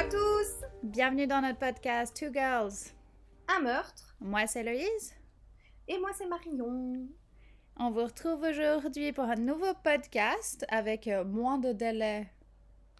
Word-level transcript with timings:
à 0.00 0.04
tous 0.04 0.64
Bienvenue 0.82 1.26
dans 1.26 1.42
notre 1.42 1.58
podcast 1.58 2.16
Two 2.18 2.32
Girls. 2.32 2.72
Un 3.54 3.60
meurtre. 3.60 4.16
Moi, 4.18 4.46
c'est 4.46 4.62
Loïse. 4.62 5.14
Et 5.88 5.98
moi, 5.98 6.08
c'est 6.16 6.24
Marion. 6.24 7.06
On 7.76 7.90
vous 7.90 8.04
retrouve 8.04 8.40
aujourd'hui 8.40 9.12
pour 9.12 9.24
un 9.24 9.34
nouveau 9.34 9.74
podcast 9.84 10.64
avec 10.70 11.06
euh, 11.06 11.22
moins 11.22 11.58
de 11.58 11.72
délai 11.72 12.26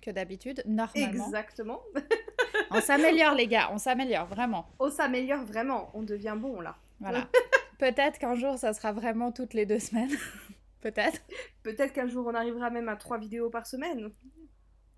que 0.03 0.10
d'habitude, 0.10 0.63
normalement. 0.67 1.24
Exactement. 1.24 1.81
on 2.71 2.83
s'améliore, 2.83 3.32
les 3.35 3.46
gars, 3.46 3.71
on 3.72 3.78
s'améliore, 3.78 4.26
vraiment. 4.26 4.67
On 4.78 4.90
s'améliore 4.90 5.46
vraiment, 5.46 5.90
on 5.94 6.03
devient 6.03 6.37
bon 6.37 6.60
là. 6.60 6.76
Voilà. 7.01 7.28
Peut-être 7.78 8.19
qu'un 8.19 8.35
jour, 8.35 8.58
ça 8.58 8.74
sera 8.74 8.92
vraiment 8.92 9.32
toutes 9.32 9.54
les 9.54 9.64
deux 9.64 9.78
semaines. 9.78 10.14
Peut-être. 10.82 11.22
Peut-être 11.62 11.94
qu'un 11.94 12.08
jour, 12.08 12.26
on 12.26 12.35
arrivera 12.35 12.69
même 12.69 12.90
à 12.90 12.96
trois 12.96 13.17
vidéos 13.17 13.48
par 13.48 13.67
semaine. 13.67 14.10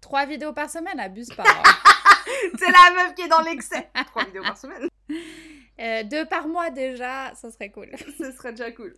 Trois 0.00 0.26
vidéos 0.26 0.52
par 0.52 0.68
semaine, 0.68 0.98
abuse 0.98 1.28
pas. 1.28 1.44
hein. 1.46 1.91
c'est 2.58 2.70
la 2.70 2.94
meuf 3.04 3.14
qui 3.14 3.22
est 3.22 3.28
dans 3.28 3.40
l'excès. 3.42 3.90
Trois 4.06 4.24
vidéos 4.24 4.42
par 4.42 4.56
semaine. 4.56 4.88
Euh, 5.80 6.02
deux 6.04 6.26
par 6.26 6.46
mois 6.48 6.70
déjà, 6.70 7.34
ça 7.34 7.50
serait 7.50 7.70
cool. 7.70 7.90
Ce 8.18 8.30
serait 8.32 8.52
déjà 8.52 8.70
cool. 8.72 8.94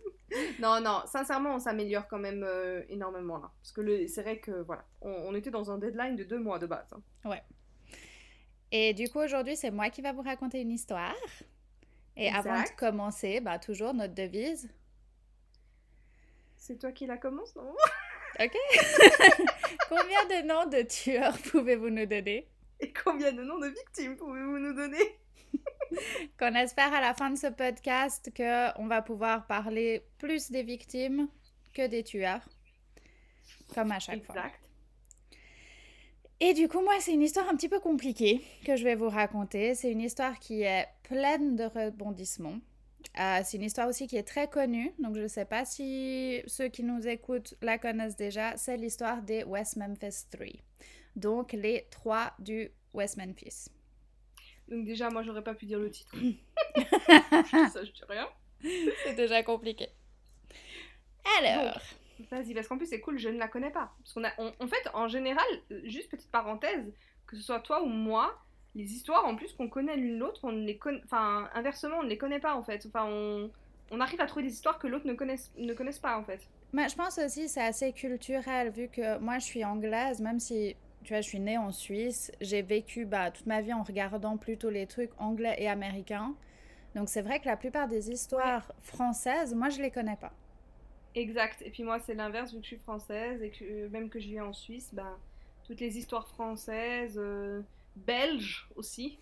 Non, 0.59 0.81
non, 0.81 1.01
sincèrement, 1.05 1.55
on 1.55 1.59
s'améliore 1.59 2.07
quand 2.07 2.19
même 2.19 2.43
euh, 2.43 2.83
énormément 2.89 3.37
là. 3.37 3.51
Parce 3.61 3.71
que 3.71 4.07
c'est 4.07 4.21
vrai 4.21 4.39
que 4.39 4.51
voilà, 4.63 4.85
on, 5.01 5.09
on 5.11 5.35
était 5.35 5.51
dans 5.51 5.71
un 5.71 5.77
deadline 5.77 6.15
de 6.15 6.23
deux 6.23 6.39
mois 6.39 6.59
de 6.59 6.67
base. 6.67 6.87
hein. 6.93 7.01
Et 8.71 8.93
du 8.93 9.09
coup, 9.09 9.19
aujourd'hui, 9.19 9.55
c'est 9.55 9.71
moi 9.71 9.89
qui 9.89 10.01
va 10.01 10.11
vous 10.11 10.21
raconter 10.21 10.59
une 10.59 10.71
histoire. 10.71 11.15
Et 12.17 12.29
avant 12.29 12.61
de 12.61 12.69
commencer, 12.77 13.39
bah, 13.39 13.57
toujours 13.59 13.93
notre 13.93 14.13
devise. 14.13 14.69
C'est 16.57 16.79
toi 16.79 16.91
qui 16.91 17.05
la 17.05 17.17
commence, 17.17 17.55
non? 17.55 17.73
Ok 18.39 18.51
Combien 19.89 20.25
de 20.25 20.45
noms 20.47 20.65
de 20.65 20.81
tueurs 20.81 21.37
pouvez-vous 21.51 21.89
nous 21.89 22.05
donner? 22.05 22.49
Et 22.79 22.91
combien 22.91 23.31
de 23.31 23.43
noms 23.43 23.59
de 23.59 23.67
victimes 23.67 24.17
pouvez-vous 24.17 24.59
nous 24.59 24.73
donner? 24.73 25.19
Qu'on 26.39 26.53
espère 26.55 26.93
à 26.93 27.01
la 27.01 27.13
fin 27.13 27.29
de 27.29 27.37
ce 27.37 27.47
podcast 27.47 28.31
qu'on 28.35 28.87
va 28.87 29.01
pouvoir 29.01 29.47
parler 29.47 30.03
plus 30.17 30.51
des 30.51 30.63
victimes 30.63 31.29
que 31.73 31.87
des 31.87 32.03
tueurs. 32.03 32.47
Comme 33.73 33.91
à 33.91 33.99
chaque 33.99 34.23
fois. 34.25 34.35
Exact. 34.35 34.59
Et 36.41 36.53
du 36.53 36.67
coup, 36.67 36.81
moi, 36.81 36.95
c'est 36.99 37.13
une 37.13 37.21
histoire 37.21 37.47
un 37.47 37.55
petit 37.55 37.69
peu 37.69 37.79
compliquée 37.79 38.41
que 38.65 38.75
je 38.75 38.83
vais 38.83 38.95
vous 38.95 39.09
raconter. 39.09 39.73
C'est 39.73 39.91
une 39.91 40.01
histoire 40.01 40.37
qui 40.39 40.63
est 40.63 40.87
pleine 41.03 41.55
de 41.55 41.63
rebondissements. 41.63 42.59
Euh, 43.19 43.39
c'est 43.43 43.57
une 43.57 43.63
histoire 43.63 43.87
aussi 43.87 44.07
qui 44.07 44.17
est 44.17 44.27
très 44.27 44.49
connue, 44.49 44.91
donc 44.99 45.15
je 45.15 45.21
ne 45.21 45.27
sais 45.27 45.45
pas 45.45 45.63
si 45.63 46.41
ceux 46.47 46.67
qui 46.67 46.83
nous 46.83 47.07
écoutent 47.07 47.53
la 47.61 47.77
connaissent 47.77 48.17
déjà. 48.17 48.57
C'est 48.57 48.77
l'histoire 48.77 49.21
des 49.21 49.43
West 49.43 49.77
Memphis 49.77 50.25
3. 50.29 50.47
Donc 51.15 51.53
les 51.53 51.87
trois 51.91 52.33
du 52.39 52.71
West 52.93 53.17
Memphis. 53.17 53.69
Donc 54.67 54.85
déjà, 54.85 55.09
moi, 55.09 55.21
j'aurais 55.23 55.43
pas 55.43 55.53
pu 55.53 55.65
dire 55.65 55.79
le 55.79 55.91
titre. 55.91 56.15
Ça, 57.71 57.83
je 57.83 57.91
dis 57.91 58.03
rien. 58.09 58.27
C'est 59.03 59.15
déjà 59.15 59.43
compliqué. 59.43 59.89
Alors, 61.39 61.79
Vas-y, 62.31 62.53
parce 62.53 62.67
qu'en 62.67 62.77
plus 62.77 62.87
c'est 62.87 63.01
cool, 63.01 63.17
je 63.19 63.27
ne 63.29 63.37
la 63.37 63.47
connais 63.47 63.71
pas. 63.71 63.91
Parce 63.99 64.13
qu'on 64.13 64.23
a, 64.23 64.31
on- 64.37 64.53
en 64.59 64.67
fait, 64.67 64.87
en 64.93 65.07
général, 65.07 65.45
euh, 65.71 65.81
juste 65.85 66.09
petite 66.09 66.31
parenthèse, 66.31 66.93
que 67.27 67.35
ce 67.35 67.43
soit 67.43 67.59
toi 67.59 67.81
ou 67.83 67.87
moi, 67.87 68.41
les 68.73 68.93
histoires 68.93 69.25
en 69.25 69.35
plus 69.35 69.51
qu'on 69.53 69.67
connaît 69.69 69.97
l'une 69.97 70.17
l'autre, 70.19 70.39
on 70.43 70.51
ne 70.51 70.65
les 70.65 70.77
connaît, 70.77 71.01
enfin 71.03 71.49
inversement, 71.53 71.97
on 71.99 72.03
ne 72.03 72.09
les 72.09 72.17
connaît 72.17 72.39
pas 72.39 72.55
en 72.55 72.63
fait. 72.63 72.85
Enfin, 72.87 73.05
on, 73.09 73.51
on 73.91 73.99
arrive 73.99 74.21
à 74.21 74.27
trouver 74.27 74.43
des 74.47 74.53
histoires 74.53 74.79
que 74.79 74.87
l'autre 74.87 75.05
ne 75.07 75.13
connaisse, 75.13 75.51
ne 75.57 75.73
connaisse 75.73 75.99
pas 75.99 76.17
en 76.17 76.23
fait. 76.23 76.39
moi, 76.73 76.87
je 76.87 76.95
pense 76.95 77.17
aussi 77.17 77.49
c'est 77.49 77.61
assez 77.61 77.91
culturel 77.93 78.69
vu 78.71 78.87
que 78.89 79.17
moi 79.19 79.39
je 79.39 79.45
suis 79.45 79.63
anglaise, 79.65 80.21
même 80.21 80.39
si 80.39 80.75
tu 81.05 81.13
vois, 81.13 81.21
je 81.21 81.27
suis 81.27 81.39
née 81.39 81.57
en 81.57 81.71
Suisse, 81.71 82.31
j'ai 82.41 82.63
vécu 82.63 83.05
bah, 83.05 83.29
toute 83.29 83.45
ma 83.45 83.61
vie 83.61 83.73
en 83.73 83.83
regardant 83.83 84.37
plutôt 84.37 84.71
les 84.71 84.87
trucs 84.87 85.11
anglais 85.19 85.55
et 85.59 85.69
américains. 85.69 86.33
Donc 86.95 87.09
c'est 87.09 87.21
vrai 87.21 87.39
que 87.39 87.45
la 87.45 87.57
plupart 87.57 87.87
des 87.87 88.09
histoires 88.09 88.73
françaises, 88.81 89.53
moi 89.53 89.69
je 89.69 89.81
les 89.81 89.91
connais 89.91 90.15
pas. 90.15 90.33
Exact. 91.13 91.61
Et 91.61 91.69
puis 91.69 91.83
moi, 91.83 91.99
c'est 91.99 92.15
l'inverse, 92.15 92.51
vu 92.51 92.57
que 92.57 92.63
je 92.63 92.69
suis 92.69 92.77
française 92.77 93.41
et 93.43 93.51
que 93.51 93.63
euh, 93.63 93.89
même 93.89 94.09
que 94.09 94.19
je 94.19 94.27
vis 94.27 94.41
en 94.41 94.51
Suisse, 94.51 94.89
ben 94.93 95.17
toutes 95.63 95.79
les 95.79 95.97
histoires 95.97 96.27
françaises, 96.27 97.17
euh, 97.17 97.61
belges 97.95 98.67
aussi, 98.75 99.19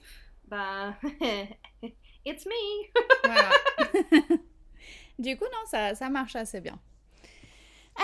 ben 0.48 0.96
it's 2.26 2.46
me. 2.46 3.26
Voilà. 3.26 3.50
du 5.20 5.38
coup, 5.38 5.46
non, 5.46 5.66
ça, 5.68 5.96
ça 5.96 6.10
marche 6.10 6.36
assez 6.36 6.62
bien. 6.62 6.80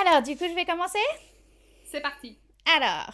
Alors, 0.02 0.22
du 0.22 0.36
coup, 0.36 0.46
je 0.48 0.54
vais 0.54 0.66
commencer? 0.66 1.00
C'est 1.86 2.02
parti. 2.02 2.38
Alors, 2.76 3.14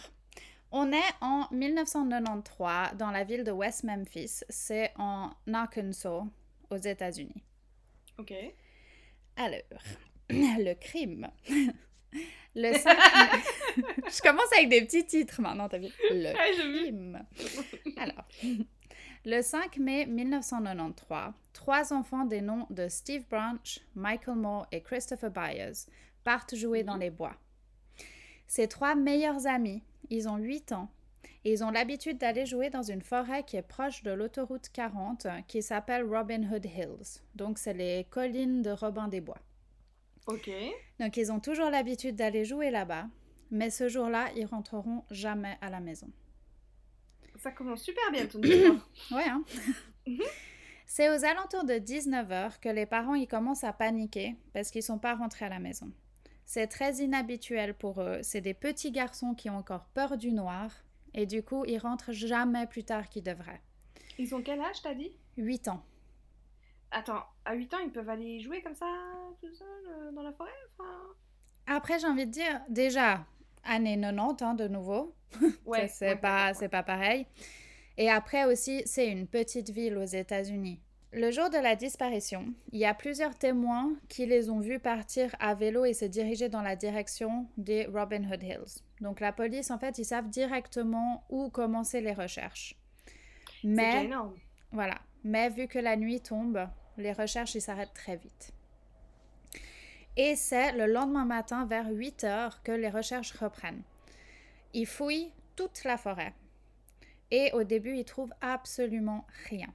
on 0.72 0.92
est 0.92 1.12
en 1.20 1.46
1993 1.52 2.96
dans 2.96 3.10
la 3.10 3.24
ville 3.24 3.44
de 3.44 3.50
West 3.52 3.84
Memphis. 3.84 4.40
C'est 4.48 4.92
en 4.96 5.30
Arkansas, 5.52 6.24
aux 6.70 6.76
États-Unis. 6.76 7.42
Ok. 8.18 8.32
Alors, 9.36 9.60
le 10.30 10.74
crime. 10.74 11.28
Le 12.58 12.72
5 12.72 12.86
mai- 12.86 13.84
Je 14.10 14.22
commence 14.22 14.50
avec 14.56 14.70
des 14.70 14.80
petits 14.86 15.04
titres 15.04 15.42
maintenant, 15.42 15.68
t'as 15.68 15.76
vu 15.76 15.88
Le 16.10 16.30
vu. 16.30 16.82
crime. 16.84 17.22
Alors, 17.98 18.24
le 19.26 19.42
5 19.42 19.76
mai 19.76 20.06
1993, 20.06 21.32
trois 21.52 21.92
enfants 21.92 22.24
des 22.24 22.40
noms 22.40 22.66
de 22.70 22.88
Steve 22.88 23.24
Branch, 23.28 23.80
Michael 23.94 24.36
Moore 24.36 24.66
et 24.72 24.80
Christopher 24.80 25.30
Byers 25.30 25.74
partent 26.24 26.54
jouer 26.54 26.82
dans 26.82 26.94
Mhm. 26.94 27.00
les 27.00 27.10
bois. 27.10 27.34
Ces 28.46 28.68
trois 28.68 28.94
meilleurs 28.94 29.46
amis, 29.46 29.82
ils 30.10 30.28
ont 30.28 30.36
8 30.36 30.72
ans 30.72 30.90
et 31.44 31.52
ils 31.52 31.62
ont 31.64 31.70
l'habitude 31.70 32.18
d'aller 32.18 32.46
jouer 32.46 32.70
dans 32.70 32.82
une 32.82 33.02
forêt 33.02 33.44
qui 33.44 33.56
est 33.56 33.62
proche 33.62 34.02
de 34.02 34.10
l'autoroute 34.10 34.68
40 34.72 35.26
euh, 35.26 35.40
qui 35.46 35.62
s'appelle 35.62 36.04
Robin 36.04 36.42
Hood 36.42 36.64
Hills. 36.64 37.22
Donc, 37.34 37.58
c'est 37.58 37.74
les 37.74 38.04
collines 38.10 38.62
de 38.62 38.70
Robin 38.70 39.08
des 39.08 39.20
Bois. 39.20 39.38
Ok. 40.26 40.50
Donc, 40.98 41.16
ils 41.16 41.30
ont 41.30 41.40
toujours 41.40 41.70
l'habitude 41.70 42.16
d'aller 42.16 42.44
jouer 42.44 42.70
là-bas, 42.70 43.06
mais 43.50 43.70
ce 43.70 43.88
jour-là, 43.88 44.28
ils 44.34 44.46
rentreront 44.46 45.04
jamais 45.10 45.56
à 45.60 45.70
la 45.70 45.78
maison. 45.78 46.10
Ça 47.36 47.52
commence 47.52 47.82
super 47.82 48.10
bien 48.10 48.26
ton 48.26 48.40
histoire. 48.42 48.90
Ouais, 49.12 49.28
hein? 49.28 49.44
C'est 50.86 51.10
aux 51.10 51.24
alentours 51.24 51.64
de 51.64 51.74
19h 51.74 52.60
que 52.60 52.68
les 52.68 52.86
parents 52.86 53.14
ils 53.14 53.26
commencent 53.26 53.64
à 53.64 53.72
paniquer 53.72 54.36
parce 54.52 54.70
qu'ils 54.70 54.84
sont 54.84 54.98
pas 54.98 55.14
rentrés 55.14 55.44
à 55.44 55.48
la 55.48 55.58
maison. 55.58 55.92
C'est 56.46 56.68
très 56.68 56.94
inhabituel 56.94 57.74
pour 57.74 58.00
eux. 58.00 58.20
C'est 58.22 58.40
des 58.40 58.54
petits 58.54 58.92
garçons 58.92 59.34
qui 59.34 59.50
ont 59.50 59.56
encore 59.56 59.86
peur 59.94 60.16
du 60.16 60.32
noir 60.32 60.70
et 61.12 61.26
du 61.26 61.42
coup, 61.42 61.64
ils 61.66 61.78
rentrent 61.78 62.12
jamais 62.12 62.66
plus 62.66 62.84
tard 62.84 63.08
qu'ils 63.08 63.24
devraient. 63.24 63.60
Ils 64.16 64.32
ont 64.34 64.40
quel 64.40 64.60
âge, 64.60 64.80
t'as 64.82 64.94
dit? 64.94 65.10
8 65.36 65.68
ans. 65.68 65.82
Attends, 66.92 67.24
à 67.44 67.54
8 67.54 67.74
ans, 67.74 67.78
ils 67.84 67.90
peuvent 67.90 68.08
aller 68.08 68.40
jouer 68.40 68.62
comme 68.62 68.76
ça, 68.76 68.86
tout 69.40 69.52
seul, 69.52 69.66
euh, 69.88 70.12
dans 70.12 70.22
la 70.22 70.32
forêt 70.32 70.50
enfin... 70.78 70.88
Après, 71.66 71.98
j'ai 71.98 72.06
envie 72.06 72.26
de 72.26 72.30
dire, 72.30 72.60
déjà, 72.68 73.26
années 73.64 74.00
90, 74.00 74.44
hein, 74.44 74.54
de 74.54 74.68
nouveau. 74.68 75.14
Ouais, 75.66 75.88
c'est 75.88 76.10
ouais, 76.10 76.16
pas, 76.16 76.52
ouais, 76.52 76.68
pas 76.68 76.84
pareil. 76.84 77.26
Et 77.98 78.08
après 78.08 78.44
aussi, 78.44 78.82
c'est 78.86 79.08
une 79.08 79.26
petite 79.26 79.70
ville 79.70 79.98
aux 79.98 80.04
États-Unis. 80.04 80.80
Le 81.18 81.30
jour 81.30 81.48
de 81.48 81.56
la 81.56 81.76
disparition, 81.76 82.52
il 82.72 82.78
y 82.78 82.84
a 82.84 82.92
plusieurs 82.92 83.34
témoins 83.38 83.94
qui 84.10 84.26
les 84.26 84.50
ont 84.50 84.60
vus 84.60 84.78
partir 84.78 85.34
à 85.40 85.54
vélo 85.54 85.86
et 85.86 85.94
se 85.94 86.04
diriger 86.04 86.50
dans 86.50 86.60
la 86.60 86.76
direction 86.76 87.48
des 87.56 87.86
Robin 87.86 88.30
Hood 88.30 88.42
Hills. 88.42 88.82
Donc 89.00 89.20
la 89.20 89.32
police, 89.32 89.70
en 89.70 89.78
fait, 89.78 89.96
ils 89.96 90.04
savent 90.04 90.28
directement 90.28 91.24
où 91.30 91.48
commencer 91.48 92.02
les 92.02 92.12
recherches. 92.12 92.76
Mais 93.64 94.04
énorme. 94.04 94.36
voilà. 94.72 94.98
Mais 95.24 95.48
vu 95.48 95.68
que 95.68 95.78
la 95.78 95.96
nuit 95.96 96.20
tombe, 96.20 96.68
les 96.98 97.14
recherches 97.14 97.56
s'arrêtent 97.56 97.94
très 97.94 98.16
vite. 98.16 98.52
Et 100.18 100.36
c'est 100.36 100.72
le 100.72 100.84
lendemain 100.84 101.24
matin 101.24 101.64
vers 101.64 101.88
8 101.88 102.24
heures 102.24 102.62
que 102.62 102.72
les 102.72 102.90
recherches 102.90 103.32
reprennent. 103.32 103.84
Ils 104.74 104.84
fouillent 104.84 105.32
toute 105.56 105.82
la 105.84 105.96
forêt. 105.96 106.34
Et 107.30 107.52
au 107.54 107.64
début, 107.64 107.96
ils 107.96 108.04
trouvent 108.04 108.34
absolument 108.42 109.26
rien. 109.48 109.72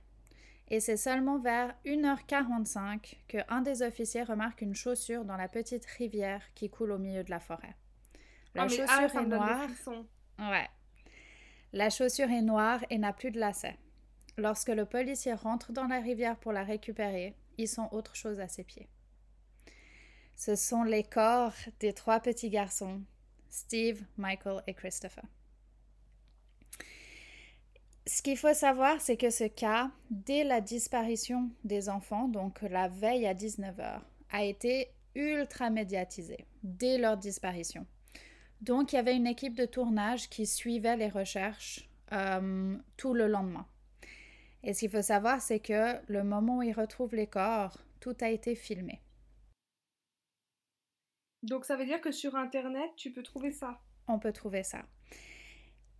Et 0.71 0.79
c'est 0.79 0.95
seulement 0.95 1.37
vers 1.37 1.75
1h45 1.85 3.17
que 3.27 3.39
un 3.49 3.61
des 3.61 3.81
officiers 3.81 4.23
remarque 4.23 4.61
une 4.61 4.73
chaussure 4.73 5.25
dans 5.25 5.35
la 5.35 5.49
petite 5.49 5.85
rivière 5.85 6.41
qui 6.55 6.69
coule 6.69 6.93
au 6.93 6.97
milieu 6.97 7.25
de 7.25 7.29
la 7.29 7.41
forêt. 7.41 7.75
La 8.55 8.63
Ah, 8.63 8.67
chaussure 8.69 8.87
ah, 8.87 9.21
est 9.21 9.25
noire. 9.25 9.67
Ouais. 10.39 10.69
La 11.73 11.89
chaussure 11.89 12.31
est 12.31 12.41
noire 12.41 12.79
et 12.89 12.97
n'a 12.97 13.11
plus 13.11 13.31
de 13.31 13.39
lacets. 13.39 13.77
Lorsque 14.37 14.69
le 14.69 14.85
policier 14.85 15.33
rentre 15.33 15.73
dans 15.73 15.87
la 15.87 15.99
rivière 15.99 16.37
pour 16.37 16.53
la 16.53 16.63
récupérer, 16.63 17.35
ils 17.57 17.67
sont 17.67 17.89
autre 17.91 18.15
chose 18.15 18.39
à 18.39 18.47
ses 18.47 18.63
pieds. 18.63 18.87
Ce 20.37 20.55
sont 20.55 20.83
les 20.83 21.03
corps 21.03 21.53
des 21.81 21.91
trois 21.91 22.21
petits 22.21 22.49
garçons, 22.49 23.01
Steve, 23.49 24.01
Michael 24.15 24.63
et 24.67 24.73
Christopher. 24.73 25.25
Ce 28.07 28.23
qu'il 28.23 28.37
faut 28.37 28.53
savoir, 28.53 28.99
c'est 28.99 29.17
que 29.17 29.29
ce 29.29 29.43
cas, 29.43 29.91
dès 30.09 30.43
la 30.43 30.59
disparition 30.59 31.51
des 31.63 31.87
enfants, 31.87 32.27
donc 32.27 32.61
la 32.63 32.87
veille 32.87 33.27
à 33.27 33.35
19h, 33.35 34.01
a 34.31 34.43
été 34.43 34.89
ultra 35.13 35.69
médiatisé, 35.69 36.45
dès 36.63 36.97
leur 36.97 37.17
disparition. 37.17 37.85
Donc, 38.61 38.93
il 38.93 38.95
y 38.95 38.99
avait 38.99 39.15
une 39.15 39.27
équipe 39.27 39.55
de 39.55 39.65
tournage 39.65 40.29
qui 40.29 40.45
suivait 40.45 40.97
les 40.97 41.09
recherches 41.09 41.89
euh, 42.11 42.75
tout 42.97 43.13
le 43.13 43.27
lendemain. 43.27 43.67
Et 44.63 44.73
ce 44.73 44.81
qu'il 44.81 44.91
faut 44.91 45.01
savoir, 45.01 45.41
c'est 45.41 45.59
que 45.59 45.95
le 46.07 46.23
moment 46.23 46.57
où 46.57 46.63
ils 46.63 46.73
retrouvent 46.73 47.15
les 47.15 47.27
corps, 47.27 47.77
tout 47.99 48.15
a 48.21 48.29
été 48.29 48.55
filmé. 48.55 49.01
Donc 51.43 51.65
ça 51.65 51.75
veut 51.75 51.85
dire 51.85 52.01
que 52.01 52.11
sur 52.11 52.35
Internet, 52.35 52.91
tu 52.95 53.11
peux 53.11 53.23
trouver 53.23 53.51
ça? 53.51 53.79
On 54.07 54.19
peut 54.19 54.31
trouver 54.31 54.63
ça. 54.63 54.83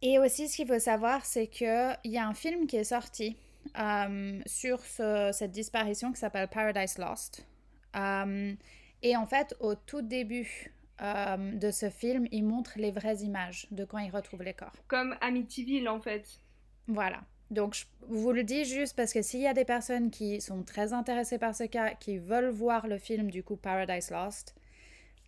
Et 0.02 0.18
aussi, 0.18 0.48
ce 0.48 0.56
qu'il 0.56 0.68
faut 0.68 0.80
savoir, 0.80 1.26
c'est 1.26 1.48
qu'il 1.48 1.96
y 2.06 2.18
a 2.18 2.28
un 2.28 2.34
film 2.34 2.66
qui 2.66 2.78
est 2.78 2.84
sorti 2.84 3.38
euh, 3.80 4.42
sur 4.46 4.80
cette 4.80 5.52
disparition 5.52 6.12
qui 6.12 6.20
s'appelle 6.20 6.48
Paradise 6.48 6.98
Lost. 6.98 7.46
Euh, 7.96 8.54
et 9.04 9.16
en 9.16 9.26
fait, 9.26 9.56
au 9.60 9.76
tout 9.76 10.02
début 10.02 10.72
euh, 11.02 11.52
de 11.54 11.72
ce 11.72 11.90
film, 11.90 12.28
il 12.32 12.44
montre 12.44 12.74
les 12.78 12.92
vraies 12.92 13.18
images 13.18 13.68
de 13.72 13.86
quand 13.86 14.00
ils 14.00 14.12
retrouvent 14.12 14.44
les 14.44 14.54
corps. 14.54 14.76
Comme 14.88 15.16
Amityville, 15.22 15.88
en 15.90 16.00
fait. 16.00 16.40
Voilà. 16.88 17.22
Donc, 17.52 17.76
je 17.76 17.86
vous 18.08 18.32
le 18.32 18.44
dis 18.44 18.66
juste 18.66 18.96
parce 18.96 19.12
que 19.14 19.22
s'il 19.22 19.42
y 19.42 19.48
a 19.48 19.54
des 19.54 19.66
personnes 19.66 20.10
qui 20.10 20.40
sont 20.42 20.64
très 20.64 20.94
intéressées 20.94 21.38
par 21.38 21.54
ce 21.54 21.66
cas, 21.66 21.96
qui 21.96 22.18
veulent 22.18 22.50
voir 22.50 22.88
le 22.88 22.98
film 22.98 23.30
du 23.30 23.44
coup 23.44 23.58
Paradise 23.58 24.10
Lost, 24.10 24.56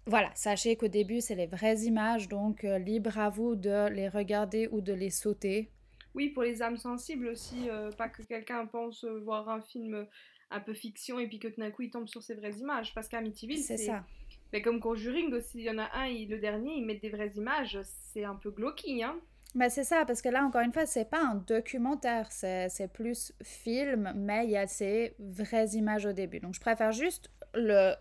voilà, 0.05 0.31
sachez 0.35 0.75
qu'au 0.75 0.87
début, 0.87 1.21
c'est 1.21 1.35
les 1.35 1.47
vraies 1.47 1.81
images, 1.81 2.27
donc 2.27 2.63
euh, 2.63 2.77
libre 2.77 3.17
à 3.17 3.29
vous 3.29 3.55
de 3.55 3.89
les 3.89 4.09
regarder 4.09 4.67
ou 4.71 4.81
de 4.81 4.93
les 4.93 5.09
sauter. 5.09 5.69
Oui, 6.13 6.29
pour 6.29 6.43
les 6.43 6.61
âmes 6.61 6.77
sensibles 6.77 7.27
aussi, 7.27 7.69
euh, 7.69 7.91
pas 7.91 8.09
que 8.09 8.21
quelqu'un 8.21 8.65
pense 8.65 9.03
voir 9.03 9.49
un 9.49 9.61
film 9.61 10.05
un 10.51 10.59
peu 10.59 10.73
fiction 10.73 11.19
et 11.19 11.27
puis 11.27 11.39
que 11.39 11.47
tout 11.47 11.59
d'un 11.59 11.71
coup 11.71 11.81
il 11.81 11.89
tombe 11.89 12.07
sur 12.07 12.21
ces 12.21 12.35
vraies 12.35 12.53
images. 12.59 12.93
Parce 12.93 13.07
qu'Amityville, 13.07 13.57
c'est 13.57 13.77
ça. 13.77 14.03
Mais 14.51 14.61
comme 14.61 14.79
Conjuring 14.79 15.33
aussi, 15.33 15.59
il 15.59 15.63
y 15.63 15.69
en 15.69 15.79
a 15.79 15.89
un, 15.95 16.07
le 16.07 16.37
dernier, 16.37 16.75
ils 16.75 16.85
mettent 16.85 17.01
des 17.01 17.09
vraies 17.09 17.31
images, 17.35 17.79
c'est 18.13 18.23
un 18.23 18.35
peu 18.35 18.51
glauque, 18.51 18.83
hein. 18.87 19.15
Bah 19.55 19.69
c'est 19.69 19.83
ça, 19.83 20.03
parce 20.05 20.21
que 20.21 20.29
là, 20.29 20.43
encore 20.43 20.61
une 20.61 20.73
fois, 20.73 20.87
c'est 20.87 21.07
pas 21.09 21.21
un 21.21 21.35
documentaire, 21.35 22.31
c'est 22.31 22.91
plus 22.91 23.33
film, 23.43 24.11
mais 24.15 24.45
il 24.45 24.51
y 24.51 24.57
a 24.57 24.65
ces 24.65 25.13
vraies 25.19 25.69
images 25.73 26.07
au 26.07 26.11
début. 26.11 26.39
Donc, 26.39 26.55
je 26.55 26.59
préfère 26.59 26.91
juste 26.91 27.29
le 27.53 27.93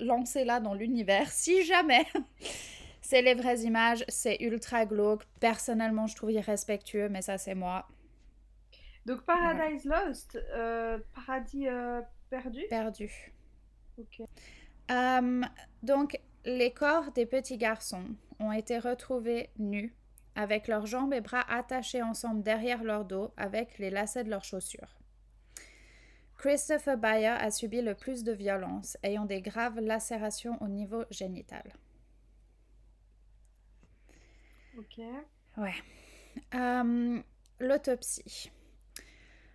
lancer 0.00 0.44
là 0.44 0.60
dans 0.60 0.74
l'univers, 0.74 1.30
si 1.30 1.64
jamais 1.64 2.06
c'est 3.00 3.22
les 3.22 3.34
vraies 3.34 3.60
images, 3.60 4.04
c'est 4.08 4.36
ultra 4.40 4.86
glauque. 4.86 5.24
Personnellement, 5.40 6.06
je 6.06 6.16
trouve 6.16 6.32
irrespectueux, 6.32 7.08
mais 7.08 7.22
ça, 7.22 7.38
c'est 7.38 7.54
moi. 7.54 7.86
Donc, 9.06 9.22
Paradise 9.22 9.84
Lost, 9.84 10.38
euh, 10.54 10.98
Paradis 11.14 11.68
euh, 11.68 12.00
perdu? 12.30 12.62
Perdu. 12.70 13.10
Ok. 13.98 14.26
Hum, 14.90 15.46
donc, 15.82 16.18
les 16.44 16.72
corps 16.72 17.12
des 17.12 17.26
petits 17.26 17.58
garçons 17.58 18.04
ont 18.40 18.52
été 18.52 18.78
retrouvés 18.78 19.50
nus 19.58 19.94
avec 20.34 20.66
leurs 20.68 20.86
jambes 20.86 21.12
et 21.12 21.20
bras 21.20 21.44
attachés 21.48 22.02
ensemble 22.02 22.42
derrière 22.42 22.82
leur 22.82 23.04
dos 23.04 23.32
avec 23.36 23.78
les 23.78 23.90
lacets 23.90 24.24
de 24.24 24.30
leurs 24.30 24.44
chaussures. 24.44 24.96
Christopher 26.44 26.98
Bayer 26.98 27.28
a 27.28 27.50
subi 27.50 27.80
le 27.80 27.94
plus 27.94 28.22
de 28.22 28.30
violences, 28.30 28.98
ayant 29.02 29.24
des 29.24 29.40
graves 29.40 29.80
lacérations 29.80 30.58
au 30.60 30.68
niveau 30.68 31.04
génital. 31.10 31.62
Ok. 34.76 35.00
Ouais. 35.56 35.72
Hum, 36.52 37.22
l'autopsie. 37.60 38.50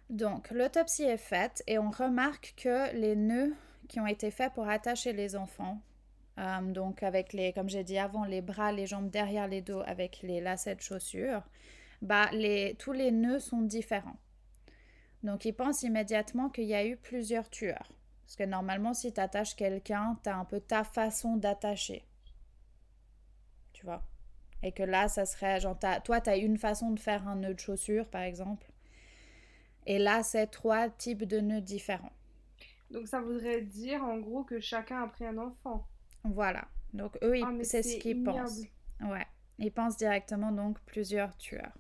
Donc, 0.10 0.50
l'autopsie 0.50 1.04
est 1.04 1.18
faite 1.18 1.62
et 1.68 1.78
on 1.78 1.92
remarque 1.92 2.56
que 2.58 2.92
les 2.96 3.16
nœuds 3.16 3.54
qui 3.88 4.00
ont 4.00 4.08
été 4.08 4.32
faits 4.32 4.54
pour 4.56 4.68
attacher 4.68 5.14
les 5.14 5.36
enfants 5.36 5.80
euh, 6.40 6.62
donc 6.62 7.04
avec 7.04 7.34
les, 7.34 7.54
comme 7.54 7.70
j'ai 7.70 7.84
dit 7.84 8.00
avant, 8.00 8.26
les 8.26 8.42
bras, 8.42 8.72
les 8.72 8.88
jambes 8.88 9.12
derrière 9.12 9.48
les 9.48 9.62
dos 9.62 9.84
avec 9.86 10.22
les 10.24 10.42
lacets 10.42 10.74
de 10.74 10.82
chaussures, 10.82 11.44
bah 12.02 12.32
les, 12.32 12.76
tous 12.80 12.94
les 12.94 13.12
nœuds 13.12 13.40
sont 13.40 13.62
différents. 13.62 14.18
Donc 15.24 15.46
ils 15.46 15.54
pensent 15.54 15.84
immédiatement 15.84 16.50
qu'il 16.50 16.66
y 16.66 16.76
a 16.76 16.86
eu 16.86 16.98
plusieurs 16.98 17.50
tueurs. 17.50 17.92
Parce 18.24 18.36
que 18.36 18.44
normalement, 18.44 18.94
si 18.94 19.12
tu 19.12 19.20
attaches 19.20 19.56
quelqu'un, 19.56 20.18
tu 20.24 20.30
as 20.30 20.38
un 20.38 20.46
peu 20.46 20.60
ta 20.60 20.84
façon 20.84 21.36
d'attacher. 21.36 22.06
Tu 23.74 23.86
vois? 23.86 24.04
Et 24.62 24.72
que 24.72 24.84
là, 24.84 25.08
ça 25.08 25.26
serait 25.26 25.60
genre, 25.60 25.78
toi, 26.04 26.22
tu 26.22 26.30
as 26.30 26.38
une 26.38 26.58
façon 26.58 26.92
de 26.92 27.00
faire 27.00 27.28
un 27.28 27.38
nœud 27.38 27.54
de 27.54 27.60
chaussure, 27.60 28.08
par 28.08 28.22
exemple. 28.22 28.72
Et 29.86 29.98
là, 29.98 30.22
c'est 30.22 30.48
trois 30.48 30.90
types 30.90 31.24
de 31.24 31.40
nœuds 31.40 31.62
différents. 31.62 32.12
Donc 32.92 33.08
ça 33.08 33.22
voudrait 33.22 33.62
dire 33.62 34.04
en 34.04 34.18
gros 34.18 34.44
que 34.44 34.60
chacun 34.60 35.04
a 35.04 35.08
pris 35.08 35.26
un 35.26 35.38
enfant. 35.38 35.88
Voilà. 36.24 36.68
Donc 36.94 37.18
eux, 37.24 37.36
ah, 37.44 37.52
c'est 37.64 37.84
ce 37.84 37.98
qu'ils 37.98 38.24
pensent. 38.24 38.62
Ouais. 39.02 39.26
Ils 39.58 39.72
pensent 39.72 39.98
directement 39.98 40.52
donc 40.52 40.80
plusieurs 40.82 41.36
tueurs. 41.38 41.74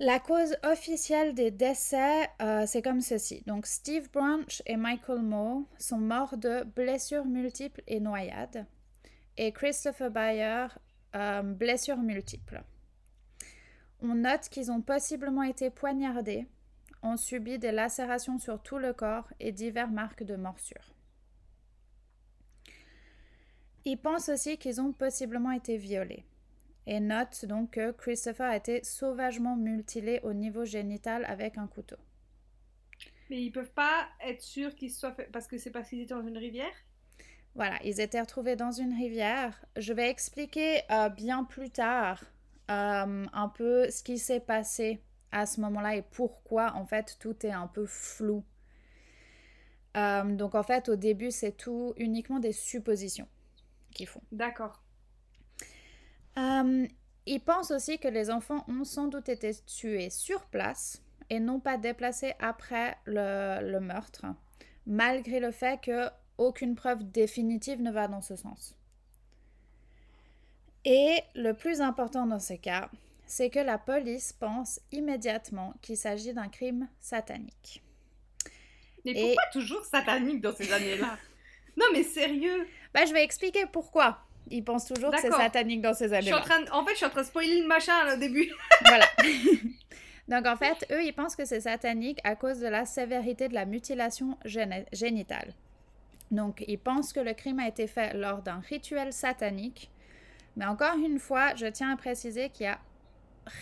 La 0.00 0.20
cause 0.20 0.56
officielle 0.62 1.34
des 1.34 1.50
décès, 1.50 2.28
euh, 2.40 2.66
c'est 2.66 2.82
comme 2.82 3.00
ceci. 3.00 3.42
Donc 3.48 3.66
Steve 3.66 4.08
Branch 4.12 4.62
et 4.64 4.76
Michael 4.76 5.22
Moore 5.22 5.62
sont 5.76 5.98
morts 5.98 6.36
de 6.36 6.62
blessures 6.62 7.24
multiples 7.24 7.82
et 7.88 7.98
noyades. 7.98 8.64
Et 9.36 9.50
Christopher 9.50 10.12
Bayer, 10.12 10.68
euh, 11.16 11.42
blessures 11.42 11.98
multiples. 11.98 12.62
On 14.00 14.14
note 14.14 14.48
qu'ils 14.50 14.70
ont 14.70 14.82
possiblement 14.82 15.42
été 15.42 15.68
poignardés, 15.68 16.46
ont 17.02 17.16
subi 17.16 17.58
des 17.58 17.72
lacérations 17.72 18.38
sur 18.38 18.62
tout 18.62 18.78
le 18.78 18.92
corps 18.92 19.28
et 19.40 19.50
diverses 19.50 19.90
marques 19.90 20.22
de 20.22 20.36
morsures. 20.36 20.94
Ils 23.84 23.98
pensent 23.98 24.28
aussi 24.28 24.58
qu'ils 24.58 24.80
ont 24.80 24.92
possiblement 24.92 25.50
été 25.50 25.76
violés 25.76 26.24
et 26.88 27.00
notent 27.00 27.44
donc 27.44 27.72
que 27.72 27.92
Christopher 27.92 28.50
a 28.50 28.56
été 28.56 28.82
sauvagement 28.82 29.56
mutilé 29.56 30.20
au 30.22 30.32
niveau 30.32 30.64
génital 30.64 31.24
avec 31.26 31.58
un 31.58 31.66
couteau. 31.66 31.96
Mais 33.30 33.42
ils 33.42 33.52
peuvent 33.52 33.72
pas 33.72 34.08
être 34.24 34.40
sûrs 34.40 34.74
qu'ils 34.74 34.90
soient 34.90 35.12
fait 35.12 35.28
parce 35.30 35.46
que 35.46 35.58
c'est 35.58 35.70
parce 35.70 35.88
qu'ils 35.88 36.00
étaient 36.00 36.14
dans 36.14 36.26
une 36.26 36.38
rivière? 36.38 36.72
Voilà, 37.54 37.78
ils 37.84 38.00
étaient 38.00 38.20
retrouvés 38.20 38.56
dans 38.56 38.72
une 38.72 38.94
rivière. 38.94 39.64
Je 39.76 39.92
vais 39.92 40.08
expliquer 40.08 40.80
euh, 40.90 41.10
bien 41.10 41.44
plus 41.44 41.70
tard 41.70 42.24
euh, 42.70 43.26
un 43.32 43.48
peu 43.48 43.90
ce 43.90 44.02
qui 44.02 44.18
s'est 44.18 44.40
passé 44.40 45.02
à 45.30 45.44
ce 45.44 45.60
moment-là 45.60 45.96
et 45.96 46.02
pourquoi 46.02 46.72
en 46.74 46.86
fait 46.86 47.18
tout 47.20 47.44
est 47.44 47.52
un 47.52 47.66
peu 47.66 47.84
flou. 47.84 48.42
Euh, 49.96 50.24
donc 50.24 50.54
en 50.54 50.62
fait 50.62 50.88
au 50.88 50.96
début 50.96 51.30
c'est 51.30 51.52
tout 51.52 51.92
uniquement 51.98 52.38
des 52.38 52.52
suppositions 52.52 53.28
font. 54.06 54.22
D'accord. 54.32 54.82
Euh, 56.38 56.86
ils 57.26 57.40
pensent 57.40 57.70
aussi 57.70 57.98
que 57.98 58.08
les 58.08 58.30
enfants 58.30 58.64
ont 58.68 58.84
sans 58.84 59.08
doute 59.08 59.28
été 59.28 59.52
tués 59.66 60.10
sur 60.10 60.46
place 60.46 61.02
et 61.30 61.40
non 61.40 61.60
pas 61.60 61.76
déplacés 61.76 62.34
après 62.38 62.96
le, 63.04 63.78
meurtre, 63.80 64.24
malgré 64.86 65.40
le 65.40 65.50
fait 65.50 65.80
que 65.80 66.08
aucune 66.38 66.74
preuve 66.74 67.10
définitive 67.10 67.82
ne 67.82 67.90
va 67.90 68.08
dans 68.08 68.22
ce 68.22 68.36
sens. 68.36 68.74
Et 70.84 71.18
le 71.34 71.52
plus 71.52 71.80
important 71.80 72.24
dans 72.26 72.38
ce 72.38 72.54
cas, 72.54 72.88
c'est 73.26 73.50
que 73.50 73.58
la 73.58 73.76
police 73.76 74.32
pense 74.32 74.80
immédiatement 74.90 75.74
qu'il 75.82 75.96
s'agit 75.96 76.32
d'un 76.32 76.48
crime 76.48 76.88
satanique. 77.00 77.82
Mais 79.04 79.12
pourquoi 79.12 79.42
toujours 79.52 79.84
satanique 79.84 80.40
dans 80.40 80.54
ces 80.54 80.72
années-là? 80.72 81.18
Non 81.76 81.86
mais 81.92 82.02
sérieux 82.02 82.66
bah, 82.94 83.04
je 83.06 83.12
vais 83.12 83.22
expliquer 83.22 83.66
pourquoi. 83.66 84.18
Ils 84.50 84.64
pensent 84.64 84.86
toujours 84.86 85.10
que 85.10 85.20
c'est 85.20 85.30
satanique 85.30 85.82
dans 85.82 85.94
ces 85.94 86.12
années-là. 86.12 86.40
En, 86.72 86.84
fait, 86.84 86.92
je 86.92 86.96
suis 86.96 87.06
en 87.06 87.10
train 87.10 87.22
de 87.22 87.26
spoiler 87.26 87.60
le 87.60 87.66
machin 87.66 87.92
au 88.12 88.16
début. 88.16 88.50
voilà. 88.84 89.06
Donc, 90.28 90.46
en 90.46 90.56
fait, 90.56 90.86
eux, 90.90 91.02
ils 91.04 91.14
pensent 91.14 91.36
que 91.36 91.44
c'est 91.44 91.60
satanique 91.60 92.18
à 92.22 92.36
cause 92.36 92.60
de 92.60 92.66
la 92.66 92.84
sévérité 92.84 93.48
de 93.48 93.54
la 93.54 93.64
mutilation 93.64 94.36
génitale. 94.44 95.54
Donc, 96.30 96.62
ils 96.68 96.78
pensent 96.78 97.14
que 97.14 97.20
le 97.20 97.32
crime 97.32 97.58
a 97.58 97.68
été 97.68 97.86
fait 97.86 98.14
lors 98.14 98.42
d'un 98.42 98.60
rituel 98.68 99.12
satanique. 99.12 99.90
Mais 100.56 100.66
encore 100.66 100.96
une 100.98 101.18
fois, 101.18 101.54
je 101.54 101.66
tiens 101.66 101.92
à 101.92 101.96
préciser 101.96 102.50
qu'il 102.50 102.66
y 102.66 102.68
a 102.68 102.78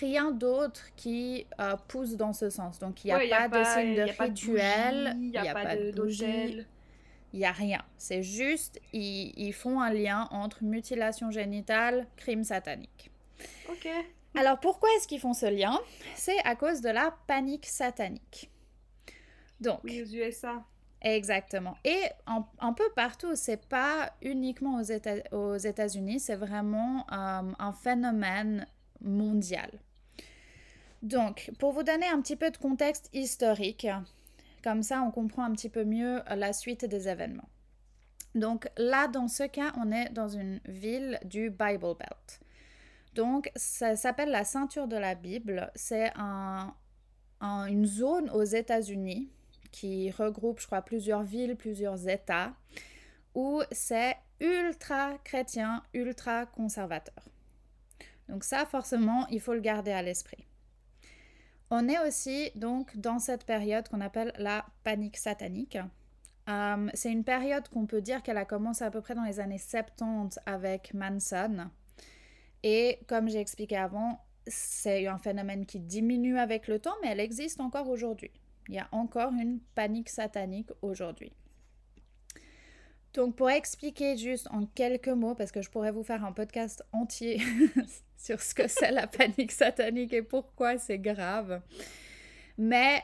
rien 0.01 0.33
d'autre 0.33 0.83
qui 0.97 1.47
euh, 1.61 1.77
pousse 1.89 2.17
dans 2.17 2.33
ce 2.33 2.51
sens. 2.51 2.79
Donc, 2.79 3.05
il 3.05 3.15
n'y 3.15 3.33
a, 3.33 3.49
pas 3.49 3.61
de 3.61 3.65
signe 3.65 3.95
de 3.95 4.23
rituel, 4.23 5.17
il 5.21 5.31
n'y 5.31 5.39
a, 5.39 5.55
pas 5.55 5.77
de 5.77 5.93
bougie, 5.93 6.67
il 7.37 7.41
n'y 7.41 7.45
a 7.45 7.53
rien. 7.53 7.83
C'est 7.99 8.23
juste, 8.23 8.81
ils, 8.95 9.53
font 9.53 9.83
un 9.83 9.93
lien 9.93 10.27
entre 10.31 10.65
mutilation 10.65 11.31
génitale, 11.31 12.07
crime 12.17 12.45
satanique. 12.45 13.11
Ok. 13.69 13.87
Alors 14.35 14.59
pourquoi 14.59 14.89
est-ce 14.97 15.07
qu'ils 15.07 15.21
font 15.21 15.35
ce 15.35 15.45
lien? 15.45 15.79
C'est 16.15 16.39
à 16.45 16.57
cause 16.57 16.81
de 16.81 16.89
la 16.89 17.15
panique 17.27 17.67
satanique. 17.67 18.51
Donc. 19.61 19.81
Oui, 19.85 20.01
aux 20.01 20.07
USA. 20.07 20.65
Exactement. 21.03 21.77
Et 21.85 22.01
un, 22.27 22.73
peu 22.73 22.89
partout, 22.97 23.35
c'est 23.35 23.67
pas 23.67 24.15
uniquement 24.23 24.81
aux 25.31 25.57
États-Unis, 25.57 26.21
c'est 26.21 26.37
vraiment 26.37 27.05
euh, 27.13 27.53
un 27.59 27.73
phénomène 27.75 28.67
mondial. 29.03 29.71
Donc, 31.03 31.51
pour 31.59 31.73
vous 31.73 31.83
donner 31.83 32.07
un 32.07 32.23
petit 32.23 32.35
peu 32.35 32.51
de 32.51 32.57
contexte 32.57 33.11
historique, 33.13 33.87
comme 34.67 34.83
ça, 34.83 35.01
on 35.03 35.13
comprend 35.13 35.45
un 35.45 35.53
petit 35.53 35.69
peu 35.69 35.85
mieux 35.85 36.23
la 36.29 36.53
suite 36.53 36.85
des 36.85 37.07
événements. 37.09 37.49
Donc 38.35 38.69
là, 38.77 39.07
dans 39.07 39.29
ce 39.29 39.45
cas, 39.45 39.73
on 39.79 39.93
est 39.93 40.13
dans 40.13 40.27
une 40.27 40.61
ville 40.65 41.21
du 41.25 41.51
Bible 41.51 41.95
Belt. 41.97 42.41
Donc, 43.15 43.49
ça 43.55 43.95
s'appelle 43.95 44.31
la 44.31 44.43
ceinture 44.43 44.89
de 44.89 44.97
la 44.97 45.15
Bible. 45.15 45.71
C'est 45.77 46.11
un, 46.17 46.75
une 47.41 47.87
zone 47.87 48.29
aux 48.31 48.43
États-Unis 48.43 49.31
qui 49.71 50.11
regroupe, 50.11 50.59
je 50.59 50.67
crois, 50.67 50.83
plusieurs 50.83 51.23
villes, 51.23 51.55
plusieurs 51.55 52.09
États, 52.09 52.53
où 53.37 53.63
c'est 53.71 54.17
ultra 54.41 55.17
chrétien, 55.23 55.85
ultra 55.95 56.45
conservateur. 56.45 57.23
Donc 58.29 58.43
ça, 58.43 58.67
forcément, 58.67 59.29
il 59.29 59.41
faut 59.41 59.55
le 59.55 59.61
garder 59.61 59.93
à 59.93 60.03
l'esprit. 60.03 60.45
On 61.71 61.89
est 61.89 61.99
aussi 62.07 62.51
donc 62.55 62.97
dans 62.97 63.19
cette 63.19 63.45
période 63.45 63.89
qu'on 63.89 64.01
appelle 64.01 64.33
la 64.39 64.65
panique 64.85 65.17
satanique. 65.17 65.79
Euh, 66.49 66.89
c'est 66.95 67.11
une 67.11 67.25
période 67.25 67.69
qu'on 67.69 67.87
peut 67.87 68.01
dire 68.01 68.23
qu'elle 68.23 68.39
a 68.39 68.45
commencé 68.45 68.85
à 68.85 68.91
peu 68.91 69.01
près 69.01 69.17
dans 69.17 69.25
les 69.25 69.41
années 69.41 69.59
70 69.59 70.39
avec 70.47 70.95
Manson. 70.95 71.71
Et 72.63 73.01
comme 73.09 73.29
j'ai 73.29 73.41
expliqué 73.41 73.77
avant, 73.77 74.21
c'est 74.47 75.09
un 75.09 75.19
phénomène 75.19 75.67
qui 75.67 75.81
diminue 75.81 76.39
avec 76.39 76.69
le 76.69 76.79
temps, 76.79 76.95
mais 77.03 77.09
elle 77.09 77.21
existe 77.21 77.61
encore 77.61 77.89
aujourd'hui. 77.89 78.31
Il 78.69 78.75
y 78.75 78.79
a 78.79 78.89
encore 78.93 79.33
une 79.33 79.61
panique 79.75 80.09
satanique 80.09 80.71
aujourd'hui. 80.83 81.33
Donc 83.15 83.35
pour 83.35 83.51
expliquer 83.51 84.17
juste 84.17 84.47
en 84.51 84.67
quelques 84.67 85.09
mots, 85.09 85.35
parce 85.35 85.51
que 85.51 85.63
je 85.63 85.71
pourrais 85.71 85.91
vous 85.91 86.05
faire 86.05 86.25
un 86.25 86.33
podcast 86.33 86.85
entier 86.93 87.41
sur 88.17 88.41
ce 88.41 88.55
que 88.55 88.69
c'est 88.69 88.91
la 88.91 89.07
panique 89.07 89.53
satanique 89.53 90.13
et 90.13 90.23
pourquoi 90.23 90.79
c'est 90.79 90.99
grave. 90.99 91.61
Mais 92.59 93.03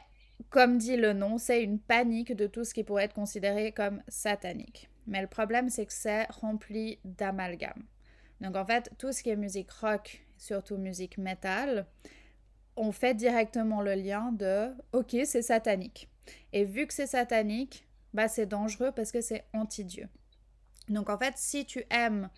comme 0.51 0.79
dit 0.79 0.97
le 0.97 1.13
nom, 1.13 1.39
c'est 1.39 1.63
une 1.63 1.79
panique 1.79 2.35
de 2.35 2.47
tout 2.47 2.65
ce 2.65 2.75
qui 2.75 2.85
pourrait 2.85 3.05
être 3.05 3.15
considéré 3.15 3.73
comme 3.73 4.03
satanique. 4.09 4.89
Mais 5.07 5.21
le 5.21 5.27
problème, 5.27 5.69
c'est 5.69 5.87
que 5.87 5.93
c'est 5.93 6.25
rempli 6.31 6.99
d'amalgame. 7.05 7.85
Donc 8.41 8.57
en 8.57 8.65
fait, 8.65 8.91
tout 8.99 9.13
ce 9.13 9.23
qui 9.23 9.31
est 9.31 9.37
musique 9.37 9.71
rock, 9.71 10.25
surtout 10.37 10.77
musique 10.77 11.19
métal, 11.19 11.87
on 12.77 12.93
fait 12.93 13.15
directement 13.15 13.83
le 13.83 13.95
lien 13.95 14.33
de 14.33 14.71
OK, 14.93 15.17
c'est 15.25 15.43
satanique. 15.43 16.09
Et 16.53 16.65
vu 16.65 16.87
que 16.87 16.95
c'est 16.95 17.07
satanique, 17.07 17.87
bah 18.15 18.29
c'est 18.29 18.47
dangereux 18.47 18.93
parce 18.95 19.13
que 19.13 19.21
c'est 19.21 19.45
anti-dieu. 19.53 20.09
Donc 20.89 21.11
en 21.11 21.19
fait, 21.19 21.35
si 21.37 21.65
tu 21.65 21.85
aimes 21.91 22.29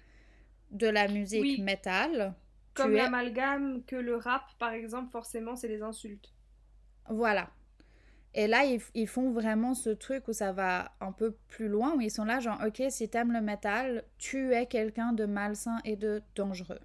de 0.70 0.86
la 0.88 1.08
musique 1.08 1.58
métal, 1.58 2.34
comme 2.74 2.92
l'amalgame 2.92 3.82
que 3.84 3.96
le 3.96 4.16
rap 4.16 4.44
par 4.58 4.72
exemple, 4.72 5.10
forcément, 5.10 5.56
c'est 5.56 5.68
des 5.68 5.82
insultes. 5.82 6.32
Voilà. 7.08 7.50
Et 8.36 8.48
là, 8.48 8.64
ils, 8.64 9.06
font 9.06 9.30
vraiment 9.30 9.74
ce 9.74 9.90
truc 9.90 10.26
où 10.26 10.32
ça 10.32 10.52
va 10.52 10.90
un 11.00 11.12
peu 11.12 11.36
plus 11.46 11.68
loin, 11.68 11.94
où 11.94 12.00
ils 12.00 12.10
sont 12.10 12.24
là, 12.24 12.40
genre, 12.40 12.60
ok, 12.66 12.82
si 12.88 13.08
t'aimes 13.08 13.32
le 13.32 13.40
métal, 13.40 14.04
tu 14.18 14.52
es 14.54 14.66
quelqu'un 14.66 15.12
de 15.12 15.24
malsain 15.24 15.78
et 15.84 15.94
de 15.94 16.20
dangereux. 16.34 16.80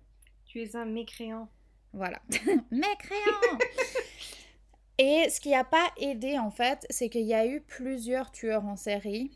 Tu 0.45 0.61
es 0.61 0.75
un 0.75 0.85
mécréant. 0.85 1.49
Voilà. 1.91 2.21
mécréant 2.71 3.57
Et 4.99 5.29
ce 5.29 5.39
qui 5.39 5.51
n'a 5.51 5.63
pas 5.63 5.87
aidé, 5.97 6.37
en 6.37 6.51
fait, 6.51 6.85
c'est 6.89 7.09
qu'il 7.09 7.25
y 7.25 7.33
a 7.33 7.47
eu 7.47 7.61
plusieurs 7.61 8.31
tueurs 8.31 8.65
en 8.65 8.75
série 8.75 9.31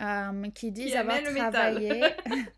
euh, 0.00 0.50
qui 0.50 0.70
disent 0.70 0.94
avoir 0.94 1.20
travaillé. 1.22 2.04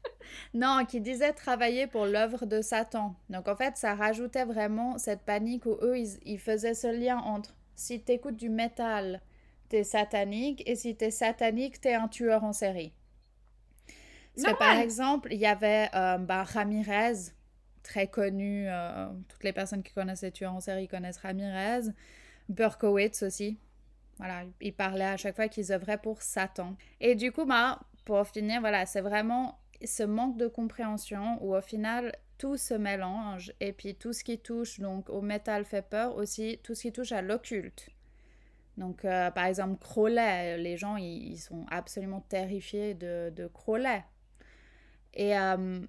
non, 0.55 0.85
qui 0.87 1.01
disaient 1.01 1.33
travailler 1.33 1.87
pour 1.87 2.07
l'œuvre 2.07 2.47
de 2.47 2.63
Satan. 2.63 3.15
Donc, 3.31 3.49
en 3.49 3.57
fait, 3.57 3.77
ça 3.77 3.95
rajoutait 3.95 4.45
vraiment 4.45 4.99
cette 4.99 5.23
panique 5.23 5.67
où 5.67 5.77
eux, 5.83 5.99
ils, 5.99 6.19
ils 6.25 6.39
faisaient 6.39 6.75
ce 6.75 6.89
lien 6.89 7.19
entre 7.19 7.55
si 7.75 8.03
tu 8.03 8.13
écoutes 8.13 8.37
du 8.37 8.49
métal, 8.49 9.21
t'es 9.69 9.85
satanique, 9.85 10.63
et 10.67 10.75
si 10.75 10.97
t'es 10.97 11.11
satanique, 11.11 11.81
t'es 11.81 11.95
un 11.95 12.09
tueur 12.09 12.45
en 12.45 12.53
série. 12.53 12.93
Parce 14.35 14.53
que, 14.53 14.59
par 14.59 14.77
exemple, 14.79 15.33
il 15.33 15.39
y 15.39 15.47
avait 15.47 15.89
euh, 15.95 16.19
bah, 16.19 16.45
Ramirez, 16.45 17.33
très 17.83 18.07
connu, 18.07 18.67
euh, 18.69 19.09
toutes 19.29 19.45
les 19.45 19.53
personnes 19.53 19.83
qui 19.83 19.93
connaissent 19.93 20.23
les 20.23 20.31
tueurs 20.31 20.55
en 20.55 20.61
série 20.61 20.89
connaissent 20.89 21.19
Ramirez, 21.19 21.91
Berkowitz 22.49 23.23
aussi. 23.23 23.59
Voilà, 24.19 24.43
il 24.61 24.75
parlait 24.75 25.05
à 25.05 25.17
chaque 25.17 25.37
fois 25.37 25.49
qu'ils 25.49 25.73
œuvraient 25.73 25.99
pour 25.99 26.23
Satan. 26.23 26.77
Et 27.01 27.15
du 27.15 27.33
coup, 27.33 27.45
bah, 27.45 27.81
pour 28.05 28.27
finir, 28.27 28.61
voilà, 28.61 28.87
c'est 28.87 29.01
vraiment 29.01 29.59
ce 29.85 30.03
manque 30.03 30.37
de 30.37 30.49
compréhension 30.49 31.39
où 31.43 31.55
au 31.55 31.61
final, 31.61 32.13
tout 32.39 32.57
se 32.57 32.75
mélange 32.75 33.53
et 33.61 33.73
puis 33.73 33.97
tout 33.97 34.13
ce 34.13 34.25
qui 34.25 34.39
touche 34.39 34.79
donc 34.81 35.11
au 35.11 35.21
métal 35.21 35.65
fait 35.65 35.83
peur 35.83 36.17
aussi 36.17 36.61
tout 36.63 36.75
ce 36.75 36.83
qui 36.83 36.93
touche 36.93 37.13
à 37.13 37.21
l'occulte. 37.21 37.91
Donc 38.77 39.05
euh, 39.05 39.31
par 39.33 39.47
exemple 39.47 39.79
Crowley 39.81 40.57
les 40.59 40.77
gens 40.77 40.97
ils, 40.97 41.37
sont 41.37 41.67
absolument 41.69 42.21
terrifiés 42.29 42.95
de, 42.95 43.31
de 43.35 43.49
Crowley. 43.49 44.05
Et 45.15 45.37
euh, 45.37 45.81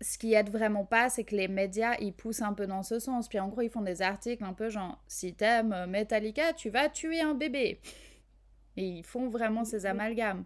ce 0.00 0.16
qui 0.16 0.34
aide 0.34 0.48
vraiment 0.48 0.84
pas 0.84 1.10
c'est 1.10 1.24
que 1.24 1.34
les 1.34 1.48
médias 1.48 1.96
ils 1.98 2.12
poussent 2.12 2.42
un 2.42 2.54
peu 2.54 2.68
dans 2.68 2.84
ce 2.84 3.00
sens. 3.00 3.28
Puis 3.28 3.40
en 3.40 3.48
gros 3.48 3.62
ils 3.62 3.70
font 3.70 3.82
des 3.82 4.00
articles 4.00 4.44
un 4.44 4.54
peu 4.54 4.70
genre 4.70 5.02
si 5.08 5.34
t'aimes 5.34 5.86
Metallica 5.88 6.52
tu 6.52 6.70
vas 6.70 6.88
tuer 6.88 7.20
un 7.20 7.34
bébé 7.34 7.80
et 8.76 8.86
ils 8.86 9.04
font 9.04 9.28
vraiment 9.28 9.64
ces 9.64 9.86
amalgames. 9.86 10.44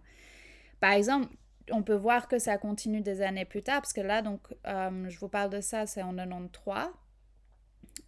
Par 0.79 0.93
exemple 0.93 1.27
on 1.71 1.83
peut 1.83 1.95
voir 1.95 2.27
que 2.27 2.39
ça 2.39 2.57
continue 2.57 3.01
des 3.01 3.21
années 3.21 3.45
plus 3.45 3.63
tard, 3.63 3.81
parce 3.81 3.93
que 3.93 4.01
là, 4.01 4.21
donc, 4.21 4.41
euh, 4.67 5.09
je 5.09 5.19
vous 5.19 5.29
parle 5.29 5.49
de 5.49 5.61
ça, 5.61 5.85
c'est 5.85 6.01
en 6.01 6.15
93. 6.15 6.89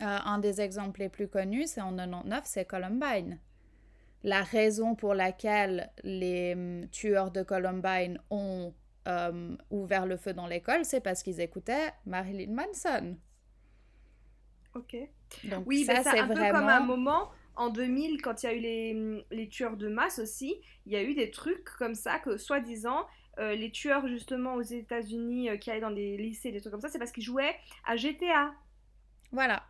Euh, 0.01 0.17
un 0.25 0.39
des 0.39 0.61
exemples 0.61 1.01
les 1.01 1.09
plus 1.09 1.27
connus, 1.27 1.67
c'est 1.67 1.81
en 1.81 1.95
99, 1.95 2.41
c'est 2.45 2.65
Columbine. 2.65 3.39
La 4.23 4.43
raison 4.43 4.95
pour 4.95 5.13
laquelle 5.13 5.91
les 6.03 6.53
hum, 6.53 6.87
tueurs 6.89 7.31
de 7.31 7.43
Columbine 7.43 8.19
ont 8.29 8.73
euh, 9.07 9.55
ouvert 9.69 10.05
le 10.05 10.17
feu 10.17 10.33
dans 10.33 10.47
l'école, 10.47 10.85
c'est 10.85 11.01
parce 11.01 11.23
qu'ils 11.23 11.39
écoutaient 11.39 11.91
Marilyn 12.05 12.51
Manson. 12.51 13.17
Ok. 14.73 14.95
Donc, 15.43 15.63
oui, 15.65 15.83
ça, 15.85 16.03
c'est 16.03 16.19
un 16.19 16.27
peu 16.27 16.35
comme 16.35 16.69
un 16.69 16.79
moment 16.79 17.29
en 17.55 17.69
2000, 17.69 18.21
quand 18.21 18.43
il 18.43 18.45
y 18.45 18.49
a 18.49 18.53
eu 18.53 18.59
les, 18.59 18.93
hum, 18.95 19.23
les, 19.31 19.49
tueurs 19.49 19.77
de 19.77 19.87
masse 19.87 20.19
aussi, 20.19 20.55
il 20.85 20.93
y 20.93 20.95
a 20.95 21.03
eu 21.03 21.13
des 21.13 21.31
trucs 21.31 21.65
comme 21.77 21.95
ça 21.95 22.19
que, 22.19 22.37
soi-disant, 22.37 23.05
euh, 23.39 23.55
les 23.55 23.71
tueurs 23.71 24.07
justement 24.07 24.55
aux 24.55 24.61
États-Unis 24.61 25.49
euh, 25.49 25.57
qui 25.57 25.71
allaient 25.71 25.79
dans 25.79 25.91
des 25.91 26.17
lycées, 26.17 26.51
des 26.51 26.59
trucs 26.59 26.71
comme 26.71 26.81
ça, 26.81 26.89
c'est 26.89 26.99
parce 26.99 27.11
qu'ils 27.11 27.23
jouaient 27.23 27.55
à 27.85 27.95
GTA. 27.95 28.53
Voilà. 29.31 29.63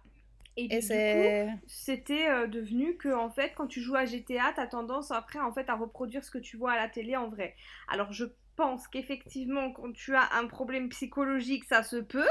Et, 0.58 0.68
du 0.68 0.80
coup, 0.80 1.60
c'était 1.68 2.30
euh, 2.30 2.48
devenu 2.48 2.98
que 2.98 3.14
en 3.14 3.30
fait, 3.30 3.54
quand 3.56 3.68
tu 3.68 3.80
joues 3.80 3.96
à 3.96 4.06
GTA, 4.06 4.52
tu 4.54 4.60
as 4.60 4.68
tendance 4.68 5.12
après 5.12 5.40
en 5.40 5.54
fait 5.54 5.70
à 5.70 5.76
reproduire 5.76 6.24
ce 6.26 6.32
que 6.32 6.40
tu 6.40 6.58
vois 6.58 6.74
à 6.74 6.76
la 6.76 6.90
télé 6.90 7.16
en 7.16 7.28
vrai. 7.28 7.56
Alors 7.88 8.12
je 8.12 8.26
pense 8.56 8.88
qu'effectivement, 8.88 9.72
quand 9.72 9.94
tu 9.94 10.16
as 10.16 10.34
un 10.34 10.48
problème 10.48 10.90
psychologique, 10.90 11.64
ça 11.66 11.84
se 11.84 11.98
peut 11.98 12.28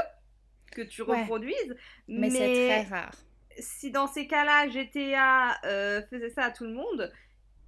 que 0.71 0.81
tu 0.81 1.01
reproduises, 1.01 1.75
mais, 2.07 2.29
c'est 2.29 2.37
très 2.37 2.83
rare. 2.83 3.11
Si 3.57 3.89
dans 3.89 4.07
ces 4.07 4.27
cas-là, 4.27 4.69
GTA 4.69 6.03
faisait 6.09 6.29
ça 6.29 6.43
à 6.43 6.51
tout 6.51 6.65
le 6.65 6.73
monde, 6.73 7.11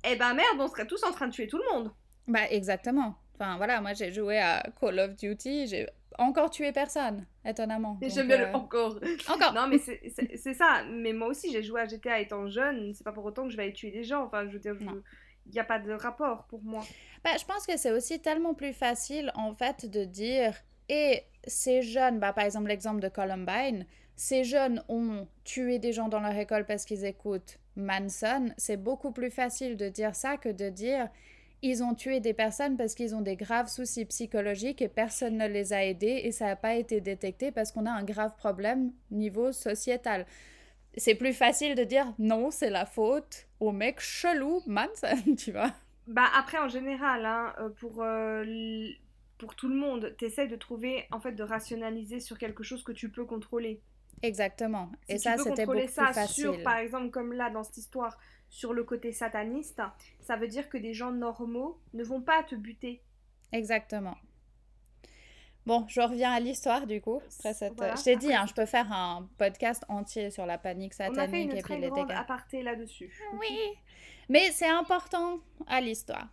eh 0.05 0.15
ben 0.15 0.33
merde, 0.33 0.57
on 0.59 0.67
serait 0.67 0.85
tous 0.85 1.03
en 1.03 1.11
train 1.11 1.27
de 1.27 1.33
tuer 1.33 1.47
tout 1.47 1.57
le 1.57 1.73
monde. 1.73 1.91
Bah 2.27 2.49
exactement. 2.49 3.17
Enfin 3.35 3.57
voilà, 3.57 3.81
moi 3.81 3.93
j'ai 3.93 4.11
joué 4.11 4.39
à 4.39 4.63
Call 4.79 4.99
of 4.99 5.15
Duty, 5.15 5.67
j'ai 5.67 5.87
encore 6.17 6.49
tué 6.49 6.71
personne, 6.71 7.25
étonnamment. 7.45 7.97
J'aime 8.01 8.27
bien 8.27 8.37
le 8.37 8.45
euh, 8.45 8.53
encore. 8.53 8.99
Encore. 9.29 9.53
non 9.53 9.67
mais 9.67 9.79
c'est 9.79 10.53
ça. 10.53 10.83
Mais 10.89 11.13
moi 11.13 11.29
aussi 11.29 11.51
j'ai 11.51 11.63
joué 11.63 11.81
à 11.81 11.87
GTA 11.87 12.19
étant 12.19 12.47
jeune. 12.47 12.93
C'est 12.93 13.03
pas 13.03 13.11
pour 13.11 13.25
autant 13.25 13.43
que 13.43 13.49
je 13.49 13.57
vais 13.57 13.63
aller 13.63 13.73
tuer 13.73 13.91
des 13.91 14.03
gens. 14.03 14.23
Enfin 14.25 14.45
je 14.47 14.53
veux 14.53 14.59
dire, 14.59 14.75
il 14.79 15.51
n'y 15.51 15.59
a 15.59 15.63
pas 15.63 15.79
de 15.79 15.91
rapport 15.91 16.45
pour 16.45 16.61
moi. 16.63 16.83
Bah, 17.23 17.31
je 17.39 17.45
pense 17.45 17.65
que 17.65 17.77
c'est 17.77 17.91
aussi 17.91 18.19
tellement 18.21 18.53
plus 18.53 18.73
facile 18.73 19.31
en 19.35 19.53
fait 19.53 19.89
de 19.89 20.05
dire 20.05 20.53
et 20.89 21.23
ces 21.45 21.81
jeunes, 21.81 22.19
bah, 22.19 22.33
par 22.33 22.45
exemple 22.45 22.67
l'exemple 22.67 22.99
de 22.99 23.09
Columbine, 23.09 23.85
ces 24.15 24.43
jeunes 24.43 24.83
ont 24.89 25.27
tué 25.43 25.79
des 25.79 25.91
gens 25.91 26.07
dans 26.07 26.19
leur 26.19 26.35
école 26.35 26.65
parce 26.65 26.85
qu'ils 26.85 27.05
écoutent 27.05 27.59
Manson. 27.75 28.53
C'est 28.57 28.77
beaucoup 28.77 29.11
plus 29.11 29.31
facile 29.31 29.77
de 29.77 29.89
dire 29.89 30.15
ça 30.15 30.37
que 30.37 30.49
de 30.49 30.69
dire 30.69 31.09
ils 31.63 31.81
ont 31.81 31.95
tué 31.95 32.19
des 32.19 32.33
personnes 32.33 32.75
parce 32.75 32.93
qu'ils 32.93 33.15
ont 33.15 33.21
des 33.21 33.37
graves 33.37 33.69
soucis 33.69 34.03
psychologiques 34.05 34.81
et 34.81 34.89
personne 34.89 35.37
ne 35.37 35.47
les 35.47 35.71
a 35.71 35.83
aidés 35.85 36.21
et 36.25 36.33
ça 36.33 36.47
n'a 36.47 36.55
pas 36.57 36.75
été 36.75 36.99
détecté 36.99 37.51
parce 37.51 37.71
qu'on 37.71 37.85
a 37.85 37.91
un 37.91 38.03
grave 38.03 38.35
problème 38.35 38.91
niveau 39.11 39.53
sociétal. 39.53 40.27
C'est 40.97 41.15
plus 41.15 41.33
facile 41.33 41.75
de 41.75 41.85
dire 41.85 42.13
non, 42.19 42.51
c'est 42.51 42.69
la 42.69 42.85
faute 42.85 43.47
au 43.61 43.71
mec 43.71 44.01
chelou, 44.01 44.61
Manson, 44.67 45.35
tu 45.37 45.53
vois. 45.53 45.71
Bah 46.05 46.25
après, 46.35 46.57
en 46.57 46.67
général, 46.67 47.25
hein, 47.25 47.53
euh, 47.59 47.69
pour, 47.69 48.03
euh, 48.03 48.43
pour 49.37 49.55
tout 49.55 49.69
le 49.69 49.75
monde, 49.75 50.13
tu 50.17 50.25
essaies 50.25 50.47
de 50.47 50.57
trouver, 50.57 51.07
en 51.11 51.21
fait, 51.21 51.31
de 51.31 51.43
rationaliser 51.43 52.19
sur 52.19 52.37
quelque 52.37 52.61
chose 52.61 52.83
que 52.83 52.91
tu 52.91 53.09
peux 53.09 53.23
contrôler. 53.23 53.81
Exactement. 54.21 54.91
et 55.07 55.17
ça, 55.17 55.37
c'était 55.37 55.65
beaucoup 55.65 55.79
ça 55.87 56.05
plus 56.05 56.13
facile. 56.13 56.43
Sur, 56.43 56.63
par 56.63 56.75
exemple, 56.75 57.09
comme 57.09 57.31
là, 57.31 57.49
dans 57.49 57.63
cette 57.63 57.77
histoire, 57.77 58.17
sur 58.53 58.71
le 58.71 58.83
côté 58.83 59.11
sataniste, 59.11 59.81
ça 60.21 60.35
veut 60.35 60.47
dire 60.47 60.69
que 60.69 60.77
des 60.77 60.93
gens 60.93 61.11
normaux 61.11 61.79
ne 61.95 62.03
vont 62.03 62.21
pas 62.21 62.43
te 62.43 62.53
buter. 62.53 63.01
Exactement. 63.51 64.15
Bon, 65.65 65.87
je 65.87 65.99
reviens 65.99 66.31
à 66.31 66.39
l'histoire 66.39 66.85
du 66.85 67.01
coup. 67.01 67.19
Après 67.39 67.55
cette... 67.55 67.73
je 67.79 68.03
t'ai 68.03 68.15
dit, 68.15 68.31
hein, 68.31 68.45
je 68.47 68.53
peux 68.53 68.67
faire 68.67 68.93
un 68.93 69.27
podcast 69.39 69.83
entier 69.87 70.29
sur 70.29 70.45
la 70.45 70.59
panique 70.59 70.93
satanique 70.93 71.19
On 71.19 71.23
a 71.23 71.27
fait 71.27 71.41
une 71.41 71.57
et 71.57 71.63
très 71.63 71.79
puis 71.79 71.89
grande 71.89 72.11
aparté 72.11 72.61
là-dessus. 72.61 73.11
Oui, 73.39 73.57
mais 74.29 74.51
c'est 74.51 74.69
important 74.69 75.39
à 75.65 75.81
l'histoire. 75.81 76.27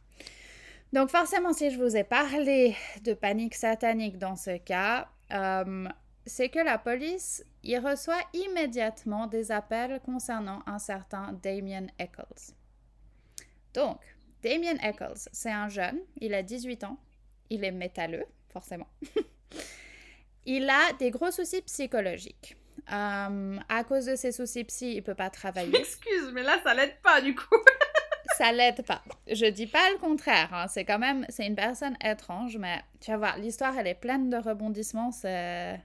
Donc 0.93 1.09
forcément, 1.09 1.55
si 1.55 1.71
je 1.71 1.83
vous 1.83 1.97
ai 1.97 2.05
parlé 2.05 2.77
de 3.03 3.15
panique 3.15 3.55
satanique 3.55 4.19
dans 4.19 4.37
ce 4.37 4.59
cas, 4.59 5.09
euh, 5.33 5.89
c'est 6.27 6.49
que 6.49 6.59
la 6.59 6.79
police 6.79 7.45
y 7.63 7.77
reçoit 7.79 8.21
immédiatement 8.33 9.27
des 9.27 9.53
appels 9.53 10.01
concernant 10.05 10.63
un 10.67 10.79
certain 10.79 11.33
Damien 11.43 11.87
Eccles. 11.99 12.55
Donc, 13.75 14.01
Damien 14.43 14.77
Eccles, 14.83 15.29
c'est 15.33 15.51
un 15.51 15.69
jeune, 15.69 15.99
il 16.17 16.35
a 16.35 16.43
18 16.43 16.85
ans, 16.85 16.99
il 17.51 17.65
est 17.65 17.73
métalleux, 17.73 18.27
forcément. 18.53 18.89
il 20.47 20.69
a 20.69 20.93
des 20.99 21.11
gros 21.11 21.31
soucis 21.31 21.63
psychologiques. 21.63 22.57
Euh, 22.93 23.59
à 23.69 23.85
cause 23.85 24.07
de 24.07 24.17
ses 24.17 24.33
soucis 24.33 24.65
psy, 24.65 24.95
il 24.97 25.03
peut 25.03 25.15
pas 25.15 25.31
travailler. 25.31 25.77
Excuse, 25.79 26.31
mais 26.33 26.43
là, 26.43 26.59
ça 26.65 26.75
l'aide 26.75 26.97
pas 27.03 27.21
du 27.21 27.35
coup. 27.35 27.57
ça 28.39 28.53
l'aide 28.53 28.85
pas. 28.87 29.03
Je 29.31 29.47
dis 29.47 29.67
pas 29.67 29.91
le 29.91 29.99
contraire. 29.99 30.53
Hein. 30.53 30.67
C'est 30.69 30.85
quand 30.85 30.99
même, 30.99 31.27
c'est 31.29 31.47
une 31.47 31.55
personne 31.55 31.97
étrange, 32.03 32.57
mais 32.57 32.83
tu 33.01 33.11
vas 33.11 33.19
voir, 33.19 33.39
l'histoire, 33.39 33.79
elle 33.79 33.87
est 33.87 33.95
pleine 33.95 34.31
de 34.31 34.37
rebondissements. 34.37 35.13
C'est, 35.13 35.79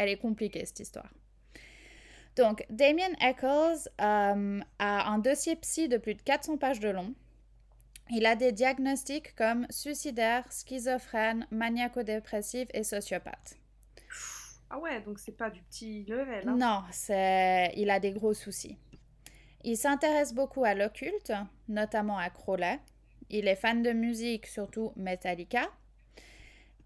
elle 0.00 0.08
est 0.08 0.16
compliquée 0.16 0.64
cette 0.64 0.80
histoire. 0.80 1.10
Donc, 2.36 2.64
Damien 2.70 3.12
Eccles 3.20 3.90
euh, 4.00 4.60
a 4.78 5.10
un 5.10 5.18
dossier 5.18 5.56
psy 5.56 5.88
de 5.88 5.98
plus 5.98 6.14
de 6.14 6.22
400 6.22 6.56
pages 6.56 6.80
de 6.80 6.88
long. 6.88 7.14
Il 8.08 8.24
a 8.24 8.34
des 8.34 8.50
diagnostics 8.50 9.34
comme 9.36 9.66
suicidaire, 9.68 10.50
schizophrène, 10.50 11.46
maniaco-dépressif 11.50 12.68
et 12.72 12.82
sociopathe. 12.82 13.58
Ah 14.70 14.78
ouais, 14.78 15.00
donc 15.02 15.18
c'est 15.18 15.36
pas 15.36 15.50
du 15.50 15.60
petit 15.62 16.04
level. 16.04 16.48
Hein. 16.48 16.56
Non, 16.56 16.82
c'est... 16.92 17.72
il 17.76 17.90
a 17.90 18.00
des 18.00 18.12
gros 18.12 18.32
soucis. 18.32 18.78
Il 19.62 19.76
s'intéresse 19.76 20.32
beaucoup 20.32 20.64
à 20.64 20.74
l'occulte, 20.74 21.32
notamment 21.68 22.16
à 22.16 22.30
Crowley. 22.30 22.80
Il 23.28 23.48
est 23.48 23.56
fan 23.56 23.82
de 23.82 23.92
musique, 23.92 24.46
surtout 24.46 24.92
Metallica. 24.96 25.68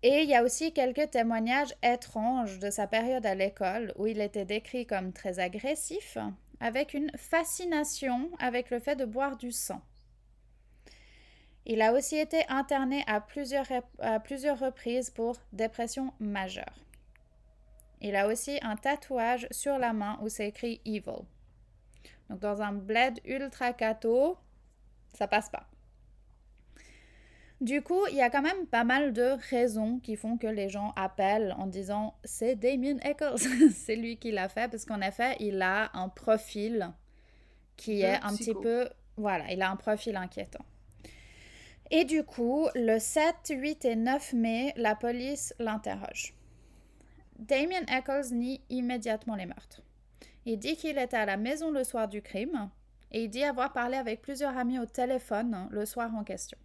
Et 0.07 0.21
il 0.21 0.29
y 0.29 0.35
a 0.35 0.43
aussi 0.43 0.75
quelques 0.75 1.13
témoignages 1.13 1.75
étranges 1.83 2.59
de 2.59 2.69
sa 2.69 2.87
période 2.87 3.25
à 3.25 3.35
l'école 3.35 3.91
où 3.97 4.07
il 4.07 4.21
était 4.21 4.45
décrit 4.45 4.87
comme 4.87 5.15
très 5.15 5.39
agressif, 5.39 6.19
avec 6.61 6.93
une 6.93 7.11
fascination 7.17 8.31
avec 8.39 8.69
le 8.69 8.81
fait 8.81 8.97
de 8.97 9.07
boire 9.07 9.39
du 9.39 9.51
sang. 9.51 9.81
Il 11.65 11.81
a 11.81 11.95
aussi 11.95 12.17
été 12.17 12.47
interné 12.51 13.03
à 13.07 13.23
plusieurs, 13.23 13.67
à 13.99 14.21
plusieurs 14.21 14.59
reprises 14.59 15.09
pour 15.09 15.37
dépression 15.55 16.13
majeure. 16.21 16.85
Il 18.03 18.15
a 18.15 18.29
aussi 18.29 18.59
un 18.61 18.77
tatouage 18.77 19.49
sur 19.51 19.79
la 19.79 19.95
main 19.95 20.19
où 20.21 20.29
c'est 20.29 20.49
écrit 20.49 20.83
Evil. 20.85 21.25
Donc 22.29 22.41
dans 22.41 22.61
un 22.61 22.75
bled 22.75 23.21
ultra 23.25 23.73
cato, 23.73 24.37
ça 25.15 25.27
passe 25.27 25.49
pas. 25.49 25.67
Du 27.65 27.81
coup, 27.81 28.07
il 28.11 28.17
y 28.17 28.21
a 28.21 28.29
quand 28.29 28.43
même 28.43 28.67
pas 28.67 28.85
mal 28.85 29.15
de 29.15 29.39
raisons 29.49 29.99
qui 29.99 30.17
font 30.17 30.37
que 30.37 30.47
les 30.47 30.69
gens 30.69 30.93
appellent 30.97 31.55
en 31.57 31.67
disant 31.67 32.15
c'est 32.23 32.57
Damien 32.57 32.99
Eccles, 32.99 33.39
c'est 33.75 33.97
lui 33.97 34.19
qui 34.19 34.33
l'a 34.33 34.51
fait, 34.51 34.71
parce 34.71 34.85
qu'en 34.85 35.01
effet, 35.01 35.35
il 35.41 35.63
a 35.63 35.91
un 35.95 36.11
profil 36.11 36.93
qui 37.79 38.03
est 38.03 38.23
un 38.23 38.37
petit 38.37 38.53
peu. 38.53 38.91
Voilà, 39.17 39.51
il 39.51 39.63
a 39.63 39.71
un 39.71 39.77
profil 39.77 40.15
inquiétant. 40.17 40.67
Et 41.91 42.05
du 42.05 42.23
coup, 42.23 42.69
le 42.75 42.99
7, 42.99 43.35
8 43.49 43.87
et 43.87 43.97
9 43.97 44.35
mai, 44.35 44.75
la 44.77 44.95
police 44.95 45.55
l'interroge. 45.59 46.35
Damien 47.39 47.87
Eccles 47.89 48.35
nie 48.35 48.61
immédiatement 48.69 49.37
les 49.37 49.47
meurtres. 49.47 49.81
Il 50.45 50.59
dit 50.59 50.77
qu'il 50.77 50.99
était 50.99 51.17
à 51.17 51.25
la 51.25 51.39
maison 51.39 51.71
le 51.71 51.83
soir 51.83 52.09
du 52.09 52.21
crime 52.21 52.69
et 53.11 53.25
il 53.25 53.31
dit 53.31 53.43
avoir 53.43 53.73
parlé 53.73 53.97
avec 53.97 54.21
plusieurs 54.21 54.55
amis 54.55 54.79
au 54.79 54.85
téléphone 54.85 55.67
le 55.71 55.87
soir 55.87 56.15
en 56.15 56.25
question. 56.25 56.59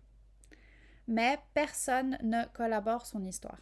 Mais 1.09 1.39
personne 1.55 2.19
ne 2.21 2.45
collabore 2.53 3.07
son 3.07 3.25
histoire. 3.25 3.57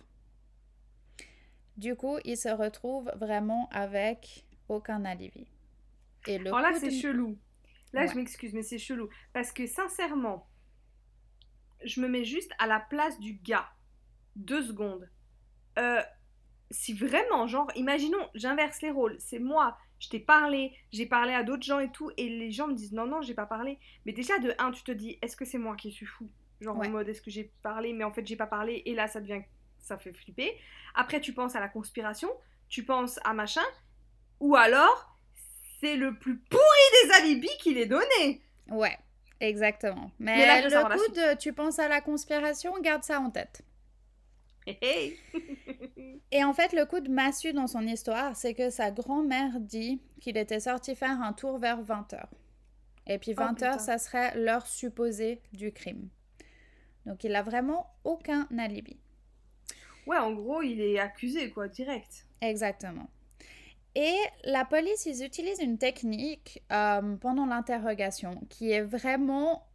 Du 1.77 1.95
coup, 1.95 2.17
il 2.25 2.35
se 2.35 2.49
retrouve 2.49 3.09
vraiment 3.15 3.69
avec 3.71 4.45
aucun 4.67 5.05
alibi. 5.05 5.47
Et 6.27 6.39
le 6.39 6.47
Alors 6.47 6.59
là, 6.59 6.73
c'est 6.77 6.91
chelou. 6.91 7.37
Là, 7.93 8.05
je 8.05 8.15
m'excuse, 8.15 8.53
mais 8.53 8.63
c'est 8.63 8.77
chelou. 8.77 9.07
Parce 9.31 9.53
que 9.53 9.65
sincèrement, 9.65 10.45
je 11.85 12.01
me 12.01 12.09
mets 12.09 12.25
juste 12.25 12.51
à 12.59 12.67
la 12.67 12.81
place 12.81 13.17
du 13.17 13.35
gars. 13.35 13.69
Deux 14.35 14.63
secondes. 14.63 15.09
Euh, 15.79 16.01
si 16.69 16.91
vraiment, 16.91 17.47
genre, 17.47 17.71
imaginons, 17.77 18.29
j'inverse 18.35 18.81
les 18.81 18.91
rôles, 18.91 19.15
c'est 19.19 19.39
moi, 19.39 19.77
je 19.99 20.09
t'ai 20.09 20.19
parlé, 20.19 20.75
j'ai 20.91 21.05
parlé 21.05 21.31
à 21.31 21.43
d'autres 21.43 21.63
gens 21.63 21.79
et 21.79 21.91
tout, 21.93 22.11
et 22.17 22.27
les 22.27 22.51
gens 22.51 22.67
me 22.67 22.73
disent 22.73 22.91
non, 22.91 23.05
non, 23.05 23.21
j'ai 23.21 23.35
pas 23.35 23.45
parlé. 23.45 23.79
Mais 24.05 24.11
déjà, 24.11 24.37
de 24.37 24.53
un, 24.59 24.71
tu 24.71 24.83
te 24.83 24.91
dis, 24.91 25.17
est-ce 25.21 25.37
que 25.37 25.45
c'est 25.45 25.57
moi 25.57 25.77
qui 25.77 25.93
suis 25.93 26.05
fou? 26.05 26.29
Genre 26.61 26.77
en 26.77 26.89
mode, 26.89 27.07
est-ce 27.09 27.21
que 27.21 27.31
j'ai 27.31 27.51
parlé, 27.61 27.93
mais 27.93 28.03
en 28.03 28.11
fait, 28.11 28.25
j'ai 28.25 28.35
pas 28.35 28.47
parlé, 28.47 28.81
et 28.85 28.95
là, 28.95 29.07
ça 29.07 29.21
devient, 29.21 29.41
ça 29.79 29.97
fait 29.97 30.13
flipper. 30.13 30.51
Après, 30.95 31.19
tu 31.19 31.33
penses 31.33 31.55
à 31.55 31.59
la 31.59 31.67
conspiration, 31.67 32.29
tu 32.69 32.83
penses 32.83 33.19
à 33.23 33.33
machin, 33.33 33.65
ou 34.39 34.55
alors, 34.55 35.17
c'est 35.79 35.95
le 35.95 36.17
plus 36.17 36.37
pourri 36.37 36.61
des 37.03 37.11
alibis 37.13 37.57
qu'il 37.59 37.77
est 37.77 37.85
donné. 37.85 38.41
Ouais, 38.69 38.97
exactement. 39.39 40.11
Mais, 40.19 40.45
là, 40.45 40.61
le 40.61 40.97
coup 40.97 41.13
de 41.13 41.37
tu 41.37 41.53
penses 41.53 41.79
à 41.79 41.87
la 41.87 42.01
conspiration, 42.01 42.73
garde 42.81 43.03
ça 43.03 43.19
en 43.19 43.29
tête. 43.29 43.61
Et 46.31 46.43
en 46.43 46.53
fait, 46.53 46.73
le 46.73 46.85
coup 46.85 46.99
de 46.99 47.09
massue 47.09 47.53
dans 47.53 47.67
son 47.67 47.87
histoire, 47.87 48.35
c'est 48.35 48.53
que 48.53 48.69
sa 48.69 48.91
grand-mère 48.91 49.59
dit 49.59 50.01
qu'il 50.19 50.37
était 50.37 50.59
sorti 50.59 50.95
faire 50.95 51.21
un 51.21 51.33
tour 51.33 51.57
vers 51.57 51.81
20h. 51.81 52.25
Et 53.07 53.17
puis 53.17 53.33
20h, 53.33 53.79
ça 53.79 53.97
serait 53.97 54.37
l'heure 54.37 54.67
supposée 54.67 55.41
du 55.53 55.71
crime. 55.71 56.09
Donc 57.07 57.23
il 57.23 57.33
a 57.35 57.41
vraiment 57.41 57.89
aucun 58.03 58.47
alibi. 58.57 58.97
Ouais, 60.05 60.17
en 60.17 60.33
gros, 60.33 60.61
il 60.61 60.79
est 60.79 60.99
accusé, 60.99 61.49
quoi, 61.49 61.67
direct. 61.67 62.27
Exactement. 62.41 63.09
Et 63.95 64.15
la 64.43 64.63
police, 64.63 65.05
ils 65.05 65.23
utilisent 65.23 65.59
une 65.59 65.77
technique 65.77 66.61
euh, 66.71 67.15
pendant 67.15 67.45
l'interrogation 67.45 68.41
qui 68.49 68.71
est 68.71 68.83
vraiment 68.83 69.67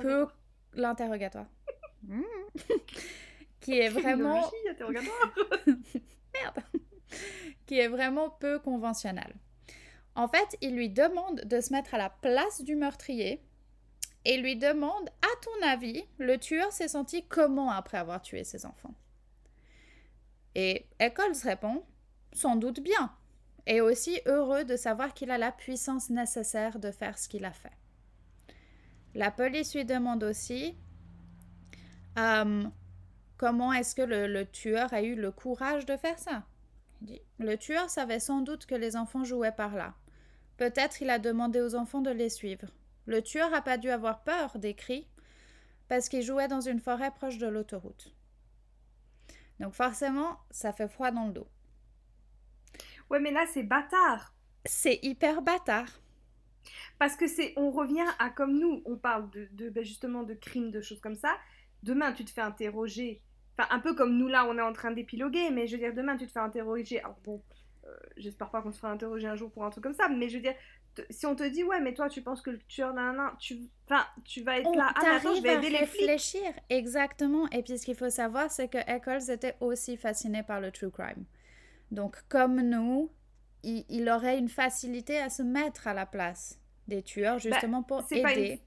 peu 0.00 0.26
l'interrogatoire. 0.74 1.46
Mmh 2.04 2.22
qui 3.60 3.80
est 3.80 3.88
vraiment 3.88 4.48
Merde. 5.66 6.62
qui 7.66 7.78
est 7.80 7.88
vraiment 7.88 8.30
peu 8.30 8.60
conventionnel. 8.60 9.34
En 10.14 10.28
fait, 10.28 10.56
il 10.60 10.76
lui 10.76 10.90
demande 10.90 11.40
de 11.40 11.60
se 11.60 11.72
mettre 11.72 11.94
à 11.94 11.98
la 11.98 12.08
place 12.08 12.62
du 12.62 12.76
meurtrier 12.76 13.42
et 14.28 14.36
lui 14.36 14.56
demande 14.56 15.08
à 15.22 15.42
ton 15.42 15.66
avis, 15.66 16.04
le 16.18 16.36
tueur 16.36 16.70
s'est 16.70 16.88
senti 16.88 17.24
comment 17.26 17.70
après 17.70 17.96
avoir 17.96 18.20
tué 18.20 18.44
ses 18.44 18.66
enfants? 18.66 18.94
Et 20.54 20.84
Eccles 21.00 21.42
répond 21.42 21.82
sans 22.34 22.56
doute 22.56 22.80
bien 22.80 23.10
et 23.66 23.80
aussi 23.80 24.20
heureux 24.26 24.64
de 24.64 24.76
savoir 24.76 25.14
qu'il 25.14 25.30
a 25.30 25.38
la 25.38 25.50
puissance 25.50 26.10
nécessaire 26.10 26.78
de 26.78 26.90
faire 26.90 27.16
ce 27.16 27.26
qu'il 27.26 27.46
a 27.46 27.52
fait. 27.52 27.72
La 29.14 29.30
police 29.30 29.74
lui 29.74 29.86
demande 29.86 30.22
aussi 30.22 30.76
euh, 32.18 32.64
Comment 33.38 33.72
est-ce 33.72 33.94
que 33.94 34.02
le, 34.02 34.44
tueur 34.44 34.92
a 34.92 35.00
eu 35.00 35.14
le 35.14 35.30
courage 35.30 35.86
de 35.86 35.96
faire 35.96 36.18
ça? 36.18 36.42
Le 37.38 37.56
tueur 37.56 37.88
savait 37.88 38.20
sans 38.20 38.42
doute 38.42 38.66
que 38.66 38.74
les 38.74 38.94
enfants 38.94 39.24
jouaient 39.24 39.52
par 39.52 39.74
là. 39.74 39.94
Peut-être 40.58 41.00
il 41.00 41.08
a 41.08 41.18
demandé 41.18 41.62
aux 41.62 41.76
enfants 41.76 42.02
de 42.02 42.10
les 42.10 42.28
suivre. 42.28 42.66
Le 43.08 43.22
tueur 43.22 43.48
n'a 43.48 43.62
pas 43.62 43.78
dû 43.78 43.88
avoir 43.88 44.22
peur 44.22 44.58
des 44.58 44.74
cris 44.74 45.08
parce 45.88 46.10
qu'il 46.10 46.22
jouait 46.22 46.46
dans 46.46 46.60
une 46.60 46.78
forêt 46.78 47.10
proche 47.10 47.38
de 47.38 47.46
l'autoroute. 47.46 48.14
Donc 49.60 49.72
forcément, 49.72 50.38
ça 50.50 50.74
fait 50.74 50.88
froid 50.88 51.10
dans 51.10 51.26
le 51.26 51.32
dos. 51.32 51.48
Ouais, 53.08 53.18
mais 53.18 53.30
là, 53.30 53.46
c'est 53.52 53.62
bâtard. 53.62 54.34
C'est 54.66 55.00
hyper 55.02 55.40
bâtard. 55.40 55.88
Parce 56.98 57.16
que 57.16 57.26
c'est, 57.26 57.54
on 57.56 57.70
revient 57.70 58.04
à 58.18 58.28
comme 58.28 58.58
nous, 58.58 58.82
on 58.84 58.98
parle 58.98 59.30
de, 59.30 59.48
de 59.52 59.70
ben, 59.70 59.82
justement 59.82 60.22
de 60.22 60.34
crimes, 60.34 60.70
de 60.70 60.82
choses 60.82 61.00
comme 61.00 61.16
ça. 61.16 61.34
Demain, 61.82 62.12
tu 62.12 62.26
te 62.26 62.30
fais 62.30 62.42
interroger 62.42 63.22
Enfin, 63.58 63.74
un 63.74 63.80
peu 63.80 63.94
comme 63.94 64.16
nous 64.16 64.28
là, 64.28 64.46
on 64.46 64.56
est 64.56 64.62
en 64.62 64.72
train 64.72 64.92
d'épiloguer, 64.92 65.50
mais 65.50 65.66
je 65.66 65.72
veux 65.72 65.82
dire, 65.82 65.94
demain 65.94 66.16
tu 66.16 66.26
te 66.26 66.32
fais 66.32 66.38
interroger. 66.38 67.00
Alors 67.00 67.18
bon, 67.24 67.42
euh, 67.86 67.96
j'espère 68.16 68.50
pas 68.50 68.62
qu'on 68.62 68.70
se 68.70 68.78
fera 68.78 68.92
interroger 68.92 69.26
un 69.26 69.34
jour 69.34 69.50
pour 69.50 69.64
un 69.64 69.70
truc 69.70 69.82
comme 69.82 69.94
ça, 69.94 70.08
mais 70.08 70.28
je 70.28 70.36
veux 70.36 70.42
dire, 70.42 70.54
si 71.10 71.26
on 71.26 71.34
te 71.34 71.42
dit, 71.42 71.64
ouais, 71.64 71.80
mais 71.80 71.94
toi 71.94 72.08
tu 72.08 72.22
penses 72.22 72.42
que 72.42 72.50
le 72.50 72.58
tueur 72.68 72.94
d'un 72.94 73.34
tu, 73.38 73.58
enfin, 73.86 74.04
tu 74.24 74.42
vas 74.42 74.58
être 74.58 74.74
là, 74.74 74.92
ah, 74.94 75.16
attends, 75.16 75.34
je 75.34 75.42
vais 75.42 75.54
aider 75.54 75.70
les 75.70 75.78
réfléchir, 75.78 76.52
exactement. 76.70 77.48
Et 77.50 77.62
puis 77.62 77.78
ce 77.78 77.84
qu'il 77.84 77.96
faut 77.96 78.10
savoir, 78.10 78.50
c'est 78.50 78.68
que 78.68 78.78
Eccles 78.86 79.30
était 79.30 79.56
aussi 79.60 79.96
fasciné 79.96 80.42
par 80.42 80.60
le 80.60 80.70
true 80.70 80.90
crime. 80.90 81.24
Donc, 81.90 82.16
comme 82.28 82.60
nous, 82.60 83.10
il, 83.62 84.08
aurait 84.10 84.38
une 84.38 84.48
facilité 84.48 85.18
à 85.18 85.30
se 85.30 85.42
mettre 85.42 85.88
à 85.88 85.94
la 85.94 86.06
place 86.06 86.60
des 86.86 87.02
tueurs, 87.02 87.36
bah, 87.36 87.40
justement 87.40 87.82
pour 87.82 88.04
aider 88.10 88.60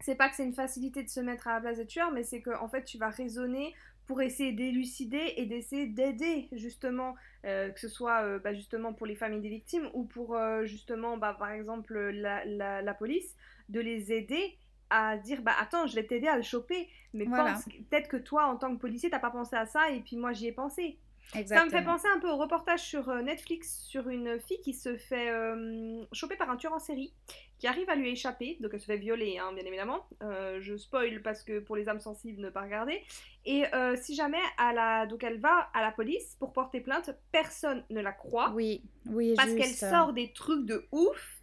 c'est 0.00 0.14
pas 0.14 0.28
que 0.28 0.36
c'est 0.36 0.44
une 0.44 0.54
facilité 0.54 1.02
de 1.02 1.08
se 1.08 1.20
mettre 1.20 1.48
à 1.48 1.54
la 1.54 1.60
place 1.60 1.78
des 1.78 1.86
tueurs, 1.86 2.12
mais 2.12 2.22
c'est 2.22 2.40
que 2.40 2.50
en 2.50 2.68
fait 2.68 2.84
tu 2.84 2.98
vas 2.98 3.10
raisonner 3.10 3.74
pour 4.08 4.22
essayer 4.22 4.52
d'élucider 4.52 5.34
et 5.36 5.44
d'essayer 5.44 5.86
d'aider 5.86 6.48
justement, 6.52 7.14
euh, 7.44 7.68
que 7.68 7.78
ce 7.78 7.88
soit 7.88 8.22
euh, 8.22 8.38
bah, 8.38 8.54
justement 8.54 8.94
pour 8.94 9.06
les 9.06 9.14
familles 9.14 9.42
des 9.42 9.50
victimes 9.50 9.90
ou 9.92 10.04
pour 10.04 10.34
euh, 10.34 10.64
justement, 10.64 11.18
bah, 11.18 11.36
par 11.38 11.50
exemple, 11.50 11.94
la, 11.94 12.42
la, 12.46 12.94
police, 12.94 13.36
de 13.68 13.80
les 13.80 14.10
aider 14.10 14.56
à 14.88 15.18
dire 15.18 15.42
bah 15.42 15.52
attends 15.60 15.86
je 15.86 15.94
vais 15.94 16.04
t'aider 16.04 16.28
à 16.28 16.36
le 16.38 16.42
choper 16.42 16.88
mais 17.12 17.26
peut-être 17.26 18.08
que 18.08 18.16
toi 18.16 18.46
en 18.46 18.56
tant 18.56 18.74
que 18.74 18.80
policier 18.80 19.10
t'as 19.10 19.18
pas 19.18 19.28
pensé 19.30 19.54
à 19.54 19.66
ça 19.66 19.90
et 19.90 20.00
puis 20.00 20.16
moi 20.16 20.32
j'y 20.32 20.46
ai 20.46 20.52
pensé 20.52 20.98
Ça 21.46 21.64
me 21.64 21.70
fait 21.70 21.84
penser 21.84 22.06
un 22.14 22.20
peu 22.20 22.28
au 22.30 22.36
reportage 22.36 22.80
sur 22.80 23.08
euh, 23.10 23.20
Netflix 23.20 23.84
sur 23.86 24.08
une 24.08 24.40
fille 24.40 24.60
qui 24.60 24.72
se 24.72 24.96
fait 24.96 25.30
euh, 25.30 26.02
choper 26.12 26.36
par 26.36 26.48
un 26.48 26.56
tueur 26.56 26.72
en 26.72 26.78
série, 26.78 27.12
qui 27.58 27.66
arrive 27.66 27.88
à 27.90 27.96
lui 27.96 28.10
échapper, 28.10 28.56
donc 28.60 28.70
elle 28.72 28.80
se 28.80 28.86
fait 28.86 28.96
violer, 28.96 29.38
hein, 29.38 29.52
bien 29.52 29.64
évidemment. 29.64 30.06
Euh, 30.22 30.58
je 30.60 30.76
spoil 30.76 31.20
parce 31.22 31.42
que 31.42 31.58
pour 31.58 31.76
les 31.76 31.88
âmes 31.88 32.00
sensibles, 32.00 32.40
ne 32.40 32.48
pas 32.48 32.62
regarder. 32.62 33.02
Et 33.44 33.64
si 33.96 34.14
jamais 34.14 34.42
à 34.58 34.74
la... 34.74 35.06
donc 35.06 35.24
elle 35.24 35.40
va 35.40 35.70
à 35.72 35.80
la 35.80 35.90
police 35.90 36.36
pour 36.38 36.52
porter 36.52 36.80
plainte, 36.80 37.10
personne 37.32 37.82
ne 37.88 38.00
la 38.00 38.12
croit. 38.12 38.52
Oui, 38.54 38.82
oui, 39.06 39.34
Parce 39.36 39.54
qu'elle 39.54 39.74
sort 39.74 40.12
des 40.12 40.32
trucs 40.32 40.66
de 40.66 40.86
ouf 40.92 41.38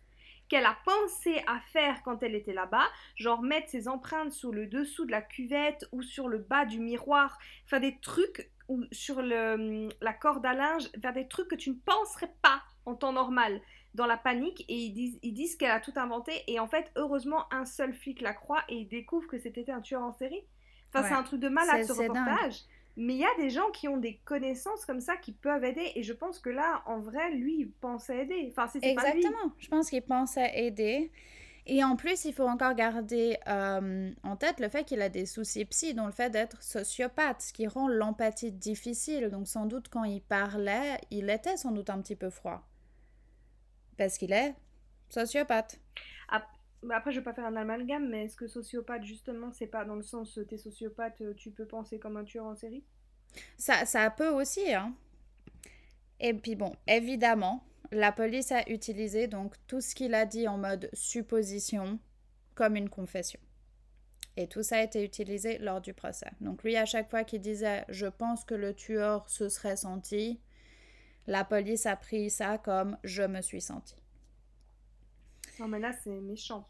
qu'elle 0.47 0.65
a 0.65 0.77
pensé 0.85 1.41
à 1.47 1.59
faire 1.73 2.03
quand 2.03 2.21
elle 2.21 2.35
était 2.35 2.53
là-bas, 2.53 2.85
genre 3.15 3.41
mettre 3.41 3.69
ses 3.69 3.87
empreintes 3.87 4.31
sur 4.31 4.51
le 4.51 4.67
dessous 4.67 5.05
de 5.05 5.11
la 5.11 5.21
cuvette 5.21 5.87
ou 5.91 6.03
sur 6.03 6.27
le 6.27 6.37
bas 6.37 6.65
du 6.65 6.79
miroir, 6.79 7.39
faire 7.65 7.81
des 7.81 7.97
trucs 7.99 8.51
ou 8.67 8.83
sur 8.91 9.21
le, 9.21 9.89
la 10.01 10.13
corde 10.13 10.45
à 10.45 10.53
linge, 10.53 10.89
faire 11.01 11.13
des 11.13 11.27
trucs 11.27 11.47
que 11.47 11.55
tu 11.55 11.69
ne 11.69 11.75
penserais 11.75 12.31
pas 12.41 12.61
en 12.85 12.95
temps 12.95 13.13
normal 13.13 13.61
dans 13.93 14.05
la 14.05 14.17
panique 14.17 14.65
et 14.67 14.75
ils 14.75 14.93
disent, 14.93 15.19
ils 15.23 15.33
disent 15.33 15.55
qu'elle 15.55 15.71
a 15.71 15.79
tout 15.79 15.93
inventé 15.95 16.33
et 16.47 16.59
en 16.59 16.67
fait 16.67 16.91
heureusement 16.95 17.51
un 17.51 17.65
seul 17.65 17.93
flic 17.93 18.21
la 18.21 18.33
croit 18.33 18.63
et 18.67 18.75
il 18.75 18.87
découvre 18.87 19.27
que 19.27 19.37
c'était 19.37 19.69
un 19.71 19.81
tueur 19.81 20.01
en 20.03 20.11
série. 20.11 20.43
Enfin 20.93 21.07
c'est 21.07 21.13
un 21.13 21.23
truc 21.23 21.39
de 21.39 21.49
malade 21.49 21.85
ce 21.85 21.93
reportage. 21.93 22.63
Mais 22.97 23.13
il 23.13 23.19
y 23.19 23.25
a 23.25 23.35
des 23.37 23.49
gens 23.49 23.69
qui 23.71 23.87
ont 23.87 23.97
des 23.97 24.19
connaissances 24.23 24.85
comme 24.85 25.01
ça 25.01 25.17
qui 25.17 25.33
peuvent 25.33 25.63
aider. 25.65 25.91
Et 25.95 26.03
je 26.03 26.13
pense 26.13 26.39
que 26.39 26.49
là, 26.49 26.81
en 26.85 26.99
vrai, 26.99 27.31
lui, 27.31 27.57
il 27.59 27.69
pense 27.69 28.09
à 28.09 28.15
aider. 28.15 28.47
Enfin, 28.51 28.67
c'est 28.67 28.83
Exactement. 28.83 29.51
Je 29.57 29.67
pense 29.67 29.89
qu'il 29.89 30.01
pense 30.01 30.37
à 30.37 30.53
aider. 30.53 31.11
Et 31.67 31.83
en 31.83 31.95
plus, 31.95 32.25
il 32.25 32.33
faut 32.33 32.47
encore 32.47 32.75
garder 32.75 33.37
euh, 33.47 34.11
en 34.23 34.35
tête 34.35 34.59
le 34.59 34.69
fait 34.69 34.83
qu'il 34.83 35.01
a 35.01 35.09
des 35.09 35.25
soucis 35.25 35.65
psy, 35.65 35.95
dont 35.95 36.05
le 36.05 36.11
fait 36.11 36.29
d'être 36.29 36.61
sociopathe, 36.61 37.41
ce 37.41 37.53
qui 37.53 37.65
rend 37.65 37.87
l'empathie 37.87 38.51
difficile. 38.51 39.29
Donc 39.29 39.47
sans 39.47 39.65
doute 39.65 39.89
quand 39.89 40.03
il 40.03 40.21
parlait, 40.21 40.99
il 41.09 41.29
était 41.29 41.57
sans 41.57 41.71
doute 41.71 41.89
un 41.89 42.01
petit 42.01 42.15
peu 42.15 42.29
froid. 42.29 42.61
Parce 43.97 44.17
qu'il 44.17 44.31
est 44.31 44.53
sociopathe. 45.09 45.79
Après, 46.91 47.11
je 47.11 47.19
vais 47.19 47.23
pas 47.23 47.33
faire 47.33 47.45
un 47.45 47.55
amalgame, 47.55 48.09
mais 48.09 48.25
est-ce 48.25 48.35
que 48.35 48.47
sociopathe, 48.47 49.03
justement, 49.03 49.51
c'est 49.51 49.65
pas 49.65 49.85
dans 49.85 49.95
le 49.95 50.03
sens 50.03 50.39
t'es 50.47 50.57
sociopathe, 50.57 51.21
euh, 51.21 51.33
tu 51.33 51.49
peux 51.49 51.65
penser 51.65 51.97
comme 51.97 52.15
un 52.17 52.23
tueur 52.23 52.45
en 52.45 52.55
série? 52.55 52.83
Ça, 53.57 53.85
ça 53.85 54.09
peut 54.11 54.29
aussi, 54.29 54.71
hein. 54.73 54.93
Et 56.19 56.33
puis 56.33 56.55
bon, 56.55 56.75
évidemment, 56.87 57.63
la 57.91 58.11
police 58.11 58.51
a 58.51 58.67
utilisé 58.69 59.27
donc 59.27 59.55
tout 59.67 59.81
ce 59.81 59.95
qu'il 59.95 60.13
a 60.13 60.25
dit 60.25 60.47
en 60.47 60.57
mode 60.57 60.89
supposition 60.93 61.99
comme 62.55 62.75
une 62.75 62.89
confession. 62.89 63.39
Et 64.37 64.47
tout 64.47 64.63
ça 64.63 64.77
a 64.77 64.83
été 64.83 65.03
utilisé 65.03 65.57
lors 65.59 65.81
du 65.81 65.93
procès. 65.93 66.29
Donc 66.41 66.63
lui, 66.63 66.75
à 66.75 66.85
chaque 66.85 67.09
fois 67.09 67.23
qu'il 67.23 67.41
disait⁇ 67.41 67.81
je 67.89 68.07
pense 68.07 68.43
que 68.43 68.55
le 68.55 68.73
tueur 68.73 69.29
se 69.29 69.49
serait 69.49 69.77
senti⁇ 69.77 70.33
la 71.27 71.43
police 71.43 71.85
a 71.85 71.95
pris 71.95 72.29
ça 72.29 72.57
comme⁇ 72.57 72.93
je 73.03 73.23
me 73.23 73.41
suis 73.41 73.61
senti⁇ 73.61 73.95
Non 75.59 75.67
mais 75.67 75.79
là, 75.79 75.91
c'est 76.03 76.21
méchant 76.21 76.67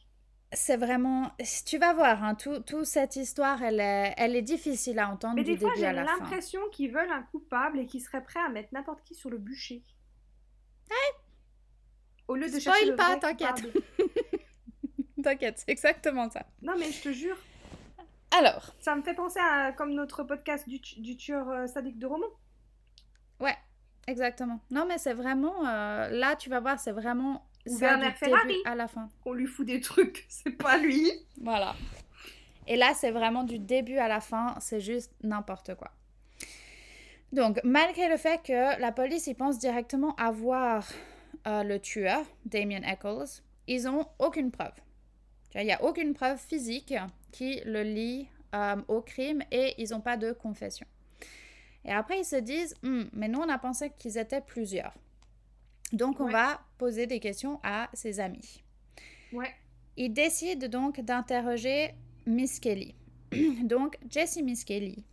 c'est 0.55 0.77
vraiment. 0.77 1.31
Tu 1.65 1.77
vas 1.77 1.93
voir, 1.93 2.23
hein, 2.23 2.35
toute 2.35 2.65
tout 2.65 2.85
cette 2.85 3.15
histoire, 3.15 3.61
elle 3.61 3.79
est, 3.79 4.13
elle 4.17 4.35
est 4.35 4.41
difficile 4.41 4.99
à 4.99 5.09
entendre 5.09 5.35
Mais 5.35 5.43
du 5.43 5.51
des 5.51 5.57
fois, 5.57 5.71
j'ai 5.75 5.91
l'impression 5.91 6.61
qu'ils 6.71 6.91
veulent 6.91 7.11
un 7.11 7.23
coupable 7.23 7.79
et 7.79 7.85
qu'ils 7.85 8.01
seraient 8.01 8.23
prêts 8.23 8.39
à 8.39 8.49
mettre 8.49 8.69
n'importe 8.71 9.03
qui 9.03 9.15
sur 9.15 9.29
le 9.29 9.37
bûcher. 9.37 9.83
Ouais. 10.89 11.19
Au 12.27 12.35
lieu 12.35 12.49
de 12.49 12.59
chercher 12.59 12.85
le 12.85 12.95
pas, 12.95 13.17
t'inquiète. 13.17 13.65
t'inquiète, 15.23 15.59
c'est 15.59 15.69
exactement 15.69 16.29
ça. 16.29 16.45
Non, 16.61 16.73
mais 16.77 16.91
je 16.91 17.01
te 17.01 17.11
jure. 17.11 17.37
Alors. 18.37 18.73
Ça 18.79 18.95
me 18.95 19.01
fait 19.01 19.13
penser 19.13 19.39
à 19.39 19.71
comme 19.71 19.93
notre 19.93 20.23
podcast 20.23 20.67
du, 20.67 20.79
du 20.79 21.17
tueur 21.17 21.49
euh, 21.49 21.67
sadique 21.67 21.99
de 21.99 22.07
roman. 22.07 22.27
Ouais, 23.39 23.55
exactement. 24.07 24.59
Non, 24.71 24.85
mais 24.87 24.97
c'est 24.97 25.13
vraiment. 25.13 25.67
Euh, 25.67 26.09
là, 26.09 26.35
tu 26.35 26.49
vas 26.49 26.59
voir, 26.59 26.79
c'est 26.79 26.91
vraiment 26.91 27.47
Werner 27.65 28.11
Ferrari. 28.11 28.57
À 28.65 28.75
la 28.75 28.87
fin. 28.87 29.09
On 29.25 29.33
lui 29.33 29.47
fout 29.47 29.65
des 29.65 29.81
trucs, 29.81 30.25
c'est 30.29 30.51
pas 30.51 30.77
lui. 30.77 31.11
Voilà. 31.41 31.75
Et 32.67 32.75
là, 32.75 32.93
c'est 32.95 33.11
vraiment 33.11 33.43
du 33.43 33.59
début 33.59 33.97
à 33.97 34.07
la 34.07 34.21
fin, 34.21 34.55
c'est 34.59 34.79
juste 34.79 35.11
n'importe 35.21 35.75
quoi. 35.75 35.91
Donc, 37.31 37.59
malgré 37.63 38.09
le 38.09 38.17
fait 38.17 38.41
que 38.43 38.79
la 38.79 38.91
police 38.91 39.27
y 39.27 39.33
pense 39.33 39.59
directement 39.59 40.15
avoir 40.15 40.87
euh, 41.47 41.63
le 41.63 41.79
tueur, 41.79 42.25
Damien 42.45 42.81
Eccles, 42.83 43.41
ils 43.67 43.87
ont 43.87 44.07
aucune 44.19 44.51
preuve. 44.51 44.73
Il 45.55 45.63
n'y 45.63 45.71
a 45.71 45.83
aucune 45.83 46.13
preuve 46.13 46.37
physique 46.37 46.93
qui 47.31 47.61
le 47.65 47.83
lie 47.83 48.27
euh, 48.53 48.75
au 48.87 49.01
crime 49.01 49.41
et 49.51 49.73
ils 49.77 49.91
n'ont 49.91 50.01
pas 50.01 50.17
de 50.17 50.33
confession. 50.33 50.85
Et 51.85 51.91
après, 51.91 52.19
ils 52.19 52.25
se 52.25 52.35
disent, 52.35 52.75
hmm, 52.83 53.03
mais 53.13 53.27
nous, 53.27 53.39
on 53.39 53.49
a 53.49 53.57
pensé 53.57 53.91
qu'ils 53.97 54.17
étaient 54.17 54.41
plusieurs. 54.41 54.93
Donc, 55.93 56.19
on 56.19 56.27
va 56.27 56.59
poser 56.77 57.05
des 57.05 57.19
questions 57.19 57.59
à 57.63 57.89
ses 57.93 58.19
amis. 58.19 58.63
Ouais. 59.31 59.53
Il 59.95 60.13
décide 60.13 60.65
donc 60.65 60.99
d'interroger 60.99 61.93
Miss 62.25 62.59
Kelly. 62.59 62.95
donc, 63.63 63.97
Jesse 64.09 64.41
Miss 64.41 64.63
Kelly. 64.65 65.05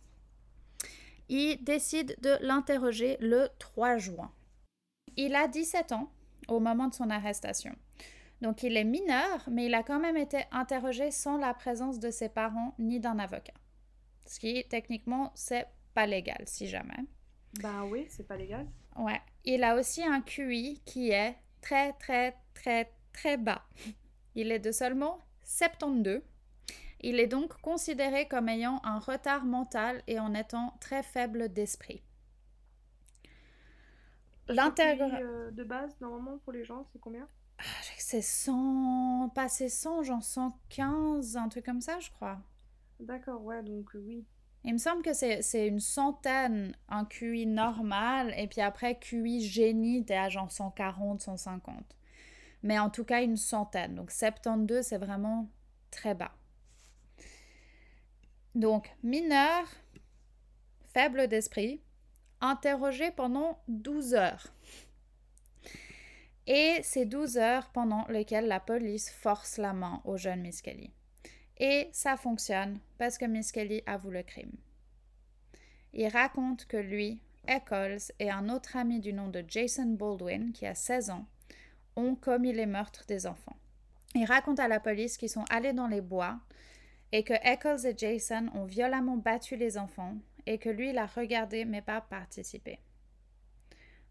Il 1.29 1.63
décide 1.63 2.15
de 2.21 2.37
l'interroger 2.41 3.17
le 3.19 3.49
3 3.59 3.97
juin. 3.97 4.31
Il 5.15 5.35
a 5.35 5.47
17 5.47 5.91
ans 5.91 6.11
au 6.47 6.59
moment 6.59 6.87
de 6.87 6.93
son 6.93 7.09
arrestation. 7.09 7.75
Donc, 8.41 8.63
il 8.63 8.75
est 8.75 8.83
mineur, 8.83 9.43
mais 9.49 9.67
il 9.67 9.73
a 9.73 9.83
quand 9.83 9.99
même 9.99 10.17
été 10.17 10.43
interrogé 10.51 11.11
sans 11.11 11.37
la 11.37 11.53
présence 11.53 11.99
de 11.99 12.11
ses 12.11 12.29
parents 12.29 12.75
ni 12.77 12.99
d'un 12.99 13.19
avocat. 13.19 13.53
Ce 14.25 14.39
qui, 14.39 14.65
techniquement, 14.69 15.31
c'est 15.35 15.67
pas 15.93 16.05
légal, 16.05 16.43
si 16.45 16.67
jamais. 16.67 17.05
Bah 17.61 17.83
oui, 17.85 18.05
c'est 18.09 18.27
pas 18.27 18.35
légal. 18.35 18.67
Ouais. 18.97 19.21
Il 19.45 19.63
a 19.63 19.75
aussi 19.75 20.03
un 20.03 20.21
QI 20.21 20.81
qui 20.85 21.11
est 21.11 21.35
très, 21.61 21.93
très, 21.93 22.35
très, 22.53 22.91
très 23.13 23.37
bas. 23.37 23.63
Il 24.35 24.51
est 24.51 24.59
de 24.59 24.71
seulement 24.71 25.19
72. 25.43 26.21
Il 27.03 27.19
est 27.19 27.27
donc 27.27 27.59
considéré 27.61 28.29
comme 28.29 28.47
ayant 28.47 28.79
un 28.85 28.97
retard 28.97 29.43
mental 29.43 30.01
et 30.07 30.19
en 30.19 30.33
étant 30.33 30.73
très 30.79 31.03
faible 31.03 31.51
d'esprit. 31.51 32.01
L'intégration 34.47 35.17
euh, 35.21 35.51
de 35.51 35.63
base, 35.65 35.95
normalement, 35.99 36.37
pour 36.39 36.53
les 36.53 36.63
gens, 36.63 36.85
c'est 36.91 36.99
combien? 36.99 37.27
Ah, 37.59 37.63
C'est 37.97 38.21
100... 38.21 39.31
Passé 39.35 39.67
100, 39.67 40.03
genre 40.03 40.23
115, 40.23 41.35
un 41.35 41.49
truc 41.49 41.65
comme 41.65 41.81
ça, 41.81 41.99
je 41.99 42.09
crois. 42.09 42.39
D'accord, 43.01 43.43
ouais, 43.43 43.61
donc 43.63 43.93
euh, 43.95 44.03
oui. 44.05 44.25
Il 44.63 44.71
me 44.71 44.77
semble 44.77 45.01
que 45.01 45.11
c'est 45.13 45.67
une 45.67 45.81
centaine 45.81 46.73
en 46.87 47.03
QI 47.03 47.45
normal, 47.45 48.33
et 48.37 48.47
puis 48.47 48.61
après 48.61 48.97
QI 48.97 49.41
génie, 49.41 50.05
t'es 50.05 50.15
à 50.15 50.29
genre 50.29 50.49
140, 50.49 51.21
150. 51.21 51.83
Mais 52.63 52.79
en 52.79 52.89
tout 52.89 53.03
cas, 53.03 53.21
une 53.21 53.35
centaine. 53.35 53.95
Donc 53.95 54.09
72, 54.09 54.85
c'est 54.85 54.97
vraiment 54.97 55.49
très 55.91 56.15
bas. 56.15 56.31
Donc, 58.55 58.89
mineur, 59.01 59.65
faible 60.93 61.27
d'esprit, 61.27 61.81
interrogé 62.39 63.11
pendant 63.11 63.59
12 63.67 64.13
heures. 64.13 64.53
Et 66.45 66.79
c'est 66.83 67.05
12 67.05 67.37
heures 67.37 67.69
pendant 67.69 68.05
lesquelles 68.09 68.47
la 68.47 68.59
police 68.59 69.09
force 69.09 69.57
la 69.57 69.73
main 69.73 70.01
au 70.03 70.17
jeune 70.17 70.41
Miss 70.41 70.61
Kelly. 70.61 70.91
Et 71.57 71.89
ça 71.93 72.17
fonctionne 72.17 72.79
parce 72.97 73.17
que 73.17 73.25
Miss 73.25 73.51
Kelly 73.51 73.81
avoue 73.85 74.11
le 74.11 74.23
crime. 74.23 74.51
Il 75.93 76.07
raconte 76.07 76.65
que 76.65 76.77
lui, 76.77 77.21
Eccles 77.47 78.11
et 78.19 78.29
un 78.29 78.49
autre 78.49 78.75
ami 78.75 78.99
du 78.99 79.13
nom 79.13 79.29
de 79.29 79.43
Jason 79.47 79.85
Baldwin, 79.85 80.51
qui 80.51 80.65
a 80.65 80.75
16 80.75 81.11
ans, 81.11 81.25
ont 81.95 82.15
commis 82.15 82.53
les 82.53 82.65
meurtres 82.65 83.05
des 83.07 83.25
enfants. 83.25 83.55
Il 84.15 84.25
raconte 84.25 84.59
à 84.59 84.67
la 84.67 84.79
police 84.79 85.17
qu'ils 85.17 85.29
sont 85.29 85.45
allés 85.49 85.73
dans 85.73 85.87
les 85.87 86.01
bois 86.01 86.39
et 87.13 87.23
que 87.23 87.35
Eccles 87.43 87.85
et 87.85 87.95
Jason 87.95 88.49
ont 88.55 88.65
violemment 88.65 89.17
battu 89.17 89.55
les 89.55 89.77
enfants 89.77 90.17
et 90.47 90.57
que 90.57 90.69
lui 90.69 90.91
l'a 90.91 91.05
regardé 91.05 91.63
mais 91.63 91.83
pas 91.83 92.01
participé. 92.01 92.79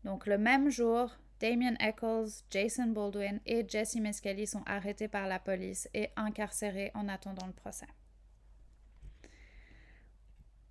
Donc 0.05 0.27
le 0.27 0.39
même 0.39 0.71
jour, 0.71 1.11
Damien 1.41 1.75
Eccles, 1.81 2.45
Jason 2.49 2.87
Baldwin 2.87 3.41
et 3.45 3.69
Jesse 3.69 3.97
Mescali 3.97 4.47
sont 4.47 4.63
arrêtés 4.67 5.09
par 5.09 5.27
la 5.27 5.41
police 5.41 5.89
et 5.95 6.11
incarcérés 6.15 6.93
en 6.95 7.09
attendant 7.09 7.47
le 7.47 7.53
procès. 7.53 7.89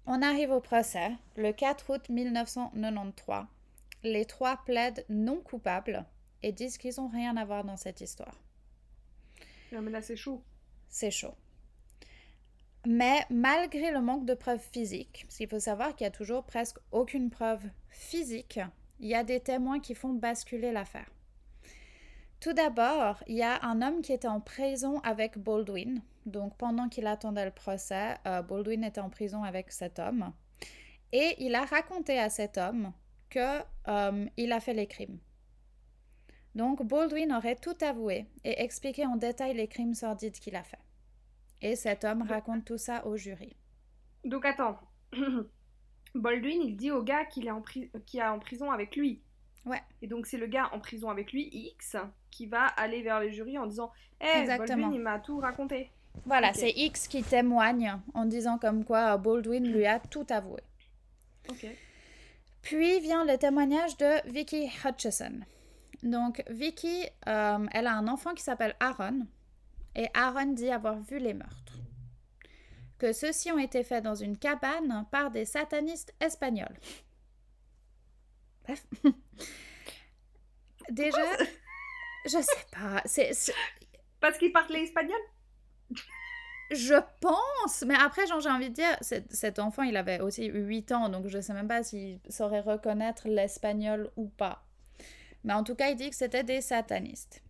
On 0.06 0.22
arrive 0.22 0.52
au 0.52 0.62
procès 0.62 1.12
le 1.36 1.52
4 1.52 1.94
août 1.94 2.08
1993. 2.08 3.46
Les 4.04 4.24
trois 4.24 4.64
plaident 4.64 5.06
non 5.10 5.42
coupables 5.42 6.06
et 6.44 6.54
disent 6.54 6.78
qu'ils 6.78 6.96
n'ont 6.98 7.10
rien 7.10 7.36
à 7.36 7.44
voir 7.44 7.66
dans 7.66 7.78
cette 7.78 8.00
histoire. 8.00 8.40
Non, 9.74 9.82
mais 9.82 9.92
là, 9.92 10.02
c'est 10.02 10.16
chaud. 10.16 10.42
C'est 10.88 11.12
chaud. 11.12 11.36
Mais 12.86 13.26
malgré 13.30 13.92
le 13.92 14.02
manque 14.02 14.26
de 14.26 14.34
preuves 14.34 14.66
physiques, 14.72 15.24
parce 15.28 15.38
qu'il 15.38 15.48
faut 15.48 15.60
savoir 15.60 15.96
qu'il 15.96 16.06
y 16.06 16.08
a 16.08 16.12
toujours 16.12 16.44
presque 16.44 16.78
aucune 16.92 17.30
preuve 17.30 17.64
physique 17.90 18.60
il 19.02 19.08
y 19.08 19.16
a 19.16 19.24
des 19.24 19.40
témoins 19.40 19.80
qui 19.80 19.96
font 19.96 20.14
basculer 20.14 20.72
l'affaire. 20.72 21.10
Tout 22.40 22.54
d'abord, 22.54 23.24
il 23.28 23.36
y 23.36 23.44
a 23.44 23.64
un 23.64 23.82
homme 23.82 24.02
qui 24.02 24.14
était 24.14 24.28
en 24.28 24.40
prison 24.40 25.00
avec 25.02 25.38
Baldwin. 25.38 26.02
Donc 26.26 26.56
pendant 26.58 26.88
qu'il 26.88 27.08
attendait 27.08 27.46
le 27.46 27.52
procès, 27.52 28.16
euh, 28.26 28.42
Baldwin 28.42 28.84
était 28.84 29.02
en 29.02 29.10
prison 29.10 29.44
avec 29.44 29.72
cet 29.72 30.00
homme. 30.00 30.34
Et 31.12 31.36
il 31.40 31.56
a 31.56 31.66
raconté 31.66 32.20
à 32.20 32.30
cet 32.30 32.58
homme 32.58 32.94
que 33.30 33.60
euh, 33.88 34.26
a 34.52 34.60
fait 34.60 34.74
les 34.74 34.88
crimes. 34.88 35.20
Donc 36.54 36.84
Baldwin 36.84 37.34
aurait 37.34 37.56
tout 37.56 37.78
avoué 37.82 38.28
et 38.44 38.62
expliqué 38.62 39.06
en 39.06 39.16
détail 39.16 39.56
les 39.56 39.68
crimes 39.68 39.96
sordides 39.96 40.38
qu'il 40.40 40.56
a 40.56 40.64
fait. 40.64 40.80
Et 41.62 41.76
cet 41.76 42.04
homme 42.04 42.24
raconte 42.24 42.66
tout 42.66 42.78
ça 42.78 43.06
au 43.06 43.18
jury. 43.18 43.56
Donc 44.24 44.46
attends, 44.46 44.80
Baldwin, 46.16 46.62
il 46.62 46.76
dit 46.76 46.92
au 46.92 47.04
gars 47.04 47.26
qu'il 47.26 47.48
est 47.48 47.52
en, 47.52 47.62
en 47.62 48.40
prison 48.40 48.72
avec 48.72 48.96
lui. 48.96 49.22
Ouais. 49.66 49.82
Et 50.02 50.08
donc 50.08 50.26
c'est 50.26 50.38
le 50.38 50.48
gars 50.48 50.70
en 50.74 50.80
prison 50.80 51.10
avec 51.10 51.32
lui, 51.32 51.50
X, 51.52 51.96
qui 52.32 52.48
va 52.48 52.66
aller 52.66 53.04
vers 53.04 53.20
le 53.20 53.30
jury 53.30 53.58
en 53.58 53.68
disant 53.68 53.92
Eh, 54.20 54.40
Exactement. 54.40 54.78
Baldwin, 54.78 54.94
il 54.94 55.02
m'a 55.02 55.20
tout 55.20 55.40
raconté. 55.40 55.92
Voilà, 56.26 56.54
c'est 56.54 56.72
X 56.72 57.08
qui 57.08 57.24
témoigne 57.24 57.98
en 58.14 58.26
disant 58.26 58.58
comme 58.58 58.84
quoi 58.84 59.18
Baldwin 59.18 59.72
lui 59.72 59.86
a 59.86 60.00
tout 60.00 60.26
avoué. 60.30 60.62
Ok. 61.50 61.66
Puis 62.62 63.00
vient 63.00 63.26
le 63.26 63.38
témoignage 63.38 63.98
de 63.98 64.30
Vicky 64.30 64.70
Hutchison. 64.84 65.40
Donc 66.04 66.44
Vicky, 66.50 67.06
euh, 67.28 67.66
elle 67.72 67.88
a 67.88 67.94
un 67.94 68.08
enfant 68.08 68.34
qui 68.34 68.44
s'appelle 68.44 68.76
Aaron 68.80 69.26
et 69.96 70.08
Aaron 70.14 70.54
dit 70.54 70.70
avoir 70.70 71.00
vu 71.00 71.20
les 71.20 71.34
meurtres. 71.34 71.80
Que 72.98 73.14
ceux-ci 73.14 73.52
ont 73.52 73.58
été 73.58 73.84
faits 73.84 74.04
dans 74.04 74.16
une 74.16 74.38
cabane 74.38 75.06
par 75.12 75.32
des 75.32 75.46
satanistes 75.46 76.14
espagnols. 76.20 76.78
Bref. 78.64 78.86
Déjà, 80.90 81.22
je 82.26 82.38
sais 82.42 82.66
pas. 82.72 83.02
C'est, 83.06 83.32
Parce 84.20 84.38
qu'il 84.38 84.52
parlait 84.52 84.84
espagnol 84.84 85.20
Je 86.70 86.96
pense, 87.20 87.84
mais 87.86 87.96
après, 87.96 88.24
j'ai 88.28 88.50
envie 88.50 88.70
de 88.70 88.76
dire, 88.76 88.98
cet, 89.02 89.34
cet 89.34 89.60
enfant, 89.60 89.84
il 89.84 89.98
avait 89.98 90.20
aussi 90.22 90.46
8 90.46 90.92
ans, 90.92 91.10
donc 91.10 91.28
je 91.28 91.42
sais 91.42 91.54
même 91.54 91.68
pas 91.68 91.84
s'il 91.84 92.20
saurait 92.30 92.62
reconnaître 92.62 93.28
l'espagnol 93.28 94.12
ou 94.16 94.30
pas. 94.30 94.64
Mais 95.44 95.54
en 95.54 95.64
tout 95.64 95.76
cas, 95.76 95.90
il 95.90 95.96
dit 95.96 96.10
que 96.10 96.16
c'était 96.16 96.44
des 96.44 96.62
satanistes. 96.62 97.42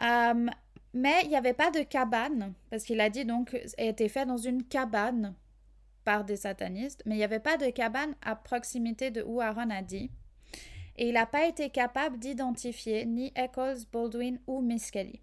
Euh, 0.00 0.46
mais 0.94 1.20
il 1.24 1.28
n'y 1.28 1.36
avait 1.36 1.52
pas 1.52 1.70
de 1.70 1.80
cabane, 1.80 2.54
parce 2.70 2.84
qu'il 2.84 3.00
a 3.00 3.10
dit 3.10 3.24
donc, 3.24 3.54
a 3.76 3.82
été 3.82 4.08
fait 4.08 4.24
dans 4.24 4.36
une 4.38 4.62
cabane 4.64 5.34
par 6.04 6.24
des 6.24 6.36
satanistes, 6.36 7.02
mais 7.04 7.16
il 7.16 7.18
n'y 7.18 7.24
avait 7.24 7.40
pas 7.40 7.56
de 7.56 7.68
cabane 7.70 8.14
à 8.22 8.36
proximité 8.36 9.10
de 9.10 9.22
où 9.22 9.40
Aaron 9.40 9.70
a 9.70 9.82
dit. 9.82 10.10
Et 10.96 11.08
il 11.08 11.14
n'a 11.14 11.26
pas 11.26 11.46
été 11.46 11.70
capable 11.70 12.18
d'identifier 12.18 13.04
ni 13.04 13.32
Eccles, 13.34 13.86
Baldwin 13.92 14.38
ou 14.46 14.60
Miss 14.60 14.90
Kelly. 14.90 15.20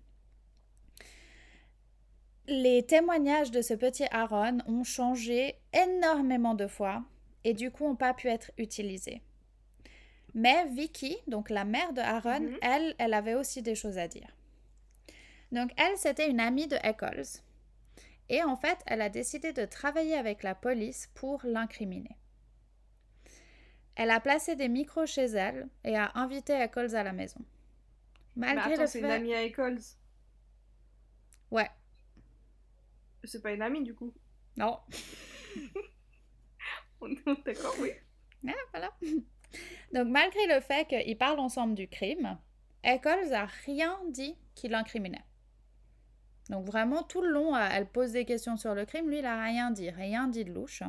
Les 2.47 2.83
témoignages 2.83 3.51
de 3.51 3.61
ce 3.61 3.73
petit 3.73 4.05
Aaron 4.11 4.57
ont 4.67 4.83
changé 4.83 5.55
énormément 5.73 6.55
de 6.55 6.67
fois 6.67 7.03
et 7.43 7.53
du 7.53 7.71
coup 7.71 7.85
n'ont 7.87 7.95
pas 7.95 8.13
pu 8.13 8.27
être 8.27 8.51
utilisés. 8.57 9.21
Mais 10.33 10.65
Vicky, 10.67 11.15
donc 11.27 11.49
la 11.49 11.63
mère 11.63 11.93
de 11.93 12.01
Aaron, 12.01 12.41
Mhm. 12.41 12.57
elle, 12.61 12.95
elle 12.97 13.13
avait 13.13 13.35
aussi 13.35 13.61
des 13.61 13.75
choses 13.75 13.97
à 13.97 14.07
dire. 14.07 14.35
Donc 15.51 15.71
elle, 15.77 15.97
c'était 15.97 16.29
une 16.29 16.39
amie 16.39 16.67
de 16.67 16.77
Eccles. 16.83 17.41
Et 18.29 18.43
en 18.43 18.55
fait, 18.55 18.79
elle 18.85 19.01
a 19.01 19.09
décidé 19.09 19.51
de 19.51 19.65
travailler 19.65 20.15
avec 20.15 20.43
la 20.43 20.55
police 20.55 21.09
pour 21.13 21.41
l'incriminer. 21.43 22.17
Elle 23.95 24.09
a 24.09 24.21
placé 24.21 24.55
des 24.55 24.69
micros 24.69 25.05
chez 25.05 25.25
elle 25.25 25.67
et 25.83 25.97
a 25.97 26.11
invité 26.15 26.53
Eccles 26.53 26.95
à 26.95 27.03
la 27.03 27.11
maison. 27.11 27.43
Mais 28.37 28.47
Malgré 28.53 28.73
attends, 28.73 28.81
le 28.83 28.87
c'est 28.87 29.01
fait... 29.01 29.05
une 29.05 29.11
amie 29.11 29.33
à 29.33 29.43
Eccles. 29.43 29.81
Ouais, 31.51 31.69
C'est 33.25 33.41
pas 33.41 33.51
une 33.51 33.61
amie 33.61 33.83
du 33.83 33.93
coup. 33.93 34.13
non, 34.55 34.79
On 37.01 37.09
est 37.09 37.43
d'accord, 37.45 37.75
oui. 37.79 37.91
Ah, 38.47 38.53
voilà. 38.71 38.93
Donc, 39.93 40.07
malgré 40.07 40.47
le 40.47 40.61
fait 40.61 40.87
qu'ils 40.87 41.17
parlent 41.17 41.39
ensemble 41.39 41.75
du 41.75 41.87
crime, 41.87 42.37
Eccles 42.83 43.33
a 43.33 43.45
rien 43.65 43.99
dit 44.09 44.37
qui 44.55 44.69
l'incriminait. 44.69 45.25
Donc, 46.49 46.65
vraiment, 46.65 47.03
tout 47.03 47.21
le 47.21 47.29
long, 47.29 47.55
euh, 47.55 47.67
elle 47.71 47.87
pose 47.87 48.11
des 48.11 48.25
questions 48.25 48.57
sur 48.57 48.75
le 48.75 48.85
crime. 48.85 49.09
Lui, 49.09 49.19
il 49.19 49.25
a 49.25 49.41
rien 49.41 49.71
dit, 49.71 49.89
rien 49.89 50.27
dit 50.27 50.43
de 50.43 50.51
louche. 50.51 50.83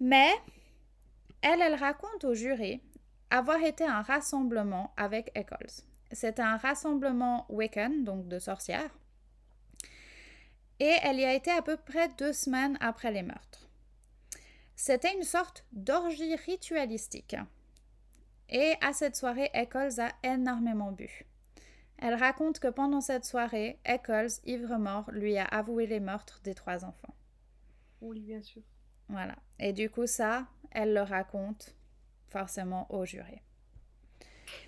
Mais, 0.00 0.30
elle, 1.42 1.60
elle 1.60 1.74
raconte 1.74 2.24
au 2.24 2.34
jury 2.34 2.80
avoir 3.30 3.62
été 3.62 3.84
un 3.84 4.02
rassemblement 4.02 4.92
avec 4.96 5.30
Eccles. 5.34 5.82
C'était 6.10 6.42
un 6.42 6.56
rassemblement 6.56 7.46
Wiccan, 7.48 7.90
donc 8.00 8.28
de 8.28 8.38
sorcières. 8.38 8.90
Et 10.80 10.94
elle 11.02 11.18
y 11.18 11.24
a 11.24 11.32
été 11.32 11.50
à 11.50 11.62
peu 11.62 11.76
près 11.76 12.08
deux 12.18 12.32
semaines 12.32 12.76
après 12.80 13.10
les 13.10 13.22
meurtres. 13.22 13.68
C'était 14.76 15.14
une 15.14 15.22
sorte 15.22 15.64
d'orgie 15.72 16.34
ritualistique. 16.34 17.36
Et 18.48 18.74
à 18.80 18.92
cette 18.92 19.16
soirée, 19.16 19.50
Eccles 19.54 20.00
a 20.00 20.12
énormément 20.22 20.92
bu. 20.92 21.24
Elle 22.04 22.14
raconte 22.14 22.58
que 22.58 22.66
pendant 22.66 23.00
cette 23.00 23.24
soirée, 23.24 23.78
Eccles, 23.84 24.40
ivre-mort, 24.44 25.08
lui 25.12 25.38
a 25.38 25.44
avoué 25.44 25.86
les 25.86 26.00
meurtres 26.00 26.40
des 26.42 26.52
trois 26.52 26.84
enfants. 26.84 27.14
Oui, 28.00 28.18
bien 28.18 28.42
sûr. 28.42 28.60
Voilà. 29.08 29.36
Et 29.60 29.72
du 29.72 29.88
coup, 29.88 30.08
ça, 30.08 30.48
elle 30.72 30.94
le 30.94 31.02
raconte 31.02 31.76
forcément 32.28 32.92
au 32.92 33.04
jury. 33.04 33.40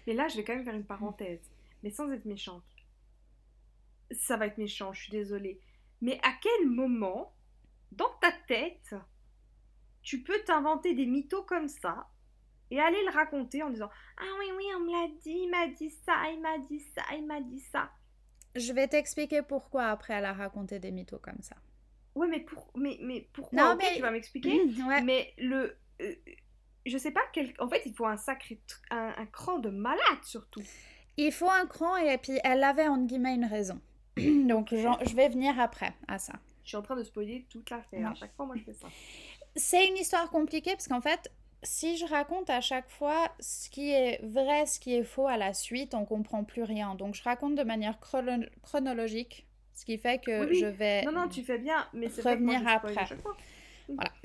Mais 0.07 0.15
là, 0.15 0.29
je 0.29 0.37
vais 0.37 0.45
quand 0.45 0.55
même 0.55 0.65
faire 0.65 0.77
une 0.77 0.87
parenthèse, 0.87 1.51
mais 1.83 1.91
sans 1.91 2.09
être 2.13 2.25
méchante. 2.25 2.63
Ça 4.13 4.37
va 4.37 4.47
être 4.47 4.59
méchant, 4.59 4.93
je 4.93 5.03
suis 5.03 5.11
désolée. 5.11 5.61
Mais 6.03 6.21
à 6.23 6.35
quel 6.41 6.71
moment, 6.71 7.35
dans 7.91 8.13
ta 8.21 8.31
tête, 8.47 8.95
tu 10.03 10.23
peux 10.23 10.39
t'inventer 10.47 10.95
des 10.95 11.07
mythos 11.07 11.43
comme 11.43 11.67
ça 11.67 12.09
et 12.71 12.81
aller 12.81 13.03
le 13.05 13.13
raconter 13.13 13.63
en 13.63 13.71
disant 13.71 13.91
Ah 14.19 14.25
oui, 14.39 14.47
oui, 14.57 14.65
on 14.77 14.81
me 14.81 14.91
l'a 14.93 15.09
dit, 15.23 15.31
il 15.45 15.51
m'a 15.51 15.67
dit 15.69 15.91
ça, 15.91 16.15
il 16.33 16.41
m'a 16.41 16.59
dit 16.59 16.81
ça, 16.81 17.03
il 17.15 17.27
m'a 17.27 17.41
dit 17.41 17.61
ça. 17.61 17.91
Je 18.57 18.73
vais 18.73 18.87
t'expliquer 18.89 19.43
pourquoi 19.43 19.87
après 19.87 20.15
elle 20.15 20.25
a 20.25 20.33
raconté 20.33 20.79
des 20.79 20.91
mythos 20.93 21.19
comme 21.19 21.41
ça. 21.43 21.57
Ouais, 22.15 22.29
mais, 22.29 22.41
pour, 22.41 22.71
mais, 22.77 22.99
mais 23.03 23.29
pourquoi 23.33 23.61
Non, 23.71 23.77
mais- 23.77 23.97
Tu 23.97 24.03
vas 24.03 24.11
m'expliquer 24.13 24.63
ouais. 24.89 25.03
Mais 25.03 25.35
le. 25.39 25.77
euh, 26.01 26.15
je 26.87 26.99
sais 26.99 27.11
pas 27.11 27.23
quel. 27.33 27.53
En 27.59 27.69
fait, 27.69 27.83
il 27.87 27.95
faut 27.95 28.07
un 28.07 28.17
sacré. 28.17 28.61
Un, 28.91 29.13
un 29.17 29.27
cran 29.27 29.59
de 29.59 29.71
malade 29.71 30.23
surtout. 30.23 30.63
Il 31.17 31.33
faut 31.33 31.51
un 31.51 31.67
cran 31.67 31.97
et 31.97 32.19
puis 32.19 32.39
elle 32.45 32.63
avait 32.63 32.87
entre 32.89 33.07
guillemets 33.07 33.35
une 33.35 33.45
raison. 33.47 33.81
Donc 34.17 34.69
je 34.71 35.17
vais 35.17 35.29
venir 35.29 35.59
après 35.59 35.95
à 36.09 36.19
ça. 36.19 36.35
Je 36.63 36.69
suis 36.69 36.77
en 36.77 36.83
train 36.83 36.97
de 36.97 37.03
spoiler 37.05 37.47
toute 37.51 37.69
l'affaire. 37.71 38.11
À 38.11 38.15
chaque 38.15 38.35
fois, 38.37 38.47
moi, 38.47 38.57
je 38.57 38.63
fais 38.63 38.73
ça. 38.73 38.89
C'est 39.57 39.87
une 39.87 39.97
histoire 39.97 40.31
compliquée 40.31 40.73
parce 40.73 40.89
qu'en 40.89 41.01
fait, 41.03 41.31
si 41.65 41.97
je 41.97 42.07
raconte 42.07 42.49
à 42.51 42.61
chaque 42.61 42.89
fois 42.89 43.33
ce 43.41 43.69
qui 43.71 43.91
est 43.91 44.21
vrai, 44.25 44.67
ce 44.67 44.79
qui 44.79 44.95
est 44.95 45.03
faux 45.05 45.27
à 45.27 45.37
la 45.37 45.53
suite, 45.55 45.95
on 45.95 46.05
comprend 46.05 46.45
plus 46.45 46.63
rien. 46.63 46.95
Donc 46.95 47.15
je 47.15 47.23
raconte 47.23 47.55
de 47.57 47.63
manière 47.65 47.99
chrono- 48.01 48.47
chronologique, 48.63 49.47
ce 49.75 49.85
qui 49.85 49.99
fait 49.99 50.19
que 50.23 50.47
Oui, 50.49 50.55
je 50.61 50.67
vais 50.67 51.03
Non, 51.05 51.13
non, 51.13 51.29
tu 51.29 51.43
fais 51.43 51.59
bien, 51.59 51.87
mais 51.93 52.07
Revenir 52.07 52.67
à 52.69 52.73
après. 52.75 52.95
fois. 53.17 53.37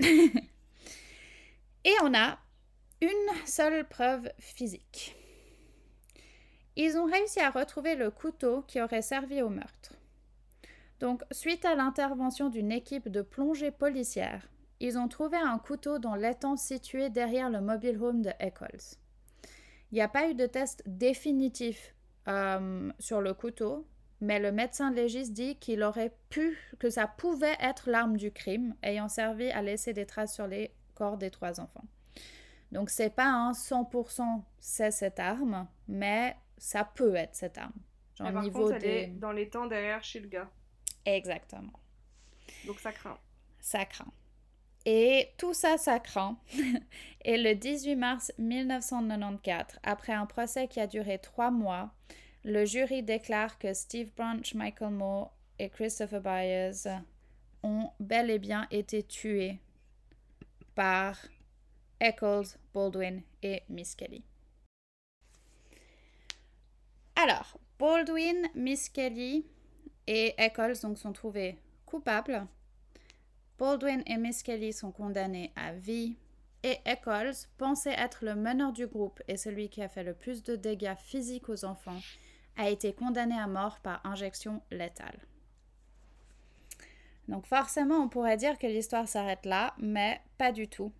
Et 1.84 1.94
on 2.02 2.14
a 2.14 2.38
une 3.00 3.46
seule 3.46 3.88
preuve 3.88 4.30
physique. 4.38 5.16
Ils 6.76 6.96
ont 6.98 7.06
réussi 7.06 7.40
à 7.40 7.50
retrouver 7.50 7.94
le 7.94 8.10
couteau 8.10 8.62
qui 8.68 8.80
aurait 8.80 9.02
servi 9.02 9.42
au 9.42 9.48
meurtre. 9.48 9.94
Donc, 11.00 11.22
suite 11.30 11.64
à 11.64 11.74
l'intervention 11.74 12.50
d'une 12.50 12.70
équipe 12.72 13.08
de 13.08 13.22
plongée 13.22 13.70
policière, 13.70 14.46
ils 14.80 14.98
ont 14.98 15.08
trouvé 15.08 15.36
un 15.36 15.58
couteau 15.58 15.98
dans 15.98 16.14
l'étang 16.14 16.56
situé 16.56 17.10
derrière 17.10 17.50
le 17.50 17.60
mobile 17.60 18.02
home 18.02 18.22
de 18.22 18.30
Eccles. 18.40 18.96
Il 19.92 19.96
n'y 19.96 20.00
a 20.00 20.08
pas 20.08 20.28
eu 20.28 20.34
de 20.34 20.46
test 20.46 20.82
définitif 20.86 21.94
euh, 22.28 22.90
sur 22.98 23.20
le 23.20 23.34
couteau, 23.34 23.86
mais 24.20 24.38
le 24.38 24.52
médecin 24.52 24.90
légiste 24.92 25.32
dit 25.32 25.56
qu'il 25.56 25.82
aurait 25.82 26.14
pu, 26.28 26.58
que 26.78 26.90
ça 26.90 27.06
pouvait 27.06 27.56
être 27.60 27.90
l'arme 27.90 28.16
du 28.16 28.32
crime, 28.32 28.74
ayant 28.82 29.08
servi 29.08 29.50
à 29.50 29.62
laisser 29.62 29.92
des 29.92 30.06
traces 30.06 30.34
sur 30.34 30.46
les 30.46 30.72
corps 30.94 31.18
des 31.18 31.30
trois 31.30 31.60
enfants. 31.60 31.84
Donc 32.72 32.90
c'est 32.90 33.10
pas 33.10 33.26
un 33.26 33.52
100% 33.52 34.42
c'est 34.60 34.90
cette 34.90 35.18
arme, 35.18 35.66
mais 35.88 36.36
ça 36.56 36.84
peut 36.84 37.16
être 37.16 37.34
cette 37.34 37.58
arme. 37.58 37.72
Genre 38.16 38.26
Mais 38.26 38.30
au 38.30 38.34
par 38.34 38.42
niveau 38.42 38.60
contre, 38.60 38.74
elle 38.74 38.82
des... 38.82 38.88
est 38.88 39.06
dans 39.18 39.32
les 39.32 39.48
temps 39.48 39.66
derrière 39.66 40.04
chez 40.04 40.20
le 40.20 40.28
gars. 40.28 40.48
Exactement. 41.04 41.72
Donc 42.66 42.78
ça 42.78 42.92
craint. 42.92 43.18
Ça 43.60 43.84
craint. 43.84 44.12
Et 44.86 45.28
tout 45.36 45.52
ça, 45.52 45.76
ça. 45.76 46.00
Et 47.24 47.36
le 47.36 47.54
18 47.54 47.96
mars 47.96 48.32
1994, 48.38 49.78
après 49.82 50.12
un 50.12 50.26
procès 50.26 50.68
qui 50.68 50.80
a 50.80 50.86
duré 50.86 51.18
trois 51.18 51.50
mois, 51.50 51.92
le 52.44 52.64
jury 52.64 53.02
déclare 53.02 53.58
que 53.58 53.74
Steve 53.74 54.10
Branch, 54.14 54.54
Michael 54.54 54.90
Moore 54.90 55.32
et 55.58 55.68
Christopher 55.68 56.22
Byers 56.22 57.02
ont 57.62 57.90
bel 58.00 58.30
et 58.30 58.38
bien 58.38 58.66
été 58.70 59.02
tués 59.02 59.58
par 60.74 61.18
Eccles, 62.00 62.56
Baldwin 62.72 63.20
et 63.42 63.62
Miss 63.68 63.94
Kelly. 63.94 64.24
Alors, 67.16 67.58
Baldwin, 67.78 68.48
Miss 68.54 68.88
Kelly 68.88 69.44
et 70.06 70.34
Eccles 70.38 70.80
donc, 70.82 70.96
sont 70.96 71.12
trouvés 71.12 71.58
coupables. 71.84 72.46
Baldwin 73.60 74.02
et 74.06 74.16
Miss 74.16 74.42
Kelly 74.42 74.72
sont 74.72 74.90
condamnés 74.90 75.52
à 75.54 75.74
vie 75.74 76.16
et 76.62 76.78
Eccles, 76.86 77.46
pensé 77.58 77.90
être 77.90 78.24
le 78.24 78.34
meneur 78.34 78.72
du 78.72 78.86
groupe 78.86 79.22
et 79.28 79.36
celui 79.36 79.68
qui 79.68 79.82
a 79.82 79.88
fait 79.88 80.02
le 80.02 80.14
plus 80.14 80.42
de 80.42 80.56
dégâts 80.56 80.96
physiques 80.96 81.50
aux 81.50 81.66
enfants, 81.66 82.00
a 82.56 82.70
été 82.70 82.94
condamné 82.94 83.38
à 83.38 83.46
mort 83.46 83.80
par 83.80 84.00
injection 84.06 84.62
létale. 84.70 85.18
Donc 87.28 87.46
forcément, 87.46 87.96
on 87.96 88.08
pourrait 88.08 88.38
dire 88.38 88.58
que 88.58 88.66
l'histoire 88.66 89.06
s'arrête 89.06 89.44
là, 89.44 89.74
mais 89.76 90.22
pas 90.38 90.52
du 90.52 90.66
tout. 90.66 90.90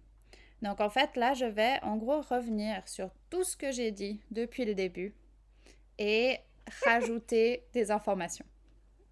Donc 0.61 0.83
en 0.83 0.90
fait, 0.90 1.16
là, 1.16 1.33
je 1.33 1.46
vais 1.46 1.83
en 1.83 1.96
gros 1.96 2.20
revenir 2.20 2.87
sur 2.87 3.09
tout 3.31 3.42
ce 3.42 3.57
que 3.57 3.73
j'ai 3.73 3.90
dit 3.90 4.20
depuis 4.31 4.66
le 4.66 4.75
début 4.75 5.14
et 5.99 6.37
rajouter 6.85 7.64
des 7.73 7.90
informations. 7.90 8.46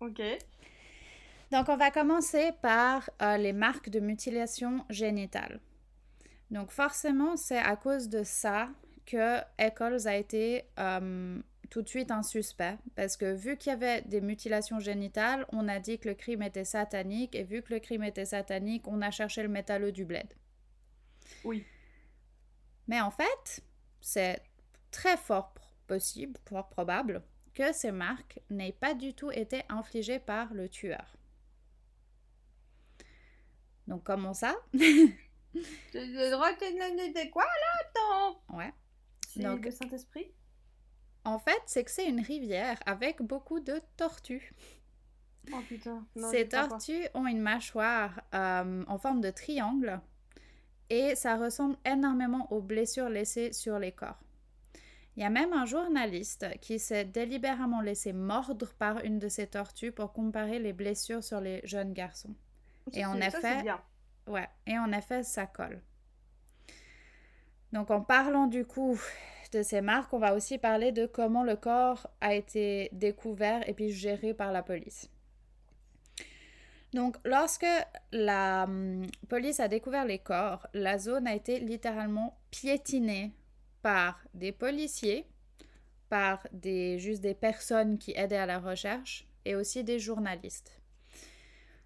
Ok. 0.00 0.20
Donc 1.50 1.68
on 1.68 1.76
va 1.76 1.90
commencer 1.90 2.52
par 2.60 3.08
euh, 3.22 3.36
les 3.38 3.52
marques 3.52 3.88
de 3.88 4.00
mutilation 4.00 4.84
génitale. 4.90 5.60
Donc 6.50 6.70
forcément, 6.70 7.36
c'est 7.36 7.58
à 7.58 7.76
cause 7.76 8.08
de 8.08 8.22
ça 8.22 8.68
que 9.06 9.38
Eccles 9.58 10.06
a 10.06 10.16
été 10.16 10.64
euh, 10.78 11.40
tout 11.70 11.82
de 11.82 11.88
suite 11.88 12.10
un 12.10 12.22
suspect, 12.22 12.76
parce 12.94 13.16
que 13.16 13.32
vu 13.32 13.56
qu'il 13.56 13.70
y 13.70 13.74
avait 13.74 14.02
des 14.02 14.20
mutilations 14.20 14.80
génitales, 14.80 15.46
on 15.50 15.68
a 15.68 15.78
dit 15.78 15.98
que 15.98 16.08
le 16.08 16.14
crime 16.14 16.42
était 16.42 16.64
satanique, 16.64 17.34
et 17.34 17.44
vu 17.44 17.62
que 17.62 17.72
le 17.72 17.80
crime 17.80 18.02
était 18.02 18.24
satanique, 18.24 18.86
on 18.86 19.02
a 19.02 19.10
cherché 19.10 19.42
le 19.42 19.48
métalleux 19.48 19.92
du 19.92 20.04
bled. 20.04 20.28
Oui. 21.44 21.64
Mais 22.86 23.00
en 23.00 23.10
fait, 23.10 23.62
c'est 24.00 24.40
très 24.90 25.16
fort 25.16 25.54
possible, 25.86 26.38
fort 26.48 26.68
probable, 26.68 27.22
que 27.54 27.72
ces 27.72 27.92
marques 27.92 28.40
n'aient 28.50 28.72
pas 28.72 28.94
du 28.94 29.14
tout 29.14 29.30
été 29.30 29.62
infligées 29.68 30.18
par 30.20 30.52
le 30.54 30.68
tueur. 30.68 31.17
Donc 33.88 34.04
comment 34.04 34.34
ça? 34.34 34.54
De 34.74 35.08
quoi 37.30 37.44
là? 37.44 37.80
Attends 37.80 38.40
Ouais. 38.56 38.72
Donc- 39.36 39.64
le 39.64 39.70
Saint-Esprit? 39.70 40.30
En 41.24 41.38
fait, 41.38 41.60
c'est 41.66 41.84
que 41.84 41.90
c'est 41.90 42.08
une 42.08 42.20
rivière 42.20 42.78
avec 42.86 43.22
beaucoup 43.22 43.60
de 43.60 43.80
tortues. 43.96 44.52
Oh 45.52 45.60
putain. 45.66 46.06
Non, 46.16 46.30
Ces 46.30 46.48
tortues 46.48 47.06
ont 47.14 47.26
une 47.26 47.40
mâchoire 47.40 48.20
euh, 48.34 48.84
en 48.86 48.98
forme 48.98 49.20
de 49.20 49.30
triangle 49.30 50.00
et 50.90 51.14
ça 51.16 51.36
ressemble 51.36 51.76
énormément 51.84 52.52
aux 52.52 52.60
blessures 52.60 53.08
laissées 53.08 53.52
sur 53.52 53.78
les 53.78 53.92
corps. 53.92 54.18
Il 55.16 55.22
y 55.22 55.24
a 55.24 55.30
même 55.30 55.52
un 55.52 55.64
journaliste 55.64 56.46
qui 56.60 56.78
s'est 56.78 57.04
délibérément 57.04 57.80
laissé 57.80 58.12
mordre 58.12 58.72
par 58.74 59.04
une 59.04 59.18
de 59.18 59.28
ces 59.28 59.48
tortues 59.48 59.92
pour 59.92 60.12
comparer 60.12 60.58
les 60.58 60.72
blessures 60.72 61.24
sur 61.24 61.40
les 61.40 61.60
jeunes 61.64 61.92
garçons. 61.92 62.34
Et 62.94 63.04
en 63.04 63.18
ça, 63.20 63.26
effet- 63.28 63.62
bien. 63.62 63.80
Ouais, 64.26 64.48
et 64.66 64.78
en 64.78 64.92
effet, 64.92 65.22
ça 65.22 65.46
colle. 65.46 65.80
Donc 67.72 67.90
en 67.90 68.00
parlant 68.00 68.46
du 68.46 68.64
coup 68.64 68.98
de 69.52 69.62
ces 69.62 69.80
marques, 69.80 70.12
on 70.12 70.18
va 70.18 70.34
aussi 70.34 70.58
parler 70.58 70.92
de 70.92 71.06
comment 71.06 71.42
le 71.42 71.56
corps 71.56 72.08
a 72.20 72.34
été 72.34 72.88
découvert 72.92 73.66
et 73.68 73.74
puis 73.74 73.90
géré 73.90 74.34
par 74.34 74.52
la 74.52 74.62
police. 74.62 75.10
Donc 76.94 77.16
lorsque 77.24 77.66
la 78.12 78.64
hum, 78.64 79.06
police 79.28 79.60
a 79.60 79.68
découvert 79.68 80.06
les 80.06 80.18
corps, 80.18 80.66
la 80.72 80.98
zone 80.98 81.26
a 81.26 81.34
été 81.34 81.60
littéralement 81.60 82.38
piétinée 82.50 83.32
par 83.82 84.20
des 84.34 84.52
policiers, 84.52 85.26
par 86.08 86.46
des 86.52 86.98
juste 86.98 87.20
des 87.20 87.34
personnes 87.34 87.98
qui 87.98 88.12
aidaient 88.16 88.36
à 88.36 88.46
la 88.46 88.58
recherche 88.58 89.26
et 89.44 89.54
aussi 89.54 89.84
des 89.84 89.98
journalistes. 89.98 90.77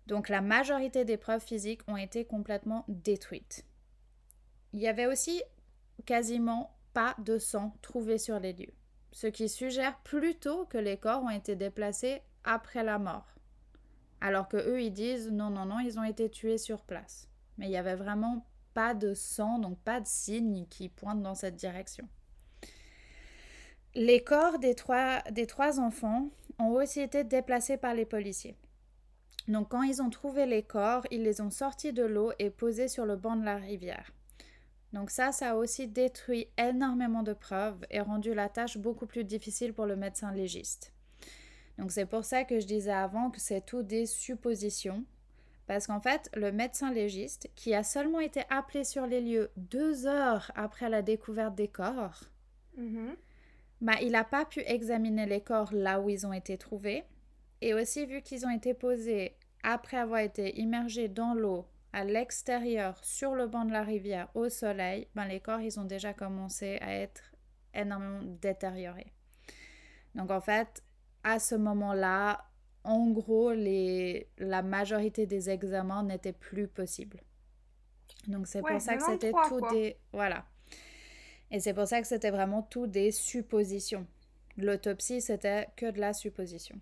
Donc 0.06 0.28
la 0.28 0.40
majorité 0.40 1.04
des 1.04 1.16
preuves 1.16 1.44
physiques 1.44 1.82
ont 1.86 1.96
été 1.96 2.24
complètement 2.24 2.84
détruites. 2.88 3.64
Il 4.72 4.80
y 4.80 4.88
avait 4.88 5.06
aussi 5.06 5.42
quasiment 6.06 6.76
pas 6.92 7.14
de 7.18 7.38
sang 7.38 7.74
trouvé 7.82 8.18
sur 8.18 8.38
les 8.38 8.52
lieux, 8.52 8.74
ce 9.12 9.26
qui 9.26 9.48
suggère 9.48 9.98
plutôt 10.00 10.66
que 10.66 10.78
les 10.78 10.96
corps 10.96 11.22
ont 11.22 11.30
été 11.30 11.56
déplacés 11.56 12.22
après 12.44 12.82
la 12.82 12.98
mort. 12.98 13.26
Alors 14.20 14.48
que 14.48 14.56
eux 14.56 14.82
ils 14.82 14.92
disent 14.92 15.30
non 15.30 15.50
non 15.50 15.66
non, 15.66 15.78
ils 15.80 15.98
ont 15.98 16.04
été 16.04 16.30
tués 16.30 16.58
sur 16.58 16.82
place. 16.82 17.28
Mais 17.58 17.66
il 17.66 17.72
y 17.72 17.76
avait 17.76 17.96
vraiment 17.96 18.46
pas 18.74 18.94
de 18.94 19.14
sang, 19.14 19.58
donc 19.58 19.78
pas 19.80 20.00
de 20.00 20.06
signes 20.06 20.66
qui 20.68 20.88
pointent 20.88 21.22
dans 21.22 21.34
cette 21.34 21.56
direction. 21.56 22.08
Les 23.94 24.24
corps 24.24 24.58
des 24.58 24.74
trois, 24.74 25.20
des 25.30 25.46
trois 25.46 25.78
enfants 25.78 26.30
ont 26.58 26.70
aussi 26.70 27.00
été 27.00 27.24
déplacés 27.24 27.76
par 27.76 27.94
les 27.94 28.06
policiers. 28.06 28.56
Donc 29.48 29.70
quand 29.70 29.82
ils 29.82 30.00
ont 30.00 30.10
trouvé 30.10 30.46
les 30.46 30.62
corps, 30.62 31.06
ils 31.10 31.22
les 31.22 31.40
ont 31.40 31.50
sortis 31.50 31.92
de 31.92 32.04
l'eau 32.04 32.32
et 32.38 32.50
posés 32.50 32.88
sur 32.88 33.06
le 33.06 33.16
banc 33.16 33.36
de 33.36 33.44
la 33.44 33.56
rivière. 33.56 34.12
Donc 34.92 35.10
ça, 35.10 35.32
ça 35.32 35.52
a 35.52 35.56
aussi 35.56 35.88
détruit 35.88 36.48
énormément 36.58 37.22
de 37.22 37.32
preuves 37.32 37.84
et 37.90 38.00
rendu 38.00 38.34
la 38.34 38.48
tâche 38.48 38.78
beaucoup 38.78 39.06
plus 39.06 39.24
difficile 39.24 39.72
pour 39.72 39.86
le 39.86 39.96
médecin 39.96 40.32
légiste. 40.32 40.92
Donc 41.78 41.90
c'est 41.90 42.06
pour 42.06 42.24
ça 42.24 42.44
que 42.44 42.60
je 42.60 42.66
disais 42.66 42.92
avant 42.92 43.30
que 43.30 43.40
c'est 43.40 43.64
tout 43.64 43.82
des 43.82 44.06
suppositions. 44.06 45.04
Parce 45.66 45.86
qu'en 45.86 46.00
fait, 46.00 46.28
le 46.34 46.52
médecin 46.52 46.92
légiste, 46.92 47.48
qui 47.54 47.72
a 47.74 47.82
seulement 47.82 48.20
été 48.20 48.42
appelé 48.50 48.84
sur 48.84 49.06
les 49.06 49.20
lieux 49.20 49.50
deux 49.56 50.06
heures 50.06 50.50
après 50.54 50.90
la 50.90 51.02
découverte 51.02 51.54
des 51.54 51.68
corps, 51.68 52.24
Mhm. 52.76 53.16
bah, 53.80 53.94
il 54.02 54.12
n'a 54.12 54.24
pas 54.24 54.44
pu 54.44 54.60
examiner 54.66 55.24
les 55.24 55.40
corps 55.40 55.72
là 55.72 56.00
où 56.00 56.10
ils 56.10 56.26
ont 56.26 56.32
été 56.32 56.58
trouvés. 56.58 57.04
Et 57.62 57.74
aussi, 57.74 58.06
vu 58.06 58.22
qu'ils 58.22 58.44
ont 58.44 58.50
été 58.50 58.74
posés 58.74 59.36
après 59.62 59.96
avoir 59.96 60.18
été 60.18 60.58
immergés 60.58 61.06
dans 61.08 61.32
l'eau, 61.32 61.64
à 61.92 62.02
l'extérieur, 62.04 62.98
sur 63.04 63.36
le 63.36 63.46
banc 63.46 63.64
de 63.64 63.70
la 63.72 63.84
rivière, 63.84 64.28
au 64.34 64.48
soleil, 64.48 65.06
ben, 65.14 65.26
les 65.26 65.38
corps, 65.38 65.60
ils 65.60 65.78
ont 65.78 65.84
déjà 65.84 66.12
commencé 66.12 66.78
à 66.80 66.92
être 66.96 67.22
énormément 67.72 68.22
détériorés. 68.40 69.12
Donc, 70.16 70.32
en 70.32 70.40
fait, 70.40 70.82
à 71.22 71.38
ce 71.38 71.54
moment-là, 71.54 72.50
en 72.82 73.10
gros, 73.10 73.52
les... 73.52 74.28
la 74.38 74.62
majorité 74.62 75.26
des 75.26 75.48
examens 75.48 76.02
n'étaient 76.02 76.32
plus 76.32 76.66
possibles. 76.66 77.20
Donc, 78.26 78.48
c'est 78.48 78.60
Ouais, 78.60 78.72
pour 78.72 78.80
ça 78.80 78.96
que 78.96 79.04
c'était 79.04 79.30
tout 79.30 79.58
quoi. 79.60 79.70
des... 79.72 79.96
Voilà. 80.12 80.46
Et 81.52 81.60
c'est 81.60 81.74
pour 81.74 81.86
ça 81.86 82.00
que 82.00 82.08
c'était 82.08 82.30
vraiment 82.32 82.62
tout 82.62 82.88
des 82.88 83.12
suppositions. 83.12 84.04
L'autopsie, 84.56 85.20
c'était 85.20 85.68
que 85.76 85.88
de 85.92 86.00
la 86.00 86.12
supposition. 86.12 86.80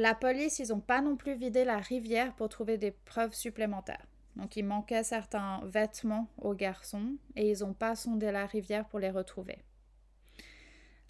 La 0.00 0.14
police, 0.14 0.58
ils 0.60 0.68
n'ont 0.68 0.80
pas 0.80 1.02
non 1.02 1.14
plus 1.14 1.34
vidé 1.34 1.62
la 1.62 1.76
rivière 1.76 2.34
pour 2.34 2.48
trouver 2.48 2.78
des 2.78 2.90
preuves 2.90 3.34
supplémentaires. 3.34 4.06
Donc, 4.34 4.56
il 4.56 4.64
manquait 4.64 5.04
certains 5.04 5.60
vêtements 5.66 6.26
aux 6.38 6.54
garçons 6.54 7.18
et 7.36 7.50
ils 7.50 7.60
n'ont 7.60 7.74
pas 7.74 7.94
sondé 7.94 8.32
la 8.32 8.46
rivière 8.46 8.88
pour 8.88 8.98
les 8.98 9.10
retrouver. 9.10 9.58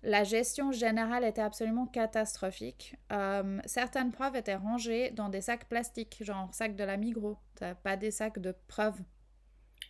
La 0.02 0.24
gestion 0.24 0.72
générale 0.72 1.22
était 1.22 1.40
absolument 1.40 1.86
catastrophique. 1.86 2.96
Euh, 3.12 3.60
certaines 3.64 4.10
preuves 4.10 4.34
étaient 4.34 4.56
rangées 4.56 5.12
dans 5.12 5.28
des 5.28 5.40
sacs 5.40 5.68
plastiques, 5.68 6.24
genre 6.24 6.52
sacs 6.52 6.74
de 6.74 6.82
la 6.82 6.96
Migros, 6.96 7.38
pas 7.84 7.96
des 7.96 8.10
sacs 8.10 8.40
de 8.40 8.56
preuves. 8.66 8.98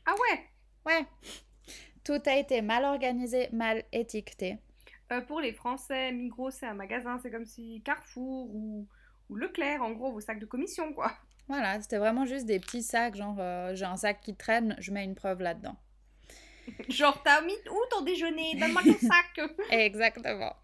Ah 0.05 0.13
ouais? 0.13 0.45
Ouais. 0.85 1.07
Tout 2.05 2.21
a 2.27 2.37
été 2.37 2.61
mal 2.61 2.85
organisé, 2.85 3.49
mal 3.51 3.83
étiqueté. 3.93 4.59
Euh, 5.13 5.21
Pour 5.23 5.41
les 5.41 5.53
Français, 5.53 6.13
Migros, 6.13 6.51
c'est 6.51 6.67
un 6.67 6.75
magasin, 6.75 7.19
c'est 7.23 7.31
comme 7.31 7.47
si 7.47 7.83
Carrefour 7.85 8.55
ou, 8.55 8.87
ou 9.29 9.37
Leclerc, 9.37 9.83
en 9.83 9.91
gros, 9.93 10.13
vos 10.13 10.21
sacs 10.21 10.39
de 10.39 10.47
commission, 10.47 10.93
quoi. 10.93 11.13
Voilà, 11.49 11.81
c'était 11.81 11.99
vraiment 11.99 12.27
juste 12.27 12.47
des 12.47 12.61
petits 12.61 12.83
sacs, 12.83 13.17
genre 13.17 13.37
euh, 13.41 13.75
j'ai 13.75 13.85
un 13.85 13.97
sac 13.97 14.21
qui 14.21 14.37
traîne, 14.37 14.77
je 14.79 14.93
mets 14.93 15.05
une 15.05 15.17
preuve 15.17 15.41
là-dedans. 15.43 15.77
Genre, 16.89 17.21
t'as 17.25 17.41
mis 17.41 17.57
où 17.69 17.79
ton 17.91 18.03
déjeuner? 18.03 18.55
Donne-moi 18.55 18.83
ton 18.85 18.99
sac 19.09 19.41
Exactement. 19.71 20.55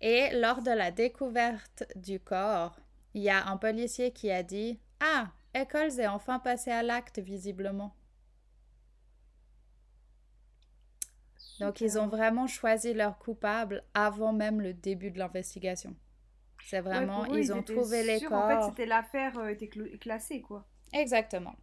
Et 0.00 0.30
lors 0.32 0.62
de 0.62 0.70
la 0.70 0.90
découverte 0.90 1.84
du 1.96 2.18
corps, 2.18 2.78
il 3.12 3.22
y 3.22 3.28
a 3.28 3.46
un 3.46 3.58
policier 3.58 4.12
qui 4.12 4.30
a 4.30 4.42
dit 4.42 4.78
Ah, 5.00 5.28
Eccles 5.52 6.00
est 6.00 6.06
enfin 6.06 6.38
passé 6.38 6.70
à 6.70 6.82
l'acte, 6.82 7.18
visiblement. 7.18 7.94
Donc, 11.60 11.80
ils 11.80 11.98
ont 11.98 12.08
vraiment 12.08 12.46
choisi 12.46 12.92
leur 12.92 13.18
coupable 13.18 13.82
avant 13.94 14.32
même 14.32 14.60
le 14.60 14.74
début 14.74 15.10
de 15.10 15.18
l'investigation. 15.18 15.94
C'est 16.64 16.80
vraiment, 16.80 17.24
eux, 17.32 17.38
ils 17.38 17.52
ont 17.52 17.62
trouvé 17.62 18.02
les 18.02 18.20
corps. 18.20 18.44
En 18.44 18.48
fait, 18.48 18.68
c'était 18.70 18.86
l'affaire 18.86 19.38
euh, 19.38 19.48
était 19.48 19.68
classée, 19.68 20.40
quoi. 20.40 20.66
Exactement. 20.92 21.54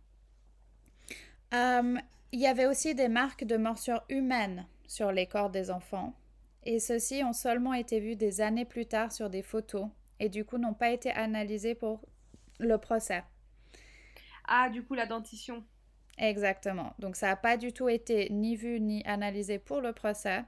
Euh, 1.54 1.98
il 2.32 2.39
y 2.39 2.48
avait 2.48 2.66
aussi 2.66 2.96
des 2.96 3.10
marques 3.10 3.44
de 3.44 3.58
morsures 3.58 4.04
humaines 4.10 4.66
sur 4.88 5.12
les 5.12 5.28
corps 5.28 5.50
des 5.50 5.70
enfants, 5.72 6.16
et 6.64 6.80
ceux-ci 6.80 7.24
ont 7.24 7.34
seulement 7.34 7.74
été 7.74 8.00
vus 8.00 8.16
des 8.16 8.41
années 8.41 8.66
plus 8.66 8.86
tard 8.86 9.12
sur 9.12 9.30
des 9.30 9.44
photos, 9.44 9.88
et 10.20 10.30
du 10.30 10.46
coup 10.46 10.58
n'ont 10.58 10.74
pas 10.74 10.91
été 10.91 11.12
analysés 11.12 11.76
pour 11.76 12.02
le 12.60 12.78
procès. 12.78 13.24
Ah, 14.46 14.70
du 14.70 14.84
coup, 14.84 14.94
la 14.94 15.06
dentition. 15.06 15.64
Exactement. 16.18 16.93
Donc 16.99 17.16
ça 17.16 17.28
n'a 17.28 17.36
pas 17.36 17.57
du 17.57 17.74
tout 17.74 17.89
été 17.89 18.30
ni 18.30 18.55
vu 18.55 18.80
ni 18.80 19.03
analysé 19.05 19.59
pour 19.59 19.82
le 19.82 19.93
procès, 19.93 20.43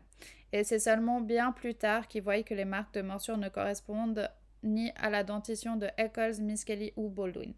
et 0.52 0.64
c'est 0.64 0.80
seulement 0.80 1.22
bien 1.22 1.52
plus 1.52 1.76
tard 1.76 2.08
qu'ils 2.08 2.24
voient 2.24 2.44
que 2.44 2.54
les 2.54 2.66
marques 2.66 2.94
de 2.94 3.02
morsure 3.02 3.38
ne 3.38 3.50
correspondent 3.50 4.30
ni 4.64 4.92
à 4.96 5.10
la 5.10 5.24
dentition 5.24 5.76
de 5.76 5.88
Eccles, 5.98 6.42
Miskelly 6.42 6.94
ou 6.96 7.10
Baldwin. 7.10 7.54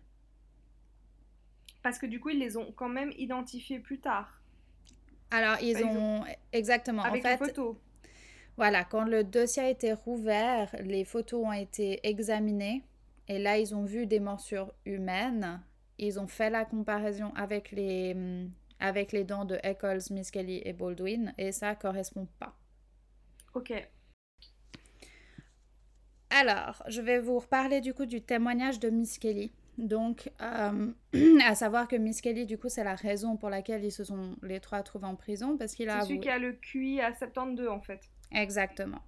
Parce 1.83 1.99
que 1.99 2.05
du 2.05 2.19
coup, 2.19 2.29
ils 2.29 2.39
les 2.39 2.57
ont 2.57 2.71
quand 2.73 2.89
même 2.89 3.11
identifiés 3.17 3.79
plus 3.79 3.99
tard. 3.99 4.41
Alors, 5.31 5.57
ils, 5.61 5.77
Enfin, 5.77 5.89
ils 5.89 5.97
ont... 5.97 6.23
Exactement. 6.51 7.03
Avec 7.03 7.25
en 7.25 7.29
les 7.29 7.37
fait, 7.37 7.45
photos. 7.45 7.75
Voilà, 8.57 8.83
quand 8.83 9.03
le 9.03 9.23
dossier 9.23 9.63
a 9.63 9.69
été 9.69 9.93
rouvert, 9.93 10.75
les 10.81 11.05
photos 11.05 11.45
ont 11.45 11.53
été 11.53 11.99
examinées 12.07 12.83
et 13.27 13.39
là, 13.39 13.57
ils 13.57 13.75
ont 13.75 13.85
vu 13.85 14.05
des 14.07 14.19
morsures 14.19 14.73
humaines. 14.85 15.61
Ils 15.99 16.19
ont 16.19 16.27
fait 16.27 16.49
la 16.49 16.65
comparaison 16.65 17.33
avec 17.35 17.71
les, 17.71 18.13
hum, 18.13 18.51
avec 18.79 19.11
les 19.11 19.23
dents 19.23 19.45
de 19.45 19.57
Eccles, 19.63 20.11
Miss 20.11 20.31
Kelly 20.31 20.61
et 20.63 20.73
Baldwin 20.73 21.33
et 21.37 21.51
ça 21.51 21.75
correspond 21.75 22.27
pas. 22.39 22.55
Ok. 23.53 23.73
Alors, 26.29 26.83
je 26.87 27.01
vais 27.01 27.19
vous 27.19 27.39
reparler 27.39 27.81
du 27.81 27.93
coup 27.93 28.05
du 28.05 28.21
témoignage 28.21 28.79
de 28.79 28.89
Miss 28.89 29.17
Kelly. 29.17 29.51
Donc, 29.77 30.31
euh, 30.41 30.91
à 31.45 31.55
savoir 31.55 31.87
que 31.87 31.95
Miss 31.95 32.21
Kelly, 32.21 32.45
du 32.45 32.57
coup, 32.57 32.69
c'est 32.69 32.83
la 32.83 32.95
raison 32.95 33.37
pour 33.37 33.49
laquelle 33.49 33.83
ils 33.83 33.91
se 33.91 34.03
sont 34.03 34.35
les 34.41 34.59
trois 34.59 34.83
trouvés 34.83 35.05
en 35.05 35.15
prison 35.15 35.57
parce 35.57 35.73
qu'il 35.73 35.89
a 35.89 36.01
C'est 36.01 36.07
celui 36.07 36.19
qui 36.19 36.29
a 36.29 36.39
le 36.39 36.53
QI 36.53 36.99
à 37.01 37.13
72 37.13 37.67
en 37.67 37.79
fait. 37.81 38.01
Exactement. 38.31 38.99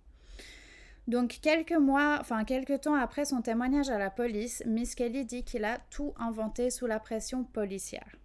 Donc, 1.09 1.39
quelques 1.41 1.71
mois, 1.71 2.19
enfin, 2.21 2.43
quelques 2.43 2.81
temps 2.81 2.93
après 2.93 3.25
son 3.25 3.41
témoignage 3.41 3.89
à 3.89 3.97
la 3.97 4.11
police, 4.11 4.61
Miss 4.67 4.93
Kelly 4.93 5.25
dit 5.25 5.43
qu'il 5.43 5.65
a 5.65 5.79
tout 5.89 6.13
inventé 6.19 6.69
sous 6.69 6.85
la 6.85 6.99
pression 6.99 7.43
policière. 7.43 8.15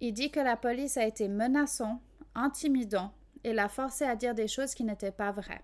Il 0.00 0.12
dit 0.12 0.32
que 0.32 0.40
la 0.40 0.56
police 0.56 0.96
a 0.96 1.06
été 1.06 1.28
menaçant, 1.28 2.02
intimidant 2.34 3.12
et 3.44 3.52
l'a 3.52 3.68
forcé 3.68 4.04
à 4.04 4.16
dire 4.16 4.34
des 4.34 4.48
choses 4.48 4.74
qui 4.74 4.82
n'étaient 4.82 5.12
pas 5.12 5.30
vraies. 5.30 5.62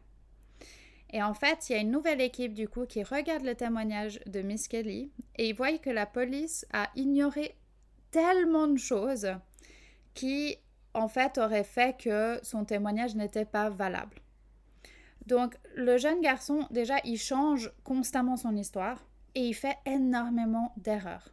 Et 1.11 1.21
en 1.21 1.35
fait, 1.35 1.69
il 1.69 1.73
y 1.73 1.75
a 1.75 1.81
une 1.81 1.91
nouvelle 1.91 2.21
équipe 2.21 2.55
du 2.55 2.69
coup 2.69 2.87
qui 2.87 3.03
regarde 3.03 3.43
le 3.43 3.57
témoignage 3.57 4.21
de 4.27 4.41
Miss 4.41 4.69
Kelly 4.69 5.11
et 5.35 5.49
ils 5.49 5.55
voient 5.55 5.79
que 5.79 5.91
la 5.91 6.07
police 6.07 6.65
a 6.73 6.91
ignoré 6.95 7.57
tellement 8.13 8.69
de 8.69 8.79
choses 8.79 9.33
qui, 10.15 10.59
en 10.95 11.09
fait, 11.09 11.39
auraient 11.39 11.65
fait 11.65 12.01
que 12.01 12.39
son 12.45 12.65
témoignage 12.65 13.17
n'était 13.17 13.45
pas 13.45 13.69
valable. 13.69 14.21
Donc, 15.27 15.57
le 15.74 15.99
jeune 15.99 16.20
garçon, 16.20 16.66
déjà, 16.70 16.97
il 17.05 17.18
change 17.18 17.72
constamment 17.85 18.37
son 18.37 18.57
histoire 18.57 19.05
et 19.35 19.41
il 19.41 19.55
fait 19.55 19.77
énormément 19.85 20.72
d'erreurs. 20.77 21.33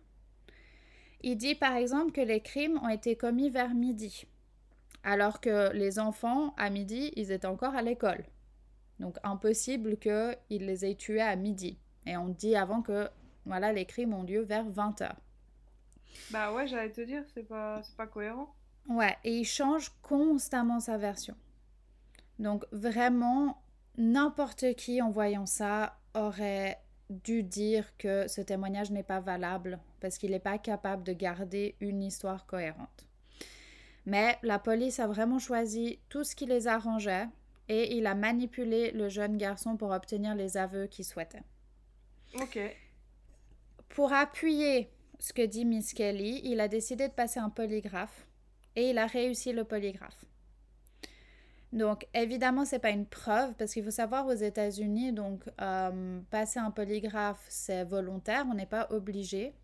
Il 1.21 1.37
dit 1.37 1.55
par 1.55 1.75
exemple 1.75 2.11
que 2.11 2.21
les 2.21 2.41
crimes 2.41 2.79
ont 2.83 2.89
été 2.89 3.15
commis 3.15 3.49
vers 3.49 3.73
midi, 3.73 4.25
alors 5.03 5.39
que 5.39 5.71
les 5.73 5.99
enfants, 5.99 6.53
à 6.57 6.69
midi, 6.69 7.13
ils 7.15 7.31
étaient 7.31 7.47
encore 7.47 7.75
à 7.75 7.81
l'école. 7.81 8.25
Donc, 8.99 9.17
impossible 9.23 9.97
qu'il 9.97 10.65
les 10.65 10.85
ait 10.85 10.95
tués 10.95 11.21
à 11.21 11.35
midi. 11.35 11.77
Et 12.05 12.17
on 12.17 12.29
dit 12.29 12.55
avant 12.55 12.81
que 12.81 13.07
voilà, 13.45 13.73
les 13.73 13.85
crimes 13.85 14.13
ont 14.13 14.23
lieu 14.23 14.41
vers 14.41 14.69
20h. 14.69 15.11
Bah 16.29 16.53
ouais, 16.53 16.67
j'allais 16.67 16.91
te 16.91 17.01
dire, 17.01 17.23
c'est 17.33 17.47
pas, 17.47 17.81
c'est 17.83 17.95
pas 17.95 18.07
cohérent. 18.07 18.53
Ouais, 18.87 19.17
et 19.23 19.37
il 19.37 19.45
change 19.45 19.91
constamment 20.01 20.79
sa 20.79 20.97
version. 20.97 21.35
Donc 22.39 22.65
vraiment, 22.71 23.61
n'importe 23.97 24.73
qui 24.75 25.01
en 25.01 25.09
voyant 25.09 25.45
ça 25.45 25.97
aurait 26.13 26.79
dû 27.09 27.43
dire 27.43 27.95
que 27.97 28.27
ce 28.27 28.41
témoignage 28.41 28.91
n'est 28.91 29.03
pas 29.03 29.19
valable 29.19 29.79
parce 29.99 30.17
qu'il 30.17 30.31
n'est 30.31 30.39
pas 30.39 30.57
capable 30.57 31.03
de 31.03 31.13
garder 31.13 31.75
une 31.79 32.01
histoire 32.01 32.45
cohérente. 32.45 33.07
Mais 34.05 34.37
la 34.43 34.59
police 34.59 34.99
a 34.99 35.07
vraiment 35.07 35.39
choisi 35.39 35.99
tout 36.09 36.23
ce 36.23 36.35
qui 36.35 36.45
les 36.45 36.67
arrangeait 36.67 37.27
et 37.69 37.95
il 37.95 38.07
a 38.07 38.15
manipulé 38.15 38.91
le 38.91 39.07
jeune 39.09 39.37
garçon 39.37 39.77
pour 39.77 39.91
obtenir 39.91 40.35
les 40.35 40.57
aveux 40.57 40.87
qu'il 40.87 41.05
souhaitait. 41.05 41.43
Ok. 42.35 42.59
Pour 43.89 44.11
appuyer 44.11 44.89
ce 45.19 45.31
que 45.31 45.45
dit 45.45 45.65
Miss 45.65 45.93
Kelly, 45.93 46.41
il 46.43 46.59
a 46.59 46.67
décidé 46.67 47.07
de 47.07 47.13
passer 47.13 47.39
un 47.39 47.49
polygraphe 47.49 48.27
et 48.75 48.89
il 48.89 48.97
a 48.97 49.05
réussi 49.05 49.53
le 49.53 49.63
polygraphe. 49.63 50.25
Donc 51.74 52.07
évidemment, 52.13 52.65
c'est 52.65 52.78
pas 52.78 52.91
une 52.91 53.07
preuve 53.07 53.55
parce 53.55 53.74
qu'il 53.74 53.84
faut 53.84 53.89
savoir 53.89 54.28
aux 54.28 54.34
États-Unis, 54.34 55.11
donc 55.11 55.41
euh, 55.59 56.19
passer 56.30 56.59
un 56.59 56.69
polygraphe 56.69 57.43
c'est 57.49 57.84
volontaire, 57.84 58.45
on 58.49 58.53
n'est 58.53 58.67
pas 58.67 58.88
obligé. 58.91 59.55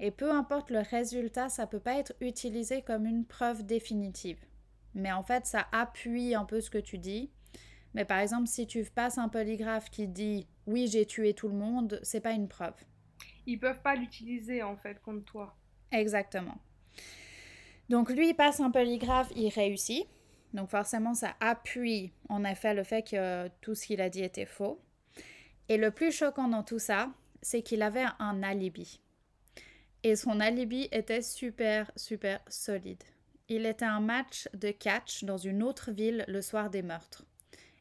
Et 0.00 0.10
peu 0.10 0.32
importe 0.32 0.70
le 0.70 0.78
résultat, 0.78 1.50
ça 1.50 1.66
peut 1.66 1.78
pas 1.78 1.98
être 1.98 2.14
utilisé 2.22 2.80
comme 2.80 3.04
une 3.04 3.26
preuve 3.26 3.66
définitive. 3.66 4.38
Mais 4.94 5.12
en 5.12 5.22
fait, 5.22 5.44
ça 5.44 5.66
appuie 5.70 6.34
un 6.34 6.46
peu 6.46 6.62
ce 6.62 6.70
que 6.70 6.78
tu 6.78 6.96
dis. 6.96 7.30
Mais 7.92 8.06
par 8.06 8.20
exemple, 8.20 8.46
si 8.46 8.66
tu 8.66 8.82
passes 8.84 9.18
un 9.18 9.28
polygraphe 9.28 9.90
qui 9.90 10.08
dit 10.08 10.46
oui, 10.66 10.86
j'ai 10.86 11.04
tué 11.04 11.34
tout 11.34 11.48
le 11.48 11.54
monde, 11.54 12.00
c'est 12.02 12.22
pas 12.22 12.32
une 12.32 12.48
preuve. 12.48 12.74
Ils 13.44 13.58
peuvent 13.58 13.82
pas 13.82 13.96
l'utiliser 13.96 14.62
en 14.62 14.76
fait 14.76 14.98
contre 15.02 15.26
toi. 15.26 15.54
Exactement. 15.92 16.56
Donc 17.90 18.08
lui, 18.08 18.30
il 18.30 18.34
passe 18.34 18.60
un 18.60 18.70
polygraphe, 18.70 19.30
il 19.36 19.50
réussit. 19.50 20.06
Donc 20.54 20.70
forcément, 20.70 21.14
ça 21.14 21.34
appuie 21.40 22.12
en 22.28 22.44
effet 22.44 22.74
le 22.74 22.84
fait 22.84 23.02
que 23.02 23.48
tout 23.60 23.74
ce 23.74 23.86
qu'il 23.86 24.00
a 24.00 24.08
dit 24.08 24.22
était 24.22 24.46
faux. 24.46 24.80
Et 25.68 25.76
le 25.76 25.90
plus 25.90 26.12
choquant 26.12 26.48
dans 26.48 26.64
tout 26.64 26.78
ça, 26.78 27.10
c'est 27.42 27.62
qu'il 27.62 27.82
avait 27.82 28.06
un 28.18 28.42
alibi. 28.42 29.00
Et 30.02 30.16
son 30.16 30.40
alibi 30.40 30.88
était 30.92 31.22
super, 31.22 31.90
super 31.94 32.40
solide. 32.48 33.02
Il 33.48 33.66
était 33.66 33.84
un 33.84 34.00
match 34.00 34.48
de 34.54 34.70
catch 34.70 35.24
dans 35.24 35.36
une 35.36 35.62
autre 35.62 35.90
ville 35.90 36.24
le 36.28 36.40
soir 36.40 36.70
des 36.70 36.82
meurtres. 36.82 37.24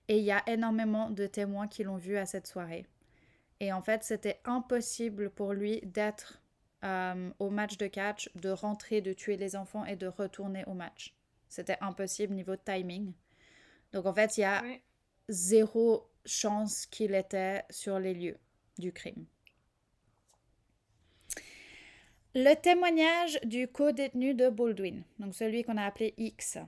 Et 0.08 0.18
il 0.18 0.24
y 0.24 0.32
a 0.32 0.44
énormément 0.48 1.10
de 1.10 1.28
témoins 1.28 1.68
qui 1.68 1.84
l'ont 1.84 1.98
vu 1.98 2.18
à 2.18 2.26
cette 2.26 2.48
soirée. 2.48 2.86
Et 3.60 3.72
en 3.72 3.82
fait, 3.82 4.04
c'était 4.04 4.40
impossible 4.46 5.30
pour 5.30 5.54
lui 5.54 5.82
d'être 5.82 6.42
euh, 6.84 7.30
au 7.40 7.50
match 7.50 7.78
de 7.78 7.88
catch, 7.88 8.30
de 8.36 8.50
rentrer, 8.50 9.02
de 9.02 9.14
tuer 9.14 9.38
les 9.38 9.56
enfants 9.56 9.86
et 9.86 9.96
de 9.96 10.08
retourner 10.08 10.64
au 10.66 10.74
match. 10.74 11.14
C'était 11.50 11.78
impossible 11.82 12.34
niveau 12.34 12.56
de 12.56 12.62
timing. 12.64 13.12
Donc 13.92 14.06
en 14.06 14.14
fait, 14.14 14.38
il 14.38 14.42
y 14.42 14.44
a 14.44 14.62
Ouais. 14.64 14.82
zéro 15.28 16.10
chance 16.26 16.86
qu'il 16.86 17.16
était 17.16 17.64
sur 17.70 18.00
les 18.00 18.14
lieux 18.14 18.38
du 18.78 18.94
crime. 18.94 19.26
Le 22.36 22.54
témoignage 22.54 23.40
du 23.44 23.68
co-détenu 23.68 24.36
de 24.36 24.50
Baldwin, 24.50 25.04
donc 25.18 25.34
celui 25.34 25.64
qu'on 25.64 25.78
a 25.78 25.86
appelé 25.86 26.14
X. 26.18 26.60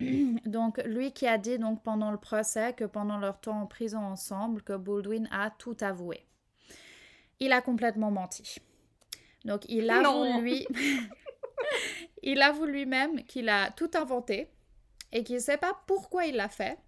donc 0.46 0.82
lui 0.84 1.12
qui 1.12 1.26
a 1.26 1.36
dit 1.38 1.58
donc 1.58 1.82
pendant 1.82 2.10
le 2.10 2.16
procès 2.16 2.72
que 2.72 2.84
pendant 2.84 3.18
leur 3.18 3.38
temps 3.40 3.60
en 3.60 3.66
prison 3.66 3.98
ensemble 4.00 4.62
que 4.62 4.72
Baldwin 4.72 5.28
a 5.30 5.50
tout 5.50 5.76
avoué. 5.80 6.24
Il 7.40 7.52
a 7.52 7.60
complètement 7.60 8.10
menti. 8.10 8.56
Donc 9.44 9.64
il 9.68 9.90
avoue 9.90 10.02
Non. 10.24 10.40
lui 10.40 10.66
il 12.22 12.40
avoue 12.42 12.66
lui-même 12.66 13.24
qu'il 13.24 13.48
a 13.48 13.70
tout 13.70 13.90
inventé 13.94 14.48
et 15.12 15.24
qu'il 15.24 15.36
ne 15.36 15.40
sait 15.40 15.58
pas 15.58 15.78
pourquoi 15.86 16.26
il 16.26 16.36
l'a 16.36 16.48
fait. 16.48 16.78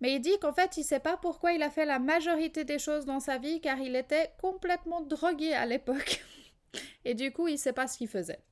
Mais 0.00 0.14
il 0.14 0.20
dit 0.20 0.38
qu'en 0.40 0.52
fait, 0.52 0.76
il 0.76 0.80
ne 0.80 0.86
sait 0.86 1.00
pas 1.00 1.16
pourquoi 1.16 1.52
il 1.52 1.62
a 1.62 1.70
fait 1.70 1.86
la 1.86 1.98
majorité 1.98 2.64
des 2.64 2.78
choses 2.78 3.06
dans 3.06 3.20
sa 3.20 3.38
vie 3.38 3.60
car 3.60 3.78
il 3.78 3.96
était 3.96 4.32
complètement 4.38 5.00
drogué 5.00 5.54
à 5.54 5.66
l'époque. 5.66 6.22
Et 7.04 7.14
du 7.14 7.32
coup, 7.32 7.48
il 7.48 7.52
ne 7.52 7.58
sait 7.58 7.72
pas 7.72 7.86
ce 7.86 7.96
qu'il 7.96 8.08
faisait. 8.08 8.42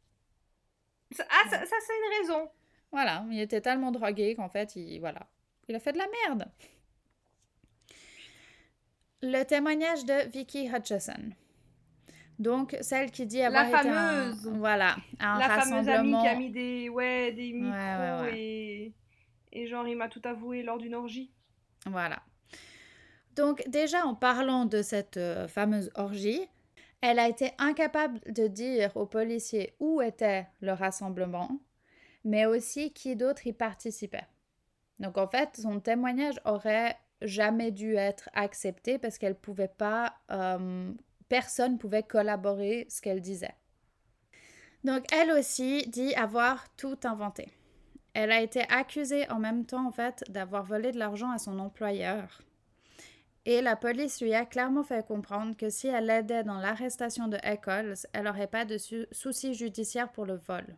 Ah, 1.18 1.51
ça, 1.51 1.66
ça, 1.66 1.76
c'est 1.87 1.93
une 1.97 2.20
raison. 2.20 2.51
Voilà, 2.91 3.24
il 3.30 3.41
était 3.41 3.61
tellement 3.61 3.91
drogué 3.91 4.35
qu'en 4.35 4.49
fait, 4.49 4.76
il, 4.76 5.01
voilà, 5.01 5.26
il 5.68 5.74
a 5.74 5.80
fait 5.80 5.93
de 5.93 5.99
la 5.99 6.07
merde. 6.26 6.51
Le 9.22 9.43
témoignage 9.45 10.05
de 10.05 10.28
Vicky 10.28 10.68
Hutchison. 10.68 11.33
Donc, 12.43 12.76
celle 12.80 13.11
qui 13.11 13.26
dit 13.26 13.40
avoir 13.43 13.66
été 13.66 13.88
un- 13.88 14.32
fameuse. 14.32 14.49
voilà, 14.59 14.97
un 15.20 15.38
La 15.38 15.49
fameuse 15.49 15.88
amie 15.88 16.12
rassemblement. 16.14 16.22
qui 16.22 16.28
a 16.28 16.34
mis 16.36 16.51
des, 16.51 16.88
ouais, 16.88 17.32
des 17.32 17.53
micros 17.53 17.70
ouais, 17.72 18.20
ouais. 18.22 18.38
Et, 18.38 18.93
et 19.53 19.66
genre 19.66 19.86
il 19.88 19.97
m'a 19.97 20.09
tout 20.09 20.22
avoué 20.24 20.62
lors 20.62 20.78
d'une 20.78 20.95
orgie. 20.95 21.30
Voilà. 21.86 22.20
Donc 23.36 23.62
déjà 23.68 24.05
en 24.05 24.14
parlant 24.14 24.66
de 24.66 24.82
cette 24.82 25.16
euh, 25.16 25.49
fameuse 25.49 25.90
orgie, 25.95 26.40
elle 27.01 27.18
a 27.18 27.28
été 27.28 27.53
incapable 27.59 28.20
de 28.30 28.47
dire 28.47 28.97
aux 28.97 29.07
policiers 29.07 29.74
où 29.80 30.03
était 30.03 30.47
le 30.61 30.72
rassemblement, 30.72 31.49
mais 32.24 32.47
aussi 32.47 32.93
qui 32.93 33.16
d'autre 33.16 33.47
y 33.47 33.53
participait. 33.53 34.26
Donc 34.99 35.16
en 35.18 35.26
fait, 35.26 35.57
son 35.57 35.80
témoignage 35.80 36.40
aurait 36.45 36.97
jamais 37.22 37.70
dû 37.70 37.95
être 37.97 38.28
accepté 38.34 38.99
parce 38.99 39.16
qu'elle 39.18 39.34
pouvait 39.36 39.68
pas, 39.76 40.14
euh, 40.30 40.93
personne 41.33 41.78
pouvait 41.78 42.03
collaborer 42.03 42.87
ce 42.91 43.01
qu'elle 43.01 43.22
disait. 43.22 43.57
Donc 44.85 45.03
elle 45.11 45.30
aussi 45.30 45.87
dit 45.89 46.14
avoir 46.14 46.68
tout 46.76 46.99
inventé. 47.05 47.49
Elle 48.12 48.30
a 48.30 48.43
été 48.43 48.61
accusée 48.68 49.26
en 49.30 49.39
même 49.39 49.64
temps 49.64 49.87
en 49.87 49.93
fait 49.93 50.24
d'avoir 50.28 50.62
volé 50.62 50.93
de 50.93 50.99
l'argent 50.99 51.30
à 51.30 51.39
son 51.39 51.59
employeur. 51.59 52.43
Et 53.47 53.62
la 53.62 53.76
police 53.76 54.20
lui 54.20 54.35
a 54.35 54.45
clairement 54.45 54.83
fait 54.83 55.07
comprendre 55.07 55.57
que 55.57 55.70
si 55.70 55.89
elle 55.89 56.11
aidait 56.11 56.45
dans 56.45 56.59
l'arrestation 56.59 57.28
de 57.28 57.39
Eccles, 57.43 57.95
elle 58.12 58.24
n'aurait 58.24 58.47
pas 58.47 58.66
de 58.66 58.76
su- 58.76 59.07
soucis 59.11 59.55
judiciaires 59.55 60.12
pour 60.12 60.26
le 60.26 60.37
vol. 60.37 60.76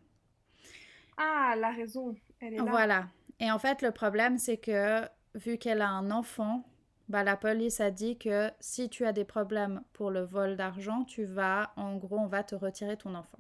Ah, 1.17 1.57
la 1.59 1.73
raison, 1.73 2.15
elle 2.39 2.55
est 2.55 2.59
là. 2.59 2.65
Voilà. 2.71 3.09
Et 3.41 3.51
en 3.51 3.59
fait, 3.59 3.83
le 3.83 3.91
problème, 3.91 4.39
c'est 4.39 4.59
que 4.59 5.03
vu 5.35 5.59
qu'elle 5.59 5.83
a 5.83 5.89
un 5.89 6.13
enfant, 6.13 6.65
bah, 7.09 7.23
la 7.23 7.37
police 7.37 7.81
a 7.81 7.91
dit 7.91 8.19
que 8.19 8.51
si 8.61 8.89
tu 8.89 9.05
as 9.05 9.13
des 9.13 9.25
problèmes 9.25 9.83
pour 9.93 10.11
le 10.11 10.23
vol 10.23 10.57
d'argent, 10.57 11.05
tu 11.05 11.25
vas, 11.25 11.73
en 11.77 11.97
gros, 11.97 12.19
on 12.19 12.27
va 12.27 12.43
te 12.43 12.55
retirer 12.55 12.97
ton 12.97 13.15
enfant. 13.15 13.39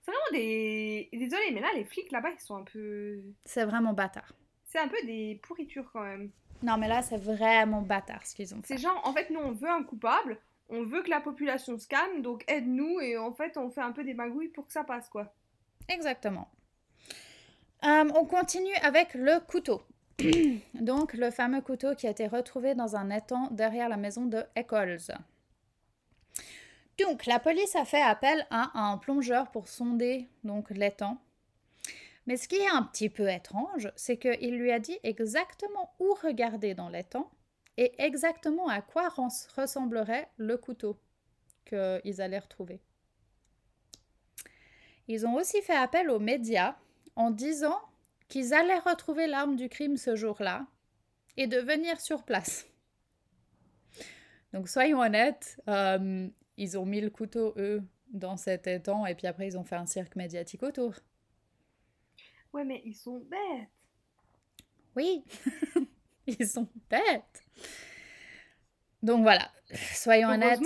C'est 0.00 0.10
vraiment 0.10 0.32
des. 0.32 1.08
Désolée, 1.12 1.50
mais 1.52 1.60
là, 1.60 1.68
les 1.74 1.84
flics 1.84 2.10
là-bas, 2.12 2.30
ils 2.30 2.40
sont 2.40 2.56
un 2.56 2.64
peu. 2.64 3.22
C'est 3.44 3.64
vraiment 3.64 3.92
bâtard. 3.92 4.32
C'est 4.64 4.78
un 4.78 4.88
peu 4.88 4.96
des 5.06 5.40
pourritures 5.42 5.90
quand 5.92 6.02
même. 6.02 6.30
Non, 6.62 6.78
mais 6.78 6.88
là, 6.88 7.02
c'est 7.02 7.18
vraiment 7.18 7.82
bâtard 7.82 8.26
ce 8.26 8.34
qu'ils 8.34 8.54
ont 8.54 8.62
fait. 8.62 8.74
C'est 8.74 8.82
genre, 8.82 9.00
en 9.04 9.12
fait, 9.12 9.30
nous, 9.30 9.40
on 9.40 9.52
veut 9.52 9.68
un 9.68 9.82
coupable, 9.82 10.38
on 10.68 10.82
veut 10.82 11.02
que 11.02 11.10
la 11.10 11.20
population 11.20 11.78
se 11.78 11.86
calme, 11.86 12.22
donc 12.22 12.44
aide-nous, 12.48 13.00
et 13.00 13.18
en 13.18 13.32
fait, 13.32 13.56
on 13.56 13.70
fait 13.70 13.82
un 13.82 13.92
peu 13.92 14.04
des 14.04 14.14
magouilles 14.14 14.48
pour 14.48 14.66
que 14.66 14.72
ça 14.72 14.84
passe, 14.84 15.08
quoi. 15.08 15.32
Exactement. 15.88 16.48
Euh, 17.84 18.10
on 18.14 18.24
continue 18.24 18.74
avec 18.82 19.14
le 19.14 19.40
couteau. 19.46 19.82
Donc, 20.74 21.14
le 21.14 21.30
fameux 21.30 21.60
couteau 21.60 21.94
qui 21.94 22.06
a 22.06 22.10
été 22.10 22.26
retrouvé 22.26 22.74
dans 22.74 22.96
un 22.96 23.10
étang 23.10 23.48
derrière 23.50 23.88
la 23.88 23.96
maison 23.96 24.26
de 24.26 24.44
Eccles. 24.56 25.12
Donc, 26.98 27.26
la 27.26 27.40
police 27.40 27.74
a 27.74 27.84
fait 27.84 28.02
appel 28.02 28.46
à 28.50 28.70
un 28.78 28.98
plongeur 28.98 29.50
pour 29.50 29.68
sonder 29.68 30.28
donc 30.44 30.70
l'étang. 30.70 31.18
Mais 32.26 32.36
ce 32.36 32.48
qui 32.48 32.56
est 32.56 32.68
un 32.68 32.82
petit 32.82 33.10
peu 33.10 33.28
étrange, 33.28 33.90
c'est 33.96 34.16
qu'il 34.16 34.56
lui 34.56 34.70
a 34.70 34.78
dit 34.78 34.98
exactement 35.02 35.94
où 35.98 36.14
regarder 36.22 36.74
dans 36.74 36.88
l'étang 36.88 37.30
et 37.76 37.92
exactement 37.98 38.68
à 38.68 38.80
quoi 38.80 39.08
ressemblerait 39.08 40.28
le 40.36 40.56
couteau 40.56 40.96
qu'ils 41.66 42.20
allaient 42.20 42.38
retrouver. 42.38 42.80
Ils 45.08 45.26
ont 45.26 45.34
aussi 45.34 45.60
fait 45.60 45.76
appel 45.76 46.08
aux 46.08 46.20
médias 46.20 46.76
en 47.16 47.30
disant 47.30 47.78
qu'ils 48.28 48.54
allaient 48.54 48.78
retrouver 48.78 49.26
l'arme 49.26 49.56
du 49.56 49.68
crime 49.68 49.96
ce 49.96 50.16
jour-là 50.16 50.66
et 51.36 51.46
de 51.46 51.58
venir 51.58 52.00
sur 52.00 52.24
place. 52.24 52.66
Donc 54.52 54.68
soyons 54.68 55.00
honnêtes, 55.00 55.60
euh, 55.68 56.28
ils 56.56 56.78
ont 56.78 56.86
mis 56.86 57.00
le 57.00 57.10
couteau, 57.10 57.54
eux, 57.56 57.82
dans 58.12 58.36
cet 58.36 58.66
étang 58.66 59.04
et 59.06 59.14
puis 59.14 59.26
après 59.26 59.46
ils 59.48 59.58
ont 59.58 59.64
fait 59.64 59.76
un 59.76 59.86
cirque 59.86 60.16
médiatique 60.16 60.62
autour. 60.62 60.94
Ouais, 62.52 62.64
mais 62.64 62.80
ils 62.84 62.94
sont 62.94 63.18
bêtes. 63.18 63.68
Oui, 64.94 65.24
ils 66.26 66.46
sont 66.46 66.68
bêtes. 66.88 67.42
Donc 69.02 69.22
voilà, 69.22 69.50
soyons 69.92 70.30
honnêtes. 70.30 70.60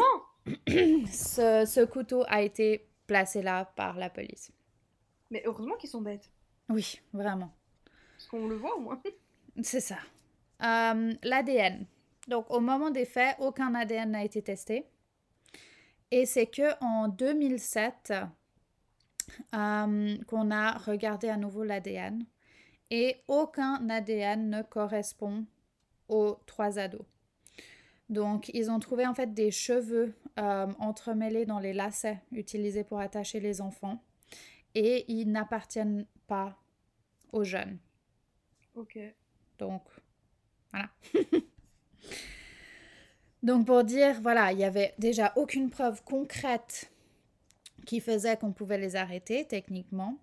Ce, 0.77 1.65
ce 1.67 1.85
couteau 1.85 2.25
a 2.29 2.43
été 2.43 2.89
placé 3.07 3.43
là 3.43 3.65
par 3.65 3.97
la 3.97 4.11
police. 4.11 4.53
Mais 5.31 5.43
heureusement 5.47 5.77
qu'ils 5.77 5.91
sont 5.91 6.03
bêtes. 6.03 6.31
Oui, 6.69 7.01
vraiment. 7.13 7.53
Parce 8.17 8.29
qu'on 8.29 8.49
le 8.49 8.57
voit 8.57 8.77
au 8.77 8.81
moins. 8.81 9.01
C'est 9.63 9.81
ça. 9.81 9.99
Euh, 10.63 11.15
L'ADN. 11.23 11.87
Donc 12.29 12.51
au 12.51 12.61
moment 12.61 12.91
des 12.91 13.05
faits, 13.05 13.37
aucun 13.39 13.75
ADN 13.75 14.11
n'a 14.11 14.25
été 14.25 14.43
testé. 14.43 14.85
Et 16.11 16.27
c'est 16.27 16.47
que 16.47 16.83
en 16.83 17.09
2007 17.09 18.13
euh, 19.55 20.17
qu'on 20.27 20.51
a 20.51 20.79
regardé 20.79 21.29
à 21.29 21.37
nouveau 21.37 21.65
l'ADN. 21.65 22.25
Et 22.91 23.17
aucun 23.29 23.89
ADN 23.89 24.49
ne 24.49 24.63
correspond 24.63 25.45
aux 26.09 26.39
trois 26.47 26.79
ados. 26.79 27.05
Donc, 28.09 28.51
ils 28.55 28.71
ont 28.71 28.79
trouvé 28.79 29.07
en 29.07 29.15
fait 29.15 29.35
des 29.35 29.51
cheveux 29.51 30.15
euh, 30.39 30.67
entremêlés 30.79 31.45
dans 31.45 31.59
les 31.59 31.75
lacets 31.75 32.23
utilisés 32.33 32.85
pour 32.85 32.99
attacher 33.01 33.41
les 33.41 33.61
enfants 33.61 34.03
et 34.75 35.05
ils 35.13 35.31
n'appartiennent 35.31 36.07
pas 36.29 36.57
aux 37.33 37.43
jeunes. 37.43 37.79
Ok. 38.77 38.99
Donc, 39.59 39.83
voilà. 40.71 40.89
Donc, 43.43 43.67
pour 43.67 43.83
dire, 43.83 44.21
voilà, 44.21 44.53
il 44.53 44.59
n'y 44.59 44.65
avait 44.65 44.95
déjà 44.99 45.33
aucune 45.35 45.71
preuve 45.71 46.05
concrète 46.05 46.93
qui 47.87 48.01
faisait 48.01 48.37
qu'on 48.37 48.53
pouvait 48.53 48.79
les 48.79 48.95
arrêter 48.95 49.47
techniquement. 49.47 50.19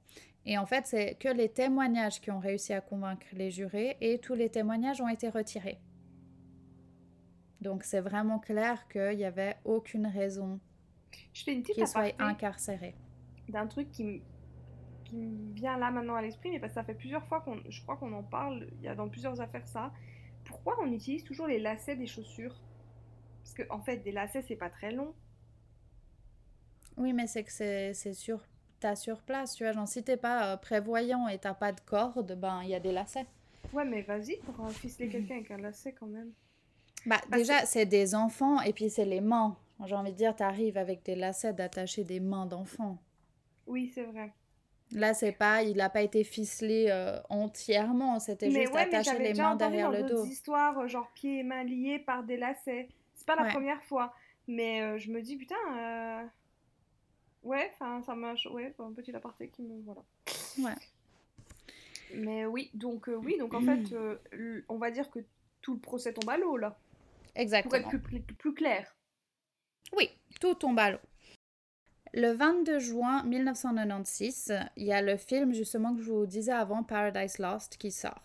Et 0.45 0.57
en 0.57 0.65
fait, 0.65 0.85
c'est 0.85 1.15
que 1.15 1.27
les 1.27 1.49
témoignages 1.49 2.21
qui 2.21 2.31
ont 2.31 2.39
réussi 2.39 2.71
à 2.73 2.81
convaincre 2.81 3.25
les 3.33 3.49
jurés 3.51 3.97
et 3.99 4.19
tous 4.19 4.35
les 4.35 4.49
témoignages 4.49 5.01
ont 5.01 5.09
été 5.09 5.27
retirés. 5.29 5.79
Donc 7.61 7.83
c'est 7.83 8.01
vraiment 8.01 8.37
clair 8.37 8.87
qu'il 8.87 9.17
n'y 9.17 9.25
avait 9.25 9.55
aucune 9.65 10.05
raison 10.05 10.59
qu'il 11.33 11.87
soit 11.87 12.13
incarcéré. 12.19 12.93
D'un 13.49 13.65
truc 13.65 13.91
qui 13.91 14.21
me, 15.13 15.47
qui 15.47 15.53
vient 15.53 15.77
là 15.77 15.91
maintenant 15.91 16.15
à 16.15 16.21
l'esprit, 16.21 16.51
mais 16.51 16.59
parce 16.59 16.73
que 16.73 16.79
ça 16.79 16.83
fait 16.83 16.93
plusieurs 16.93 17.25
fois 17.25 17.41
qu'on, 17.41 17.59
je 17.69 17.81
crois 17.81 17.97
qu'on 17.97 18.13
en 18.13 18.23
parle, 18.23 18.67
il 18.77 18.81
y 18.81 18.87
a 18.87 18.95
dans 18.95 19.09
plusieurs 19.09 19.41
affaires 19.41 19.67
ça. 19.67 19.91
Pourquoi 20.45 20.77
on 20.81 20.91
utilise 20.91 21.23
toujours 21.23 21.47
les 21.47 21.59
lacets 21.59 21.95
des 21.95 22.07
chaussures? 22.07 22.55
Parce 23.43 23.53
que 23.53 23.63
en 23.69 23.81
fait, 23.81 23.97
des 23.97 24.11
lacets 24.11 24.43
c'est 24.47 24.55
pas 24.55 24.69
très 24.69 24.91
long. 24.91 25.13
Oui, 26.97 27.13
mais 27.13 27.27
c'est 27.27 27.43
que 27.43 27.51
c'est, 27.51 27.93
c'est 27.93 28.13
sur 28.13 28.41
sur 28.93 29.23
place, 29.23 29.55
tu 29.55 29.63
vois. 29.63 29.73
Genre 29.73 29.87
si 29.87 30.03
t'es 30.03 30.17
pas 30.17 30.53
euh, 30.53 30.57
prévoyant 30.57 31.27
et 31.27 31.39
t'as 31.39 31.55
pas 31.55 31.71
de 31.71 31.79
corde, 31.79 32.37
ben 32.39 32.61
il 32.61 32.69
y 32.69 32.75
a 32.75 32.79
des 32.79 32.91
lacets. 32.91 33.25
Ouais, 33.73 33.85
mais 33.85 34.03
vas-y 34.03 34.37
pour 34.37 34.69
ficeler 34.69 35.09
quelqu'un 35.09 35.37
avec 35.37 35.49
un 35.49 35.57
lacet 35.57 35.93
quand 35.93 36.05
même. 36.05 36.31
Bah, 37.07 37.21
déjà, 37.31 37.65
c'est 37.65 37.85
des 37.85 38.13
enfants 38.13 38.61
et 38.61 38.73
puis 38.73 38.89
c'est 38.89 39.05
les 39.05 39.21
mains. 39.21 39.57
J'ai 39.85 39.95
envie 39.95 40.11
de 40.11 40.17
dire, 40.17 40.35
tu 40.35 40.43
arrives 40.43 40.77
avec 40.77 41.03
des 41.03 41.15
lacets 41.15 41.53
d'attacher 41.53 42.03
des 42.03 42.19
mains 42.19 42.45
d'enfants. 42.45 42.97
Oui, 43.67 43.91
c'est 43.93 44.05
vrai. 44.05 44.31
Là, 44.91 45.13
c'est 45.13 45.31
pas, 45.31 45.63
il 45.63 45.77
n'a 45.77 45.89
pas 45.89 46.01
été 46.01 46.23
ficelé 46.23 46.87
euh, 46.89 47.19
entièrement, 47.29 48.19
c'était 48.19 48.51
juste 48.51 48.71
ouais, 48.73 48.81
attacher 48.81 49.17
les 49.17 49.33
mains 49.33 49.55
derrière 49.55 49.91
le 49.91 50.03
dos. 50.03 50.23
des 50.23 50.31
histoires, 50.31 50.77
euh, 50.79 50.87
genre 50.87 51.11
pieds 51.13 51.39
et 51.39 51.43
mains 51.43 51.63
liés 51.63 51.99
par 51.99 52.23
des 52.23 52.37
lacets. 52.37 52.87
C'est 53.15 53.25
pas 53.25 53.35
la 53.35 53.49
première 53.51 53.81
fois, 53.83 54.13
mais 54.47 54.81
euh, 54.81 54.97
je 54.97 55.11
me 55.11 55.21
dis, 55.21 55.35
putain, 55.37 55.55
ouais, 57.43 57.71
enfin, 57.73 58.01
ça 58.05 58.15
m'a. 58.15 58.35
Ouais, 58.51 58.73
un 58.79 58.91
petit 58.91 59.15
aparté 59.15 59.49
qui 59.49 59.63
me. 59.63 59.81
Voilà. 59.81 60.03
Ouais. 60.59 60.75
Mais 62.13 62.45
oui, 62.45 62.69
donc, 62.73 63.07
oui, 63.07 63.37
donc 63.39 63.53
en 63.53 63.61
fait, 63.61 63.95
on 64.69 64.77
va 64.77 64.91
dire 64.91 65.09
que 65.09 65.19
tout 65.61 65.73
le 65.73 65.79
procès 65.79 66.13
tombe 66.13 66.29
à 66.29 66.37
l'eau, 66.37 66.57
là. 66.57 66.77
Exactement. 67.35 67.81
Pour 67.81 67.93
être 67.93 68.03
plus, 68.03 68.21
plus, 68.21 68.53
clair. 68.53 68.95
Oui, 69.97 70.09
tout 70.39 70.53
tombe 70.53 70.79
à 70.79 70.91
l'eau. 70.91 70.99
Le 72.17 72.31
22 72.31 72.79
juin 72.79 73.23
1996, 73.23 74.53
il 74.77 74.85
y 74.85 74.93
a 74.93 75.01
le 75.01 75.17
film 75.17 75.53
justement 75.53 75.93
que 75.93 76.01
je 76.01 76.09
vous 76.09 76.25
disais 76.25 76.53
avant, 76.53 76.81
Paradise 76.81 77.39
Lost, 77.39 77.75
qui 77.75 77.91
sort. 77.91 78.23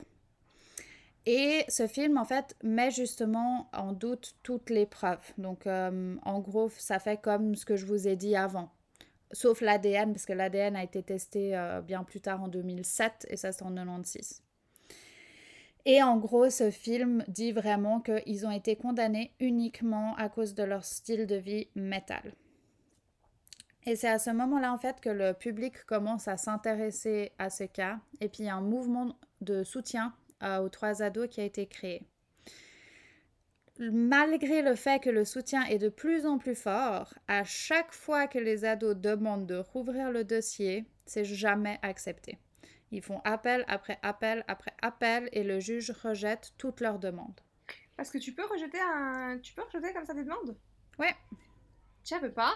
Et 1.26 1.64
ce 1.66 1.88
film, 1.88 2.16
en 2.16 2.24
fait, 2.24 2.56
met 2.62 2.92
justement 2.92 3.68
en 3.72 3.92
doute 3.92 4.36
toutes 4.44 4.70
les 4.70 4.86
preuves. 4.86 5.32
Donc, 5.38 5.66
euh, 5.66 6.14
en 6.24 6.38
gros, 6.38 6.70
ça 6.70 7.00
fait 7.00 7.20
comme 7.20 7.56
ce 7.56 7.64
que 7.64 7.74
je 7.74 7.84
vous 7.84 8.06
ai 8.06 8.14
dit 8.14 8.36
avant. 8.36 8.70
Sauf 9.32 9.60
l'ADN, 9.60 10.12
parce 10.12 10.24
que 10.24 10.34
l'ADN 10.34 10.76
a 10.76 10.84
été 10.84 11.02
testé 11.02 11.56
euh, 11.56 11.80
bien 11.80 12.04
plus 12.04 12.20
tard 12.20 12.44
en 12.44 12.46
2007 12.46 13.26
et 13.28 13.36
ça 13.36 13.50
c'est 13.50 13.64
en 13.64 13.74
96. 13.74 14.40
Et 15.84 16.00
en 16.00 16.16
gros, 16.16 16.48
ce 16.48 16.70
film 16.70 17.24
dit 17.26 17.50
vraiment 17.50 18.00
qu'ils 18.00 18.46
ont 18.46 18.52
été 18.52 18.76
condamnés 18.76 19.32
uniquement 19.40 20.14
à 20.14 20.28
cause 20.28 20.54
de 20.54 20.62
leur 20.62 20.84
style 20.84 21.26
de 21.26 21.34
vie 21.34 21.66
métal. 21.74 22.34
Et 23.86 23.96
c'est 23.96 24.08
à 24.08 24.18
ce 24.18 24.30
moment-là, 24.30 24.72
en 24.72 24.78
fait, 24.78 25.00
que 25.00 25.08
le 25.08 25.32
public 25.32 25.84
commence 25.84 26.28
à 26.28 26.36
s'intéresser 26.36 27.32
à 27.38 27.48
ce 27.48 27.64
cas. 27.64 27.98
Et 28.20 28.28
puis, 28.28 28.44
il 28.44 28.46
y 28.46 28.50
a 28.50 28.54
un 28.54 28.60
mouvement 28.60 29.18
de 29.40 29.64
soutien 29.64 30.14
euh, 30.42 30.58
aux 30.58 30.68
trois 30.68 31.02
ados 31.02 31.28
qui 31.28 31.40
a 31.40 31.44
été 31.44 31.66
créé. 31.66 32.06
Malgré 33.78 34.60
le 34.60 34.74
fait 34.74 35.02
que 35.02 35.08
le 35.08 35.24
soutien 35.24 35.64
est 35.64 35.78
de 35.78 35.88
plus 35.88 36.26
en 36.26 36.36
plus 36.36 36.54
fort, 36.54 37.14
à 37.28 37.44
chaque 37.44 37.94
fois 37.94 38.26
que 38.26 38.38
les 38.38 38.66
ados 38.66 38.94
demandent 38.94 39.46
de 39.46 39.56
rouvrir 39.56 40.10
le 40.10 40.22
dossier, 40.24 40.84
c'est 41.06 41.24
jamais 41.24 41.78
accepté. 41.80 42.38
Ils 42.90 43.00
font 43.02 43.22
appel 43.24 43.64
après 43.68 43.98
appel 44.02 44.44
après 44.48 44.74
appel 44.82 45.30
et 45.32 45.44
le 45.44 45.60
juge 45.60 45.92
rejette 45.92 46.52
toutes 46.58 46.80
leurs 46.80 46.98
demandes. 46.98 47.40
Parce 47.96 48.10
que 48.10 48.18
tu 48.18 48.34
peux 48.34 48.44
rejeter 48.44 48.80
un... 48.80 49.38
Tu 49.38 49.54
peux 49.54 49.62
rejeter 49.62 49.94
comme 49.94 50.04
ça 50.04 50.12
des 50.12 50.24
demandes? 50.24 50.56
Ouais. 50.98 51.14
Tu 52.04 52.14
savais 52.14 52.30
pas? 52.30 52.52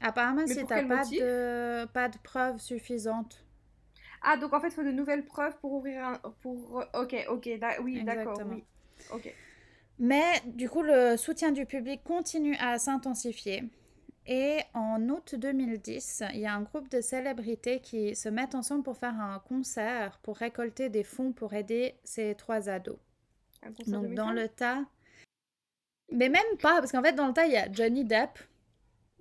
Apparemment, 0.00 0.46
si 0.46 0.64
t'as 0.64 0.84
pas 0.84 1.04
de... 1.04 1.86
pas 1.86 2.08
de 2.08 2.18
preuves 2.18 2.58
suffisantes. 2.58 3.44
Ah, 4.22 4.36
donc 4.36 4.52
en 4.52 4.60
fait, 4.60 4.68
il 4.68 4.74
faut 4.74 4.84
de 4.84 4.90
nouvelles 4.90 5.24
preuves 5.24 5.56
pour 5.58 5.72
ouvrir 5.72 6.04
un... 6.04 6.18
Pour... 6.40 6.84
Ok, 6.94 7.14
ok, 7.28 7.48
oui, 7.82 8.02
d'accord, 8.04 8.40
oui. 8.46 8.64
Ok. 9.12 9.32
Mais 9.98 10.40
du 10.46 10.68
coup, 10.68 10.82
le 10.82 11.16
soutien 11.16 11.50
du 11.50 11.66
public 11.66 12.02
continue 12.04 12.56
à 12.56 12.78
s'intensifier. 12.78 13.64
Et 14.26 14.58
en 14.74 15.08
août 15.08 15.34
2010, 15.36 16.22
il 16.34 16.40
y 16.40 16.46
a 16.46 16.54
un 16.54 16.62
groupe 16.62 16.88
de 16.90 17.00
célébrités 17.00 17.80
qui 17.80 18.14
se 18.14 18.28
mettent 18.28 18.54
ensemble 18.54 18.82
pour 18.82 18.98
faire 18.98 19.18
un 19.18 19.38
concert 19.40 20.18
pour 20.22 20.36
récolter 20.36 20.90
des 20.90 21.02
fonds 21.02 21.32
pour 21.32 21.54
aider 21.54 21.94
ces 22.04 22.34
trois 22.34 22.68
ados. 22.68 22.98
Donc 23.86 24.14
dans 24.14 24.30
le 24.30 24.48
tas... 24.48 24.84
Mais 26.10 26.28
même 26.28 26.56
pas, 26.62 26.78
parce 26.78 26.92
qu'en 26.92 27.02
fait 27.02 27.12
dans 27.12 27.26
le 27.26 27.32
tas, 27.34 27.46
il 27.46 27.52
y 27.52 27.56
a 27.56 27.70
Johnny 27.70 28.04
Depp. 28.04 28.38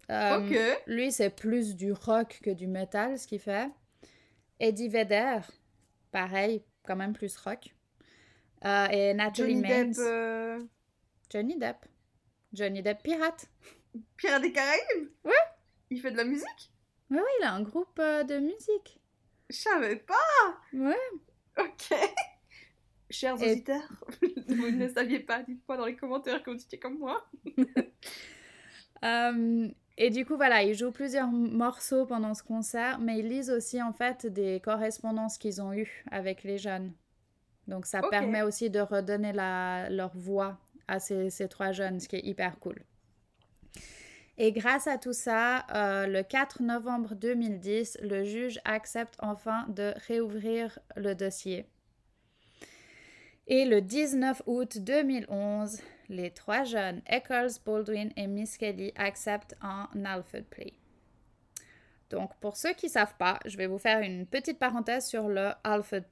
Euh, 0.09 0.75
lui, 0.87 1.11
c'est 1.11 1.29
plus 1.29 1.75
du 1.75 1.91
rock 1.91 2.39
que 2.43 2.49
du 2.49 2.67
metal, 2.67 3.19
ce 3.19 3.27
qu'il 3.27 3.39
fait. 3.39 3.69
Eddie 4.59 4.87
Vedder, 4.89 5.39
pareil, 6.11 6.63
quand 6.83 6.95
même 6.95 7.13
plus 7.13 7.35
rock. 7.37 7.75
Euh, 8.65 8.87
et 8.87 9.13
Natalie 9.13 9.55
Johnny 9.55 9.61
Depp, 9.67 9.97
euh, 9.99 10.59
Johnny 11.31 11.57
Depp. 11.57 11.77
Johnny 12.53 12.81
Depp 12.81 13.03
pirate. 13.03 13.47
Pirates 14.15 14.41
des 14.41 14.51
Caraïbes? 14.51 15.09
Ouais. 15.25 15.33
Il 15.89 15.99
fait 16.01 16.11
de 16.11 16.17
la 16.17 16.23
musique? 16.23 16.71
Oui, 17.09 17.17
oui, 17.19 17.31
il 17.41 17.43
a 17.45 17.53
un 17.53 17.61
groupe 17.61 17.99
euh, 17.99 18.23
de 18.23 18.37
musique. 18.39 18.99
Je 19.49 19.55
savais 19.57 19.97
pas 19.97 20.59
Ouais. 20.73 20.95
Ok. 21.59 21.97
Chers 23.09 23.41
Et- 23.41 23.51
auditeurs, 23.51 24.03
vous 24.47 24.71
ne 24.71 24.87
saviez 24.89 25.19
pas, 25.19 25.41
dites-moi 25.43 25.77
dans 25.77 25.85
les 25.85 25.95
commentaires 25.95 26.41
que 26.43 26.49
vous 26.51 26.61
étiez 26.61 26.79
comme 26.79 26.97
moi. 26.97 27.25
et 29.97 30.11
du 30.11 30.25
coup, 30.25 30.35
voilà, 30.35 30.63
ils 30.63 30.75
jouent 30.75 30.91
plusieurs 30.91 31.27
morceaux 31.27 32.05
pendant 32.05 32.35
ce 32.35 32.43
concert, 32.43 32.99
mais 32.99 33.17
ils 33.17 33.27
lisent 33.27 33.49
aussi 33.49 33.81
en 33.81 33.93
fait 33.93 34.27
des 34.27 34.59
correspondances 34.59 35.37
qu'ils 35.37 35.61
ont 35.61 35.73
eues 35.73 36.03
avec 36.11 36.43
les 36.43 36.59
jeunes. 36.59 36.93
Donc 37.67 37.85
ça 37.85 38.01
permet 38.09 38.43
aussi 38.43 38.69
de 38.69 38.79
redonner 38.79 39.33
la, 39.33 39.89
leur 39.89 40.15
voix 40.15 40.57
à 40.87 40.99
ces, 40.99 41.29
ces 41.29 41.47
trois 41.47 41.71
jeunes, 41.71 41.99
ce 41.99 42.07
qui 42.07 42.15
est 42.15 42.25
hyper 42.25 42.59
cool. 42.59 42.77
Et 44.37 44.51
grâce 44.51 44.85
à 44.85 44.99
tout 44.99 45.13
ça, 45.13 45.65
euh, 45.73 46.05
le 46.05 46.21
4 46.21 46.61
novembre 46.61 47.15
2010, 47.15 47.97
le 48.03 48.23
juge 48.23 48.59
accepte 48.65 49.15
enfin 49.19 49.65
de 49.69 49.93
réouvrir 50.07 50.77
le 50.95 51.15
dossier. 51.15 51.65
Et 53.47 53.65
le 53.65 53.81
19 53.81 54.43
août 54.45 54.77
2011, 54.77 55.79
les 56.09 56.31
trois 56.31 56.63
jeunes, 56.63 57.01
Eccles, 57.07 57.59
Baldwin 57.65 58.11
et 58.15 58.27
Miss 58.27 58.57
Kelly, 58.57 58.93
acceptent 58.95 59.55
un 59.61 59.89
Alfred 60.05 60.45
plea. 60.45 60.73
Donc, 62.09 62.31
pour 62.39 62.55
ceux 62.55 62.73
qui 62.73 62.85
ne 62.85 62.91
savent 62.91 63.15
pas, 63.17 63.39
je 63.45 63.57
vais 63.57 63.67
vous 63.67 63.77
faire 63.77 63.99
une 63.99 64.25
petite 64.25 64.59
parenthèse 64.59 65.07
sur 65.07 65.27
le 65.27 65.51
Alfred. 65.63 66.05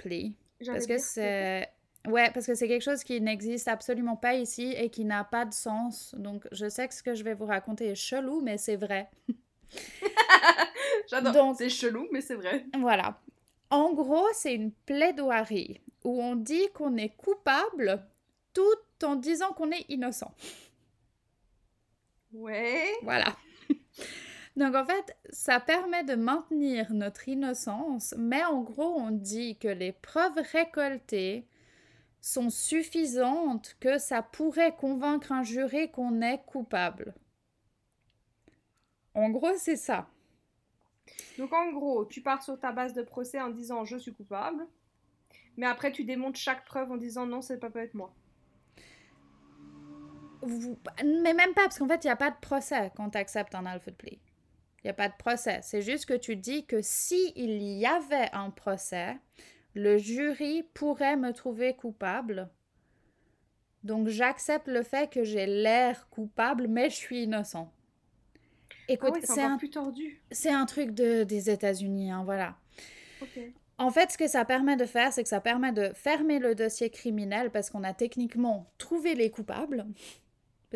J'allais 0.59 0.77
Parce 0.77 0.87
que 0.87 0.97
c'est. 0.97 1.69
Ouais, 2.07 2.29
parce 2.31 2.45
que 2.45 2.53
c'est 2.53 2.67
quelque 2.67 2.83
chose 2.83 3.03
qui 3.03 3.19
n'existe 3.19 3.67
absolument 3.67 4.15
pas 4.15 4.35
ici 4.35 4.75
et 4.77 4.89
qui 4.89 5.05
n'a 5.05 5.23
pas 5.23 5.45
de 5.45 5.53
sens. 5.53 6.13
Donc, 6.17 6.47
je 6.51 6.69
sais 6.69 6.87
que 6.87 6.93
ce 6.93 7.01
que 7.01 7.15
je 7.15 7.23
vais 7.23 7.33
vous 7.33 7.47
raconter 7.47 7.87
est 7.87 7.95
chelou, 7.95 8.41
mais 8.41 8.57
c'est 8.57 8.75
vrai. 8.75 9.09
J'adore. 11.09 11.55
C'est 11.57 11.69
chelou, 11.69 12.07
mais 12.11 12.21
c'est 12.21 12.35
vrai. 12.35 12.65
Voilà. 12.79 13.19
En 13.71 13.93
gros, 13.93 14.27
c'est 14.33 14.53
une 14.53 14.71
plaidoirie 14.71 15.81
où 16.03 16.21
on 16.21 16.35
dit 16.35 16.67
qu'on 16.73 16.95
est 16.97 17.15
coupable 17.15 18.05
tout 18.53 18.61
en 19.03 19.15
disant 19.15 19.51
qu'on 19.53 19.71
est 19.71 19.85
innocent. 19.89 20.33
Ouais. 22.33 22.91
Voilà. 23.03 23.35
Donc 24.55 24.75
en 24.75 24.85
fait, 24.85 25.17
ça 25.29 25.59
permet 25.59 26.03
de 26.03 26.15
maintenir 26.15 26.93
notre 26.93 27.27
innocence, 27.27 28.13
mais 28.17 28.43
en 28.45 28.61
gros, 28.61 28.95
on 28.95 29.11
dit 29.11 29.57
que 29.57 29.67
les 29.67 29.91
preuves 29.91 30.39
récoltées 30.51 31.45
sont 32.21 32.49
suffisantes 32.49 33.75
que 33.79 33.97
ça 33.97 34.23
pourrait 34.23 34.75
convaincre 34.75 35.31
un 35.31 35.43
jury 35.43 35.91
qu'on 35.91 36.21
est 36.21 36.41
coupable. 36.45 37.13
En 39.13 39.29
gros, 39.29 39.55
c'est 39.57 39.75
ça. 39.75 40.09
Donc 41.37 41.53
en 41.53 41.71
gros, 41.71 42.05
tu 42.05 42.21
pars 42.21 42.41
sur 42.41 42.59
ta 42.59 42.71
base 42.71 42.93
de 42.93 43.03
procès 43.03 43.39
en 43.39 43.49
disant 43.49 43.85
je 43.85 43.97
suis 43.97 44.13
coupable, 44.13 44.65
mais 45.57 45.65
après 45.65 45.91
tu 45.91 46.03
démontes 46.03 46.37
chaque 46.37 46.65
preuve 46.65 46.91
en 46.91 46.97
disant 46.97 47.25
non, 47.25 47.41
c'est 47.41 47.59
pas 47.59 47.69
peut 47.69 47.79
être 47.79 47.93
moi. 47.93 48.13
Vous- 50.45 50.77
Mais 51.03 51.33
même 51.33 51.53
pas, 51.53 51.63
parce 51.63 51.79
qu'en 51.79 51.87
fait, 51.87 52.03
il 52.03 52.07
n'y 52.07 52.11
a 52.11 52.15
pas 52.15 52.31
de 52.31 52.39
procès 52.41 52.91
quand 52.95 53.09
tu 53.11 53.17
acceptes 53.17 53.55
un 53.55 53.65
Alfred 53.65 53.95
plea. 53.95 54.19
Il 54.83 54.87
n'y 54.87 54.89
a 54.91 54.93
pas 54.93 55.09
de 55.09 55.15
procès. 55.17 55.59
C'est 55.63 55.81
juste 55.81 56.05
que 56.05 56.13
tu 56.13 56.35
dis 56.35 56.65
que 56.65 56.81
si 56.81 57.33
il 57.35 57.61
y 57.61 57.85
avait 57.85 58.29
un 58.33 58.51
procès, 58.51 59.17
le 59.73 59.97
jury 59.97 60.63
pourrait 60.73 61.17
me 61.17 61.33
trouver 61.33 61.75
coupable. 61.75 62.49
Donc, 63.83 64.07
j'accepte 64.07 64.67
le 64.67 64.83
fait 64.83 65.11
que 65.11 65.23
j'ai 65.23 65.45
l'air 65.45 66.07
coupable, 66.09 66.67
mais 66.67 66.89
je 66.89 66.95
suis 66.95 67.23
innocent. 67.23 67.71
Ah 68.71 68.75
Écoute, 68.87 69.17
c'est 69.23 69.41
un, 69.41 69.57
plus 69.57 69.69
tordu. 69.71 70.21
c'est 70.31 70.51
un 70.51 70.65
truc 70.65 70.91
de, 70.91 71.23
des 71.23 71.49
États-Unis, 71.49 72.11
hein, 72.11 72.23
voilà. 72.23 72.55
En 73.77 73.89
fait, 73.91 74.11
ce 74.11 74.17
que 74.17 74.27
ça 74.27 74.45
permet 74.45 74.75
de 74.77 74.85
faire, 74.85 75.11
c'est 75.11 75.23
que 75.23 75.29
ça 75.29 75.41
permet 75.41 75.71
de 75.73 75.91
fermer 75.93 76.39
le 76.39 76.55
dossier 76.55 76.89
criminel 76.89 77.51
parce 77.51 77.69
qu'on 77.69 77.83
a 77.83 77.93
techniquement 77.93 78.71
trouvé 78.77 79.15
les 79.15 79.29
coupables, 79.31 79.85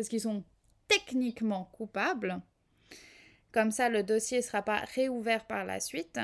parce 0.00 0.08
qu'ils 0.08 0.22
sont 0.22 0.44
techniquement 0.88 1.68
coupables. 1.74 2.40
Comme 3.52 3.70
ça, 3.70 3.90
le 3.90 4.02
dossier 4.02 4.38
ne 4.38 4.42
sera 4.42 4.62
pas 4.62 4.78
réouvert 4.94 5.46
par 5.46 5.66
la 5.66 5.78
suite. 5.78 6.18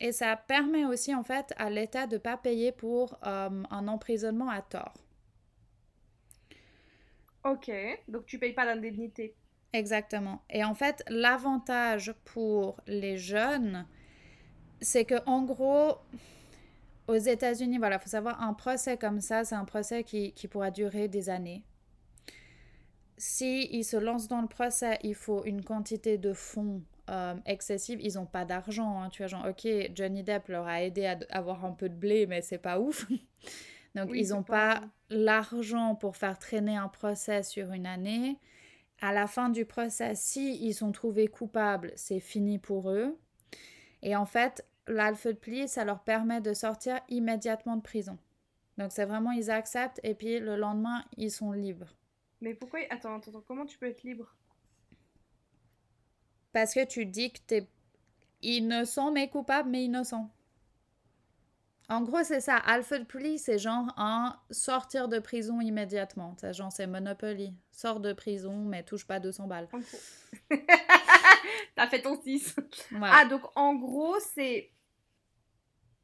Et 0.00 0.12
ça 0.12 0.36
permet 0.36 0.84
aussi, 0.84 1.14
en 1.14 1.22
fait, 1.22 1.54
à 1.56 1.70
l'État 1.70 2.06
de 2.06 2.16
ne 2.16 2.18
pas 2.18 2.36
payer 2.36 2.72
pour 2.72 3.18
euh, 3.26 3.62
un 3.70 3.88
emprisonnement 3.88 4.50
à 4.50 4.60
tort. 4.60 4.92
Ok. 7.44 7.70
Donc 8.06 8.26
tu 8.26 8.38
payes 8.38 8.52
pas 8.52 8.66
d'indemnité. 8.66 9.34
Exactement. 9.72 10.42
Et 10.50 10.62
en 10.62 10.74
fait, 10.74 11.02
l'avantage 11.08 12.12
pour 12.26 12.76
les 12.86 13.16
jeunes, 13.16 13.86
c'est 14.82 15.06
que 15.06 15.24
en 15.24 15.42
gros, 15.42 15.96
aux 17.08 17.16
États-Unis, 17.16 17.78
voilà, 17.78 17.98
faut 17.98 18.10
savoir, 18.10 18.42
un 18.42 18.52
procès 18.52 18.98
comme 18.98 19.22
ça, 19.22 19.44
c'est 19.44 19.54
un 19.54 19.64
procès 19.64 20.04
qui, 20.04 20.34
qui 20.34 20.48
pourra 20.48 20.70
durer 20.70 21.08
des 21.08 21.30
années. 21.30 21.64
Si 23.24 23.68
ils 23.70 23.84
se 23.84 23.96
lancent 23.96 24.26
dans 24.26 24.40
le 24.42 24.48
procès, 24.48 24.98
il 25.04 25.14
faut 25.14 25.44
une 25.44 25.62
quantité 25.62 26.18
de 26.18 26.32
fonds 26.32 26.82
euh, 27.08 27.34
excessive. 27.46 28.00
Ils 28.02 28.14
n'ont 28.14 28.26
pas 28.26 28.44
d'argent. 28.44 29.00
hein. 29.00 29.10
Tu 29.10 29.22
vois, 29.22 29.28
genre, 29.28 29.46
ok, 29.48 29.68
Johnny 29.94 30.24
Depp 30.24 30.48
leur 30.48 30.66
a 30.66 30.82
aidé 30.82 31.06
à 31.06 31.16
avoir 31.30 31.64
un 31.64 31.70
peu 31.70 31.88
de 31.88 31.94
blé, 31.94 32.26
mais 32.26 32.42
c'est 32.42 32.58
pas 32.58 32.80
ouf. 32.80 33.06
Donc, 33.94 34.10
Oui, 34.10 34.20
ils 34.22 34.30
n'ont 34.30 34.42
pas- 34.42 34.80
pas 34.80 34.86
l'argent 35.10 35.94
pour 35.94 36.16
faire 36.16 36.36
traîner 36.38 36.76
un 36.76 36.88
procès 36.88 37.44
sur 37.44 37.70
une 37.72 37.86
année. 37.86 38.38
À 39.00 39.12
la 39.12 39.28
fin 39.28 39.50
du 39.50 39.66
procès, 39.66 40.14
si 40.16 40.56
ils 40.64 40.74
sont 40.74 40.90
trouvés 40.92 41.28
coupables, 41.28 41.92
c'est 41.96 42.20
fini 42.20 42.58
pour 42.58 42.90
eux. 42.90 43.16
Et 44.02 44.16
en 44.16 44.26
fait, 44.26 44.66
l'Alfred 44.88 45.38
plea, 45.38 45.68
ça 45.68 45.84
leur 45.84 46.00
permet 46.02 46.40
de 46.40 46.54
sortir 46.54 47.00
immédiatement 47.08 47.76
de 47.76 47.82
prison. 47.82 48.18
Donc 48.78 48.92
c'est 48.92 49.04
vraiment, 49.04 49.32
ils 49.32 49.50
acceptent 49.50 50.00
et 50.02 50.14
puis 50.14 50.40
le 50.40 50.56
lendemain, 50.56 51.04
ils 51.16 51.30
sont 51.30 51.52
libres. 51.52 51.94
Mais 52.42 52.54
pourquoi 52.54 52.80
Attends, 52.90 53.16
attends, 53.16 53.30
attends, 53.30 53.44
comment 53.46 53.64
tu 53.64 53.78
peux 53.78 53.86
être 53.86 54.02
libre? 54.02 54.34
Parce 56.52 56.74
que 56.74 56.84
tu 56.84 57.06
dis 57.06 57.32
que 57.32 57.38
t'es 57.46 57.68
innocent 58.42 59.12
mais 59.12 59.30
coupable 59.30 59.70
mais 59.70 59.84
innocent. 59.84 60.28
En 61.88 62.02
gros, 62.02 62.24
c'est 62.24 62.40
ça. 62.40 62.56
Alfred 62.56 63.06
plea, 63.06 63.38
c'est 63.38 63.58
genre 63.58 63.86
un 63.96 64.36
sortir 64.50 65.08
de 65.08 65.20
prison 65.20 65.60
immédiatement. 65.60 66.34
C'est 66.40 66.52
genre, 66.52 66.72
c'est 66.72 66.86
Monopoly. 66.86 67.54
Sors 67.70 68.00
de 68.00 68.12
prison 68.12 68.64
mais 68.64 68.82
touche 68.82 69.06
pas 69.06 69.20
200 69.20 69.46
balles. 69.46 69.68
T'as 71.76 71.86
fait 71.86 72.02
ton 72.02 72.20
6. 72.20 72.56
Voilà. 72.90 73.14
Ah, 73.18 73.24
donc 73.26 73.42
en 73.54 73.76
gros, 73.76 74.18
c'est. 74.34 74.72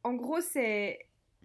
En 0.04 0.14
gros, 0.14 0.40
c'est. 0.40 1.00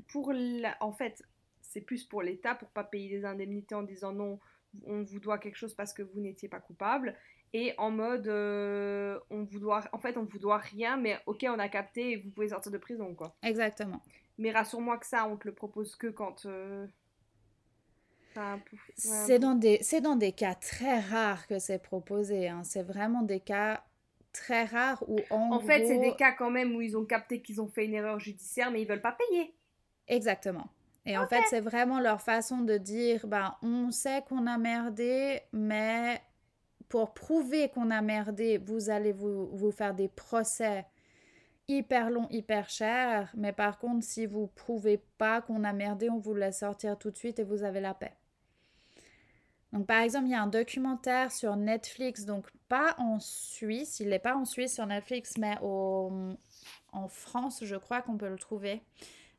Pour 0.08 0.34
la... 0.34 0.78
En 0.82 0.92
fait, 0.92 1.24
c'est 1.62 1.82
plus 1.82 2.04
pour 2.04 2.22
l'État 2.22 2.54
pour 2.54 2.70
pas 2.70 2.84
payer 2.84 3.10
des 3.10 3.26
indemnités 3.26 3.74
en 3.74 3.84
disant 3.84 4.12
non, 4.12 4.40
on 4.86 5.04
vous 5.04 5.20
doit 5.20 5.38
quelque 5.38 5.56
chose 5.56 5.74
parce 5.74 5.94
que 5.94 6.02
vous 6.04 6.20
n'étiez 6.20 6.50
pas 6.50 6.60
coupable. 6.60 7.16
Et 7.54 7.76
en 7.78 7.92
mode, 7.92 8.28
euh, 8.28 9.20
on 9.30 9.44
vous 9.44 9.60
doit. 9.60 9.82
En 9.92 10.00
fait, 10.00 10.18
on 10.18 10.24
vous 10.24 10.40
doit 10.40 10.58
rien, 10.58 10.98
mais 10.98 11.20
ok, 11.28 11.46
on 11.48 11.60
a 11.60 11.70
capté 11.70 12.12
et 12.12 12.18
vous 12.18 12.32
pouvez 12.32 12.50
sortir 12.50 12.72
de 12.72 12.78
prison, 12.80 13.14
quoi. 13.14 13.36
Exactement. 13.44 14.02
Mais 14.40 14.52
rassure-moi 14.52 14.98
que 14.98 15.06
ça, 15.06 15.28
on 15.28 15.38
te 15.38 15.48
le 15.48 15.54
propose 15.54 15.96
que 15.96 16.08
quand. 16.08 16.46
euh, 16.48 16.88
ouais, 18.36 18.60
C'est 18.96 19.38
dans, 19.40 19.54
des, 19.54 19.78
c'est 19.82 20.02
dans 20.02 20.16
des 20.16 20.32
cas 20.32 20.56
très 20.56 21.00
rares 21.00 21.46
que 21.48 21.60
c'est 21.60 21.78
proposé. 21.78 22.48
hein. 22.50 22.64
C'est 22.64 22.82
vraiment 22.84 23.22
des 23.22 23.40
cas 23.40 23.84
très 24.32 24.66
rares 24.66 25.04
où 25.08 25.20
en, 25.30 25.52
En 25.52 25.60
fait, 25.60 25.86
c'est 25.86 26.00
des 26.00 26.16
cas 26.16 26.32
quand 26.32 26.50
même 26.50 26.76
où 26.76 26.82
ils 26.82 26.98
ont 26.98 27.06
capté 27.06 27.42
qu'ils 27.42 27.62
ont 27.62 27.70
fait 27.70 27.86
une 27.86 27.94
erreur 27.94 28.20
judiciaire, 28.20 28.72
mais 28.72 28.82
ils 28.82 28.88
veulent 28.88 29.02
pas 29.02 29.16
payer. 29.30 29.54
Exactement. 30.08 30.68
Et 31.06 31.18
en 31.18 31.28
fait, 31.28 31.42
c'est 31.50 31.60
vraiment 31.60 32.00
leur 32.00 32.22
façon 32.22 32.60
de 32.60 32.78
dire, 32.78 33.28
ben, 33.28 33.56
on 33.62 33.92
sait 33.92 34.24
qu'on 34.30 34.48
a 34.48 34.58
merdé, 34.58 35.42
mais 35.52 36.22
pour 36.88 37.14
prouver 37.14 37.70
qu'on 37.70 37.92
a 37.92 38.02
merdé, 38.02 38.58
vous 38.58 38.90
allez 38.90 39.12
vous, 39.12 39.50
vous 39.54 39.72
faire 39.72 39.94
des 39.94 40.08
procès 40.08 40.86
hyper 41.68 42.10
longs, 42.10 42.28
hyper 42.30 42.70
chers. 42.70 43.32
Mais 43.36 43.52
par 43.52 43.80
contre, 43.80 44.06
si 44.06 44.26
vous 44.26 44.48
prouvez 44.48 44.98
pas 45.18 45.42
qu'on 45.42 45.64
a 45.64 45.74
merdé, 45.74 46.10
on 46.10 46.20
vous 46.20 46.36
laisse 46.36 46.60
sortir 46.60 46.98
tout 46.98 47.12
de 47.12 47.18
suite 47.18 47.40
et 47.40 47.44
vous 47.44 47.64
avez 47.64 47.82
la 47.82 47.94
paix. 47.94 48.16
Donc, 49.74 49.88
par 49.88 50.02
exemple, 50.02 50.28
il 50.28 50.32
y 50.32 50.36
a 50.36 50.42
un 50.42 50.48
documentaire 50.48 51.32
sur 51.32 51.56
Netflix, 51.56 52.26
donc 52.26 52.46
pas 52.70 52.94
en 53.00 53.20
Suisse, 53.20 54.00
il 54.00 54.10
n'est 54.10 54.20
pas 54.20 54.36
en 54.36 54.46
Suisse 54.46 54.76
sur 54.76 54.86
Netflix, 54.86 55.34
mais 55.40 55.58
au, 55.64 56.12
en 56.92 57.08
France, 57.08 57.64
je 57.66 57.76
crois 57.76 58.04
qu'on 58.04 58.16
peut 58.16 58.30
le 58.30 58.38
trouver 58.38 58.84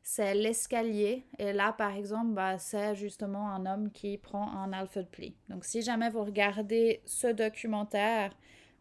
c'est 0.07 0.35
l'escalier. 0.35 1.25
Et 1.39 1.51
là, 1.51 1.73
par 1.73 1.91
exemple, 1.95 2.33
bah, 2.33 2.59
c'est 2.59 2.95
justement 2.95 3.49
un 3.49 3.65
homme 3.65 3.91
qui 3.91 4.19
prend 4.19 4.51
un 4.55 4.71
Alfred 4.71 5.07
plea. 5.09 5.33
Donc, 5.49 5.65
si 5.65 5.81
jamais 5.81 6.11
vous 6.11 6.23
regardez 6.23 7.01
ce 7.05 7.25
documentaire, 7.25 8.31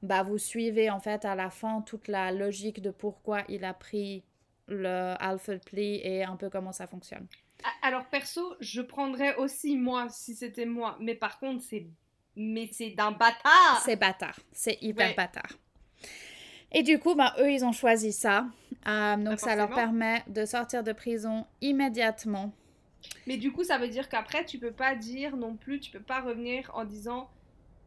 bah, 0.03 0.23
vous 0.23 0.37
suivez 0.37 0.91
en 0.91 1.01
fait 1.01 1.25
à 1.25 1.35
la 1.35 1.49
fin 1.49 1.81
toute 1.81 2.09
la 2.09 2.31
logique 2.31 2.83
de 2.83 2.91
pourquoi 2.91 3.43
il 3.49 3.65
a 3.65 3.73
pris 3.73 4.23
le 4.69 5.15
Alfred 5.19 5.65
plea 5.65 6.01
et 6.05 6.25
un 6.25 6.37
peu 6.37 6.51
comment 6.51 6.73
ça 6.73 6.87
fonctionne. 6.87 7.27
Ah, 7.65 7.89
Alors 7.89 8.05
perso, 8.11 8.55
je 8.61 8.83
prendrais 8.83 9.35
aussi 9.37 9.79
moi 9.79 10.09
si 10.11 10.35
c'était 10.35 10.67
moi, 10.67 10.99
mais 11.01 11.15
par 11.15 11.39
contre 11.41 11.63
c'est 11.63 11.87
mais 12.37 12.69
c'est 12.71 12.91
d'un 12.91 13.13
bâtard. 13.13 13.81
C'est 13.83 13.97
bâtard. 13.97 14.39
C'est 14.53 14.77
hyper 14.83 15.09
Ouais. 15.09 15.15
bâtard. 15.15 15.53
Et 16.75 16.83
du 16.83 16.99
coup, 16.99 17.15
ben, 17.15 17.33
eux, 17.39 17.51
ils 17.51 17.65
ont 17.65 17.73
choisi 17.73 18.13
ça. 18.13 18.47
Euh, 18.87 19.17
donc, 19.17 19.25
Bah, 19.27 19.37
ça 19.37 19.57
leur 19.57 19.71
permet 19.71 20.23
de 20.27 20.45
sortir 20.45 20.83
de 20.83 20.93
prison 20.93 21.47
immédiatement. 21.61 22.53
Mais 23.27 23.37
du 23.37 23.53
coup, 23.53 23.65
ça 23.65 23.79
veut 23.79 23.89
dire 23.89 24.09
qu'après, 24.09 24.45
tu 24.45 24.59
peux 24.59 24.73
pas 24.73 24.95
dire 24.95 25.37
non 25.37 25.57
plus, 25.57 25.81
tu 25.81 25.91
peux 25.91 26.01
pas 26.03 26.21
revenir 26.21 26.71
en 26.75 26.85
disant 26.85 27.31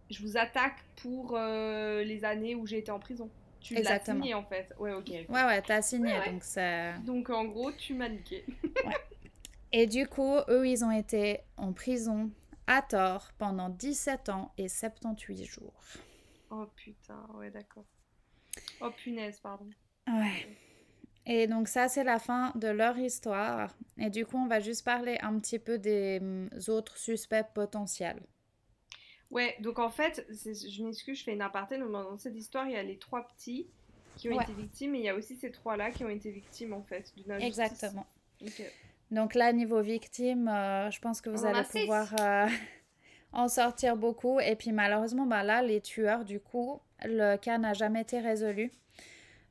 je 0.09 0.21
vous 0.21 0.38
attaque 0.38 0.77
pour 1.01 1.35
euh, 1.35 2.03
les 2.03 2.23
années 2.23 2.55
où 2.55 2.65
j'ai 2.65 2.77
été 2.77 2.91
en 2.91 2.99
prison. 2.99 3.29
Tu 3.59 3.73
l'as 3.75 3.99
signé 4.03 4.33
en 4.33 4.43
fait. 4.43 4.73
Ouais, 4.79 4.93
ok. 4.93 5.09
Ouais, 5.09 5.25
ouais, 5.29 5.61
t'as 5.61 5.81
signé, 5.81 6.13
Ouais, 6.13 6.19
ouais. 6.19 6.95
donc. 6.97 7.05
Donc 7.05 7.29
en 7.29 7.45
gros, 7.45 7.71
tu 7.73 7.93
m'as 7.93 8.07
niqué. 8.07 8.45
Et 9.73 9.85
du 9.85 10.07
coup, 10.07 10.35
eux, 10.47 10.65
ils 10.67 10.85
ont 10.85 10.91
été 10.91 11.39
en 11.57 11.73
prison 11.73 12.31
à 12.67 12.81
tort 12.81 13.31
pendant 13.38 13.69
17 13.69 14.29
ans 14.29 14.53
et 14.57 14.69
78 14.69 15.43
jours. 15.43 15.73
Oh 16.51 16.65
putain, 16.75 17.19
ouais, 17.35 17.51
d'accord. 17.51 17.83
Oh 18.80 18.91
punaise, 18.91 19.39
pardon. 19.39 19.74
Ouais. 20.08 20.47
Et 21.26 21.47
donc 21.47 21.68
ça, 21.68 21.88
c'est 21.89 22.03
la 22.03 22.20
fin 22.20 22.51
de 22.55 22.68
leur 22.70 22.97
histoire. 22.97 23.76
Et 23.97 24.10
du 24.10 24.26
coup, 24.26 24.38
on 24.38 24.47
va 24.47 24.60
juste 24.60 24.86
parler 24.86 25.18
un 25.22 25.39
petit 25.39 25.60
peu 25.60 25.78
des 25.78 26.20
hum, 26.22 26.49
autres 26.70 26.97
suspects 26.97 27.53
potentiels. 27.53 28.22
Ouais, 29.30 29.55
donc 29.60 29.80
en 29.80 29.89
fait, 29.89 30.26
je 30.30 30.84
m'excuse, 30.84 31.20
je 31.20 31.24
fais 31.24 31.34
une 31.34 31.41
aparté, 31.41 31.78
mais 31.78 31.86
dans 31.91 32.18
cette 32.18 32.36
histoire, 32.36 32.66
il 32.68 32.74
y 32.74 32.78
a 32.78 32.84
les 32.84 32.97
trois 32.97 33.28
petits 33.28 33.70
qui 34.16 34.30
ont 34.30 34.34
Ouais. 34.34 34.43
été 34.43 34.53
victimes, 34.53 34.95
et 34.95 34.99
il 34.99 35.03
y 35.05 35.10
a 35.10 35.16
aussi 35.16 35.36
ces 35.36 35.51
trois-là 35.51 35.91
qui 35.91 36.03
ont 36.05 36.10
été 36.10 36.32
victimes 36.32 36.74
en 36.74 36.84
fait 36.84 37.14
d'une 37.18 37.32
injustice. 37.32 37.47
Exactement. 37.60 38.08
Donc 39.12 39.36
là, 39.36 39.53
niveau 39.53 39.82
victime, 39.82 40.47
euh, 40.47 40.91
je 40.91 40.99
pense 40.99 41.22
que 41.22 41.30
vous 41.30 41.43
On 41.43 41.47
allez 41.47 41.64
pouvoir 41.64 42.14
euh, 42.20 42.47
en 43.38 43.47
sortir 43.47 43.95
beaucoup. 43.95 44.39
Et 44.41 44.55
puis 44.57 44.73
malheureusement, 44.73 45.25
bah 45.25 45.43
là, 45.43 45.61
les 45.61 45.79
tueurs, 45.79 46.25
du 46.25 46.39
coup, 46.41 46.81
le 47.05 47.38
cas 47.38 47.57
n'a 47.57 47.73
jamais 47.73 48.01
été 48.01 48.19
résolu. 48.19 48.71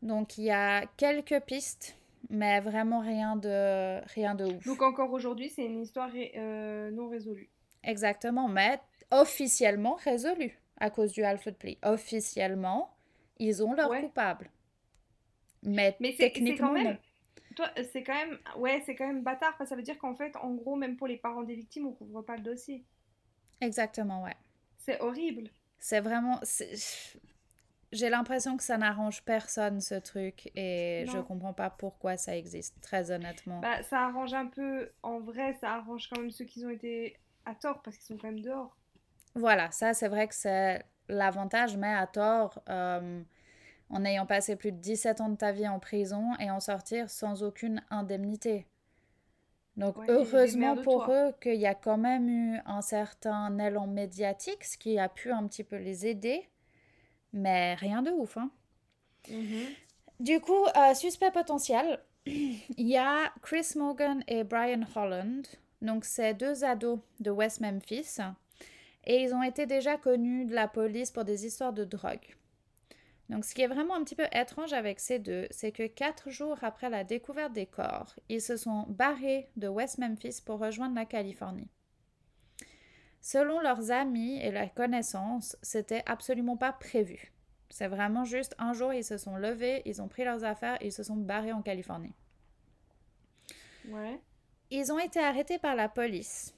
Donc 0.03 0.37
il 0.37 0.45
y 0.45 0.51
a 0.51 0.85
quelques 0.99 1.41
pistes, 1.41 1.97
mais 2.29 2.61
vraiment 2.61 3.01
rien 3.01 3.37
de, 3.37 4.05
rien 4.13 4.35
de 4.35 4.45
ouf. 4.45 4.67
Donc 4.67 4.83
encore 4.83 5.11
aujourd'hui, 5.13 5.49
c'est 5.49 5.65
une 5.65 5.81
histoire 5.81 6.11
ré- 6.11 6.33
euh, 6.37 6.91
non 6.91 7.09
résolue. 7.09 7.49
Exactement, 7.83 8.49
mais 8.49 8.81
officiellement 9.11 9.95
résolu 9.95 10.59
à 10.79 10.91
cause 10.91 11.13
du 11.13 11.23
Alfred 11.23 11.57
Plea. 11.57 11.79
Officiellement, 11.85 12.93
ils 13.39 13.63
ont 13.63 13.73
leur 13.73 13.91
Ouais. 13.91 14.01
coupable. 14.03 14.51
Mais, 15.63 15.97
techniquement, 16.19 16.69
quand 16.69 16.73
même. 16.75 16.85
non. 16.85 16.97
Toi, 17.57 17.71
euh, 17.79 17.85
c'est 17.93 18.03
quand 18.03 18.15
même. 18.15 18.39
Ouais, 18.59 18.83
c'est 18.85 18.95
quand 18.95 19.07
même 19.07 19.23
bâtard, 19.23 19.57
parce 19.57 19.69
que 19.71 19.75
ça 19.75 19.77
veut 19.77 19.83
dire 19.83 19.99
qu'en 19.99 20.15
fait, 20.15 20.35
en 20.37 20.53
gros, 20.55 20.77
même 20.77 20.97
pour 20.97 21.07
les 21.07 21.17
parents 21.17 21.43
des 21.43 21.55
victimes, 21.55 21.87
on 21.87 21.93
couvre 21.93 22.23
pas 22.23 22.37
le 22.37 22.43
dossier. 22.43 22.85
Exactement, 23.61 24.23
ouais. 24.23 24.37
C'est 24.79 25.01
horrible. 25.01 25.51
C'est 25.79 26.01
vraiment. 26.01 26.41
J'ai 27.93 28.11
l'impression 28.11 28.57
que 28.57 28.63
ça 28.63 28.77
n'arrange 28.77 29.23
personne, 29.23 29.81
ce 29.81 29.95
truc, 29.95 30.51
et 30.57 31.05
je 31.07 31.19
comprends 31.19 31.53
pas 31.53 31.71
pourquoi 31.71 32.17
ça 32.17 32.37
existe, 32.37 32.81
très 32.81 33.11
honnêtement. 33.11 33.61
Bah, 33.61 33.83
ça 33.85 34.07
arrange 34.07 34.35
un 34.35 34.47
peu. 34.47 34.91
En 35.03 35.21
vrai, 35.21 35.57
ça 35.61 35.75
arrange 35.75 36.09
quand 36.09 36.21
même 36.21 36.31
ceux 36.31 36.45
qui 36.45 36.65
ont 36.67 36.71
été 36.71 37.17
à 37.45 37.55
tort, 37.55 37.83
parce 37.83 37.97
qu'ils 37.97 38.07
sont 38.07 38.17
quand 38.17 38.29
même 38.29 38.41
dehors. 38.41 38.77
Voilà, 39.35 39.71
ça, 39.71 39.95
c'est 39.95 40.09
vrai 40.09 40.27
que 40.29 40.35
c'est 40.35 40.85
l'avantage, 41.09 41.77
mais 41.77 41.93
à 41.95 42.07
tort, 42.07 42.61
euh, 42.69 43.23
en 43.91 44.05
ayant 44.05 44.27
passé 44.27 44.57
plus 44.57 44.73
de 44.73 44.79
17 44.79 45.21
ans 45.21 45.29
de 45.29 45.37
ta 45.37 45.53
vie 45.53 45.69
en 45.69 45.79
prison 45.79 46.35
et 46.41 46.51
en 46.51 46.59
sortir 46.59 47.09
sans 47.09 47.43
aucune 47.43 47.83
indemnité. 47.91 48.67
Donc, 49.77 49.99
Ouais, 49.99 50.07
heureusement 50.09 50.77
pour 50.77 51.11
eux 51.11 51.33
qu'il 51.41 51.57
y 51.57 51.67
a 51.67 51.75
quand 51.75 51.99
même 51.99 52.29
eu 52.29 52.59
un 52.65 52.81
certain 52.81 53.59
élan 53.59 53.87
médiatique, 53.87 54.65
ce 54.65 54.79
qui 54.79 54.99
a 54.99 55.09
pu 55.09 55.31
un 55.31 55.47
petit 55.47 55.65
peu 55.65 55.77
les 55.77 56.07
aider, 56.07 56.49
mais 57.33 57.75
rien 57.75 58.03
de 58.03 58.11
ouf, 58.11 58.37
hein. 58.39 58.51
Du 60.19 60.41
coup, 60.41 60.65
euh, 60.77 60.95
suspect 60.95 61.31
potentiel, 61.31 62.01
il 62.27 62.89
y 62.89 62.97
a 62.97 63.33
Chris 63.43 63.73
Morgan 63.77 64.25
et 64.29 64.45
Brian 64.45 64.83
Holland. 64.95 65.47
Donc, 65.83 66.07
c'est 66.07 66.33
deux 66.33 66.65
ados 66.65 67.01
de 67.21 67.31
West 67.31 67.61
Memphis. 67.61 68.17
Et 69.05 69.23
ils 69.23 69.35
ont 69.35 69.43
été 69.43 69.67
déjà 69.67 69.99
connus 69.99 70.47
de 70.47 70.55
la 70.55 70.69
police 70.69 71.11
pour 71.11 71.25
des 71.25 71.45
histoires 71.47 71.73
de 71.73 71.85
drogue. 71.85 72.35
Donc, 73.29 73.45
ce 73.45 73.55
qui 73.55 73.63
est 73.63 73.67
vraiment 73.67 73.97
un 73.97 74.05
petit 74.05 74.15
peu 74.15 74.27
étrange 74.33 74.73
avec 74.73 75.01
ces 75.01 75.19
deux, 75.19 75.49
c'est 75.51 75.73
que 75.73 75.87
quatre 75.87 76.31
jours 76.31 76.59
après 76.63 76.89
la 76.89 77.03
découverte 77.03 77.53
des 77.53 77.67
corps, 77.67 78.15
ils 78.29 78.41
se 78.41 78.57
sont 78.57 78.87
barrés 78.89 79.49
de 79.57 79.67
West 79.67 79.99
Memphis 79.99 80.41
pour 80.45 80.61
rejoindre 80.61 80.95
la 80.95 81.07
Californie. 81.07 81.69
Selon 83.21 83.59
leurs 83.59 83.91
amis 83.91 84.39
et 84.41 84.53
leurs 84.53 84.73
connaissances, 84.75 85.57
c'était 85.61 86.05
absolument 86.07 86.57
pas 86.57 86.73
prévu. 86.73 87.33
C'est 87.69 87.89
vraiment 87.89 88.25
juste 88.25 88.55
un 88.59 88.73
jour, 88.73 88.95
ils 88.95 89.03
se 89.03 89.19
sont 89.19 89.37
levés, 89.37 89.83
ils 89.85 90.01
ont 90.01 90.07
pris 90.07 90.23
leurs 90.23 90.45
affaires 90.45 90.81
et 90.81 90.87
ils 90.87 90.93
se 90.93 91.03
sont 91.03 91.17
barrés 91.17 91.53
en 91.53 91.63
Californie. 91.63 92.15
Ouais. 93.89 94.21
Ils 94.71 94.93
ont 94.93 95.01
été 95.01 95.19
arrêtés 95.19 95.59
par 95.59 95.75
la 95.75 95.89
police 95.89 96.55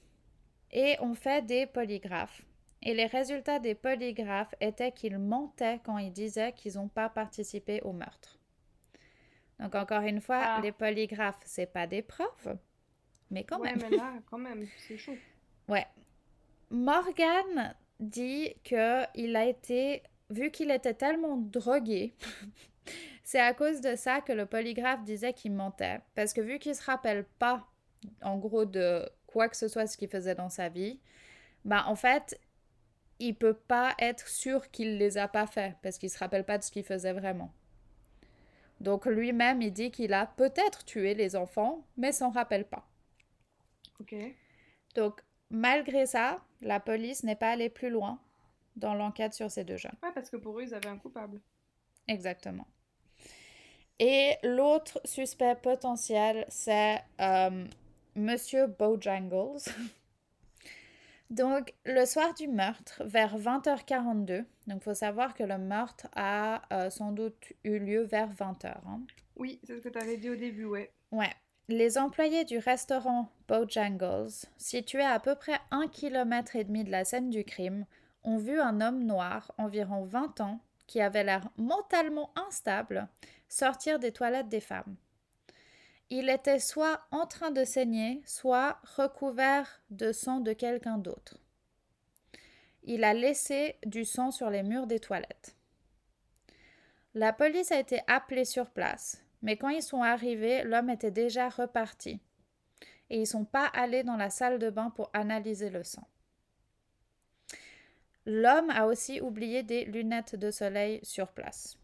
et 0.71 0.97
ont 0.99 1.15
fait 1.15 1.43
des 1.43 1.65
polygraphes. 1.65 2.43
Et 2.81 2.93
les 2.93 3.07
résultats 3.07 3.59
des 3.59 3.75
polygraphes 3.75 4.55
étaient 4.61 4.91
qu'ils 4.91 5.17
mentaient 5.19 5.79
quand 5.83 5.97
ils 5.97 6.13
disaient 6.13 6.53
qu'ils 6.53 6.75
n'ont 6.75 6.87
pas 6.87 7.09
participé 7.09 7.81
au 7.81 7.91
meurtre. 7.91 8.39
Donc 9.59 9.75
encore 9.75 10.01
une 10.03 10.21
fois, 10.21 10.39
Ah. 10.41 10.59
les 10.61 10.71
polygraphes, 10.71 11.41
c'est 11.45 11.65
pas 11.65 11.87
des 11.87 12.01
preuves, 12.01 12.57
mais 13.29 13.43
quand 13.43 13.59
ouais, 13.59 13.75
même. 13.75 13.89
mais 13.89 13.97
là, 13.97 14.13
quand 14.29 14.37
même, 14.37 14.65
c'est 14.87 14.97
chaud. 14.97 15.17
Ouais. 15.67 15.85
Morgan 16.71 17.75
dit 17.99 18.53
que 18.63 19.03
il 19.15 19.35
a 19.35 19.45
été, 19.45 20.01
vu 20.29 20.49
qu'il 20.49 20.71
était 20.71 20.93
tellement 20.93 21.37
drogué, 21.37 22.15
c'est 23.23 23.39
à 23.39 23.53
cause 23.53 23.81
de 23.81 23.95
ça 23.95 24.21
que 24.21 24.31
le 24.31 24.45
polygraphe 24.45 25.03
disait 25.03 25.33
qu'il 25.33 25.51
mentait. 25.53 25.99
Parce 26.15 26.33
que 26.33 26.41
vu 26.41 26.57
qu'il 26.59 26.73
se 26.73 26.83
rappelle 26.83 27.25
pas, 27.37 27.67
en 28.23 28.37
gros, 28.37 28.65
de 28.65 29.07
quoi 29.27 29.49
que 29.49 29.57
ce 29.57 29.67
soit 29.67 29.85
ce 29.87 29.97
qu'il 29.97 30.09
faisait 30.09 30.35
dans 30.35 30.49
sa 30.49 30.69
vie, 30.69 30.99
bah 31.65 31.83
en 31.87 31.95
fait, 31.95 32.39
il 33.19 33.35
peut 33.35 33.53
pas 33.53 33.95
être 33.99 34.27
sûr 34.27 34.71
qu'il 34.71 34.97
les 34.97 35.17
a 35.17 35.27
pas 35.27 35.47
fait 35.47 35.75
parce 35.81 35.97
qu'il 35.97 36.09
se 36.09 36.17
rappelle 36.17 36.45
pas 36.45 36.57
de 36.57 36.63
ce 36.63 36.71
qu'il 36.71 36.83
faisait 36.83 37.13
vraiment. 37.13 37.53
Donc 38.79 39.05
lui-même, 39.05 39.61
il 39.61 39.71
dit 39.73 39.91
qu'il 39.91 40.13
a 40.13 40.25
peut-être 40.25 40.85
tué 40.85 41.13
les 41.13 41.35
enfants, 41.35 41.85
mais 41.97 42.11
s'en 42.11 42.29
rappelle 42.29 42.65
pas. 42.65 42.87
Ok. 43.99 44.15
Donc, 44.95 45.21
malgré 45.49 46.05
ça, 46.05 46.41
la 46.61 46.79
police 46.79 47.23
n'est 47.23 47.35
pas 47.35 47.51
allée 47.51 47.69
plus 47.69 47.89
loin 47.89 48.19
dans 48.77 48.93
l'enquête 48.93 49.33
sur 49.33 49.51
ces 49.51 49.65
deux 49.65 49.77
jeunes. 49.77 49.95
Ouais, 50.01 50.11
parce 50.13 50.29
que 50.29 50.37
pour 50.37 50.57
eux, 50.59 50.63
ils 50.63 50.73
avaient 50.73 50.87
un 50.87 50.97
coupable. 50.97 51.41
Exactement. 52.07 52.65
Et 53.99 54.37
l'autre 54.43 55.01
suspect 55.03 55.55
potentiel, 55.55 56.45
c'est 56.47 56.99
euh, 57.19 57.65
Monsieur 58.15 58.67
Bojangles. 58.67 59.59
Donc, 61.29 61.73
le 61.85 62.05
soir 62.05 62.33
du 62.33 62.47
meurtre, 62.47 63.03
vers 63.05 63.37
20h42, 63.37 64.45
donc 64.67 64.77
il 64.77 64.81
faut 64.81 64.95
savoir 64.95 65.35
que 65.35 65.43
le 65.43 65.57
meurtre 65.59 66.07
a 66.15 66.61
euh, 66.73 66.89
sans 66.89 67.11
doute 67.11 67.53
eu 67.63 67.77
lieu 67.77 68.01
vers 68.01 68.33
20h. 68.33 68.67
hein. 68.67 69.01
Oui, 69.35 69.59
c'est 69.63 69.77
ce 69.77 69.81
que 69.81 69.89
tu 69.89 69.99
avais 69.99 70.17
dit 70.17 70.29
au 70.29 70.35
début, 70.35 70.65
ouais. 70.65 70.91
Ouais. 71.11 71.31
Les 71.67 71.99
employés 71.99 72.45
du 72.45 72.57
restaurant 72.57 73.29
Bojangles, 73.47 74.31
situé 74.57 75.03
à, 75.03 75.11
à 75.11 75.19
peu 75.19 75.35
près 75.35 75.59
un 75.69 75.87
kilomètre 75.87 76.55
et 76.55 76.63
demi 76.63 76.83
de 76.83 76.89
la 76.89 77.05
scène 77.05 77.29
du 77.29 77.43
crime, 77.43 77.85
ont 78.23 78.37
vu 78.37 78.59
un 78.59 78.81
homme 78.81 79.03
noir, 79.03 79.51
environ 79.59 80.03
20 80.03 80.41
ans, 80.41 80.59
qui 80.87 80.99
avait 80.99 81.23
l'air 81.23 81.47
mentalement 81.57 82.31
instable, 82.47 83.07
sortir 83.47 83.99
des 83.99 84.11
toilettes 84.11 84.49
des 84.49 84.59
femmes. 84.59 84.95
Il 86.11 86.29
était 86.29 86.59
soit 86.59 87.01
en 87.11 87.27
train 87.27 87.51
de 87.51 87.63
saigner, 87.63 88.21
soit 88.25 88.79
recouvert 88.97 89.81
de 89.91 90.11
sang 90.11 90.39
de 90.39 90.53
quelqu'un 90.53 90.97
d'autre. 90.97 91.37
Il 92.83 93.03
a 93.03 93.13
laissé 93.13 93.77
du 93.85 94.05
sang 94.05 94.31
sur 94.31 94.49
les 94.49 94.63
murs 94.63 94.87
des 94.87 94.99
toilettes. 94.99 95.55
La 97.13 97.33
police 97.33 97.71
a 97.71 97.79
été 97.79 98.01
appelée 98.07 98.45
sur 98.45 98.71
place, 98.71 99.23
mais 99.41 99.57
quand 99.57 99.69
ils 99.69 99.83
sont 99.83 100.01
arrivés, 100.01 100.63
l'homme 100.63 100.89
était 100.89 101.11
déjà 101.11 101.49
reparti. 101.49 102.19
Et 103.11 103.17
ils 103.17 103.21
ne 103.21 103.25
sont 103.25 103.45
pas 103.45 103.65
allés 103.65 104.03
dans 104.03 104.17
la 104.17 104.29
salle 104.29 104.59
de 104.59 104.69
bain 104.69 104.89
pour 104.91 105.09
analyser 105.13 105.69
le 105.69 105.83
sang. 105.83 106.07
L'homme 108.25 108.69
a 108.69 108.85
aussi 108.85 109.21
oublié 109.21 109.63
des 109.63 109.85
lunettes 109.85 110.35
de 110.35 110.51
soleil 110.51 110.99
sur 111.03 111.29
place. 111.29 111.77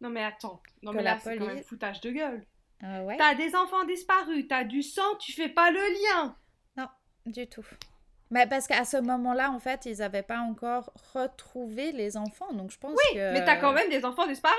Non, 0.00 0.10
mais 0.10 0.22
attends. 0.22 0.62
Non, 0.82 0.92
Que 0.92 0.96
mais 0.96 1.02
là, 1.02 1.18
c'est 1.18 1.36
quand 1.36 1.46
même 1.46 1.62
foutage 1.62 2.00
de 2.00 2.10
gueule. 2.10 2.46
Ouais, 2.82 3.16
T'as 3.16 3.34
des 3.34 3.54
enfants 3.54 3.84
disparus, 3.84 4.46
t'as 4.48 4.64
du 4.64 4.82
sang, 4.82 5.16
tu 5.18 5.32
fais 5.32 5.48
pas 5.48 5.70
le 5.70 5.78
lien. 5.78 6.36
du 7.26 7.46
tout. 7.48 7.66
Mais 8.30 8.46
parce 8.46 8.66
qu'à 8.66 8.84
ce 8.84 8.96
moment-là, 8.96 9.50
en 9.50 9.58
fait, 9.58 9.86
ils 9.86 9.98
n'avaient 9.98 10.22
pas 10.22 10.38
encore 10.38 10.92
retrouvé 11.14 11.92
les 11.92 12.16
enfants, 12.16 12.52
donc 12.52 12.70
je 12.70 12.78
pense 12.78 12.98
que... 13.12 13.32
Mais 13.32 13.44
t'as 13.44 13.56
quand 13.56 13.72
même 13.72 13.88
des 13.88 14.04
enfants 14.04 14.26
disparus. 14.26 14.56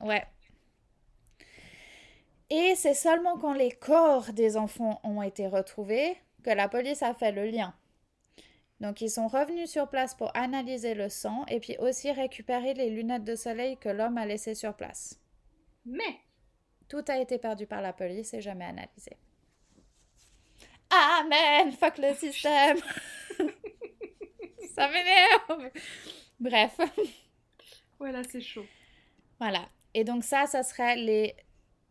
Ouais. 0.00 0.24
Et 2.50 2.74
c'est 2.76 2.94
seulement 2.94 3.38
quand 3.38 3.52
les 3.52 3.72
corps 3.72 4.32
des 4.32 4.56
enfants 4.56 5.00
ont 5.02 5.22
été 5.22 5.46
retrouvés 5.46 6.16
que 6.42 6.50
la 6.50 6.68
police 6.68 7.02
a 7.02 7.14
fait 7.14 7.32
le 7.32 7.46
lien. 7.46 7.74
Donc 8.80 9.00
ils 9.00 9.10
sont 9.10 9.28
revenus 9.28 9.70
sur 9.70 9.88
place 9.88 10.14
pour 10.14 10.30
analyser 10.36 10.94
le 10.94 11.08
sang 11.08 11.44
et 11.48 11.58
puis 11.58 11.76
aussi 11.78 12.12
récupérer 12.12 12.74
les 12.74 12.90
lunettes 12.90 13.24
de 13.24 13.34
soleil 13.34 13.76
que 13.78 13.88
l'homme 13.88 14.18
a 14.18 14.26
laissées 14.26 14.54
sur 14.54 14.74
place. 14.74 15.20
Mais 15.86 16.18
Tout 16.88 17.04
a 17.08 17.18
été 17.18 17.38
perdu 17.38 17.66
par 17.66 17.82
la 17.82 17.92
police 17.92 18.34
et 18.34 18.40
jamais 18.40 18.64
analysé. 18.64 19.16
Amen! 20.90 21.72
Fuck 21.72 21.98
le 21.98 22.14
système! 22.14 22.78
Ça 24.74 24.88
m'énerve! 24.88 25.70
Bref. 26.40 26.78
ouais, 28.00 28.12
là 28.12 28.22
c'est 28.24 28.40
chaud. 28.40 28.66
Voilà. 29.38 29.68
Et 29.94 30.04
donc 30.04 30.24
ça, 30.24 30.46
ça 30.46 30.62
serait 30.62 30.96
les 30.96 31.34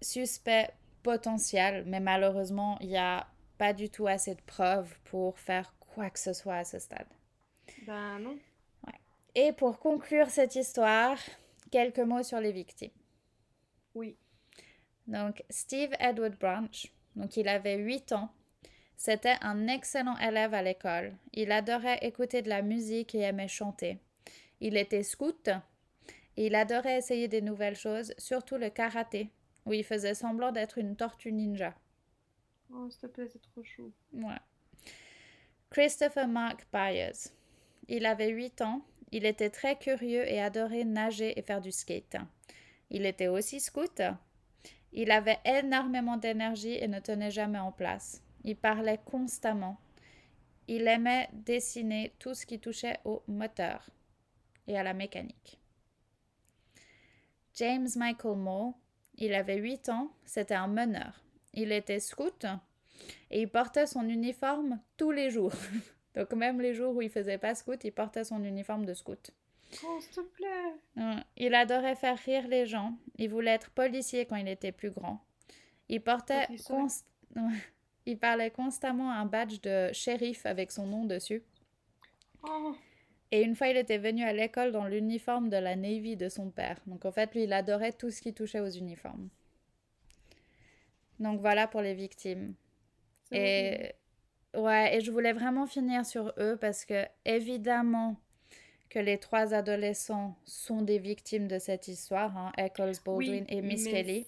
suspects 0.02 0.70
potentiels, 1.02 1.84
mais 1.86 2.00
malheureusement, 2.00 2.78
il 2.82 2.90
n'y 2.90 2.98
a 2.98 3.28
pas 3.58 3.74
du 3.74 3.90
tout 3.90 4.08
assez 4.08 4.36
de 4.36 4.42
preuves 4.42 4.94
pour 5.06 5.40
faire 5.40 5.74
quoi 5.80 6.10
que 6.10 6.20
ce 6.20 6.34
soit 6.34 6.56
à 6.56 6.64
ce 6.64 6.80
stade. 6.80 7.08
Ben 7.86 8.20
non. 8.20 8.38
Et 9.36 9.52
pour 9.52 9.80
conclure 9.80 10.30
cette 10.30 10.56
histoire, 10.56 11.18
quelques 11.72 12.00
mots 12.00 12.22
sur 12.22 12.40
les 12.40 12.52
victimes. 12.52 12.92
Oui. 13.96 14.16
Donc, 15.08 15.44
Steve 15.50 15.94
Edward 16.00 16.38
Branch, 16.38 16.92
donc 17.16 17.38
il 17.38 17.48
avait 17.48 17.78
8 17.78 18.14
ans. 18.14 18.30
C'était 18.96 19.36
un 19.42 19.68
excellent 19.68 20.18
élève 20.18 20.54
à 20.54 20.62
l'école. 20.62 21.14
Il 21.34 21.52
adorait 21.52 22.00
écouter 22.04 22.42
de 22.42 22.50
la 22.50 22.62
musique 22.62 23.16
et 23.16 23.22
aimait 23.22 23.48
chanter. 23.48 24.00
Il 24.62 24.78
était 24.78 25.04
scout 25.04 25.50
et 26.38 26.48
il 26.48 26.56
adorait 26.56 26.98
essayer 26.98 27.28
des 27.28 27.42
nouvelles 27.42 27.76
choses, 27.76 28.14
surtout 28.18 28.56
le 28.58 28.70
karaté, 28.70 29.30
où 29.66 29.74
il 29.74 29.84
faisait 29.84 30.14
semblant 30.14 30.52
d'être 30.52 30.78
une 30.78 30.96
tortue 30.96 31.34
ninja. 31.34 31.76
Oh, 32.74 32.90
s'il 32.90 33.02
te 33.02 33.08
plaît, 33.08 33.28
c'est 33.32 33.42
trop 33.42 33.64
chaud. 33.64 33.92
Ouais. 34.14 34.40
Christopher 35.70 36.28
Mark 36.28 36.66
Byers. 36.72 37.32
Il 37.88 38.06
avait 38.06 38.30
8 38.30 38.62
ans. 38.62 38.82
Il 39.12 39.26
était 39.26 39.50
très 39.50 39.78
curieux 39.78 40.26
et 40.28 40.42
adorait 40.42 40.86
nager 40.86 41.38
et 41.38 41.42
faire 41.42 41.62
du 41.62 41.72
skate. 41.72 42.16
Il 42.90 43.06
était 43.06 43.28
aussi 43.28 43.60
scout. 43.60 44.02
Il 44.94 45.12
avait 45.12 45.40
énormément 45.44 46.18
d'énergie 46.18 46.76
et 46.76 46.88
ne 46.88 47.00
tenait 47.00 47.32
jamais 47.32 47.60
en 47.60 47.72
place. 47.72 48.22
Il 48.44 48.56
parlait 48.56 49.00
constamment. 49.04 49.78
Il 50.68 50.88
aimait 50.88 51.30
dessiner 51.34 52.14
tout 52.20 52.36
ce 52.36 52.46
qui 52.46 52.60
touchait 52.60 53.00
au 53.04 53.24
moteur 53.28 53.90
et 54.68 54.78
à 54.78 54.84
la 54.84 54.94
mécanique. 54.94 55.60
James 57.56 57.90
Michael 57.96 58.38
Moore, 58.38 58.74
il 59.16 59.34
avait 59.34 59.58
8 59.58 59.90
ans, 59.90 60.12
c'était 60.26 60.54
un 60.54 60.68
meneur. 60.68 61.24
Il 61.54 61.72
était 61.72 62.00
scout 62.00 62.46
et 63.30 63.42
il 63.42 63.50
portait 63.50 63.88
son 63.88 64.08
uniforme 64.08 64.80
tous 64.98 65.12
les 65.12 65.30
jours. 65.30 65.54
Donc 66.16 66.34
même 66.34 66.62
les 66.62 66.74
jours 66.74 66.96
où 66.96 67.02
il 67.02 67.10
faisait 67.10 67.38
pas 67.38 67.56
scout, 67.56 67.84
il 67.84 67.92
portait 67.92 68.24
son 68.24 68.44
uniforme 68.44 68.86
de 68.86 68.94
scout. 68.94 69.32
Oh, 69.86 70.00
s'il 70.00 70.12
te 70.12 70.22
plaît. 70.22 71.16
Il 71.38 71.54
adorait 71.56 71.96
faire 71.96 72.18
rire 72.18 72.48
les 72.48 72.66
gens. 72.66 72.98
Il 73.18 73.30
voulait 73.30 73.52
être 73.52 73.72
policier 73.72 74.26
quand 74.26 74.36
il 74.36 74.48
était 74.48 74.72
plus 74.72 74.92
grand. 74.92 75.24
Il 75.90 76.02
portait 76.02 76.48
const-. 76.66 77.06
Il 78.06 78.20
parlait 78.20 78.52
constamment 78.52 79.12
un 79.12 79.26
badge 79.26 79.62
de 79.62 79.92
shérif 79.94 80.46
avec 80.46 80.72
son 80.72 80.86
nom 80.86 81.06
dessus. 81.06 81.44
Oh, 82.44 82.76
Et 83.32 83.42
une 83.42 83.56
fois, 83.56 83.70
il 83.70 83.78
était 83.78 83.98
venu 83.98 84.24
à 84.24 84.34
l'école 84.34 84.72
dans 84.72 84.86
l'uniforme 84.86 85.50
de 85.50 85.58
la 85.58 85.76
Navy 85.76 86.18
de 86.18 86.30
son 86.30 86.52
père. 86.52 86.80
Donc 86.86 87.06
en 87.06 87.12
fait, 87.12 87.34
lui, 87.34 87.44
il 87.44 87.54
adorait 87.54 87.94
tout 87.94 88.12
ce 88.12 88.22
qui 88.22 88.34
touchait 88.34 88.60
aux 88.60 88.70
uniformes. 88.70 89.30
Donc 91.20 91.40
voilà 91.40 91.68
pour 91.68 91.82
les 91.82 91.94
victimes. 91.94 92.56
horrible. 93.32 93.88
Et 94.54 94.58
ouais, 94.58 94.98
et 94.98 95.02
je 95.02 95.12
voulais 95.12 95.34
vraiment 95.34 95.66
finir 95.66 96.06
sur 96.06 96.34
eux 96.38 96.58
parce 96.58 96.86
que 96.86 97.06
évidemment 97.26 98.18
que 98.94 99.00
les 99.00 99.18
trois 99.18 99.54
adolescents 99.54 100.36
sont 100.46 100.82
des 100.82 101.00
victimes 101.00 101.48
de 101.48 101.58
cette 101.60 101.88
histoire, 101.88 102.38
hein, 102.38 102.52
Eccles, 102.58 102.94
Baldwin 103.04 103.46
et 103.50 103.62
Miss 103.62 103.86
mais 103.86 103.92
Kelly. 103.92 104.28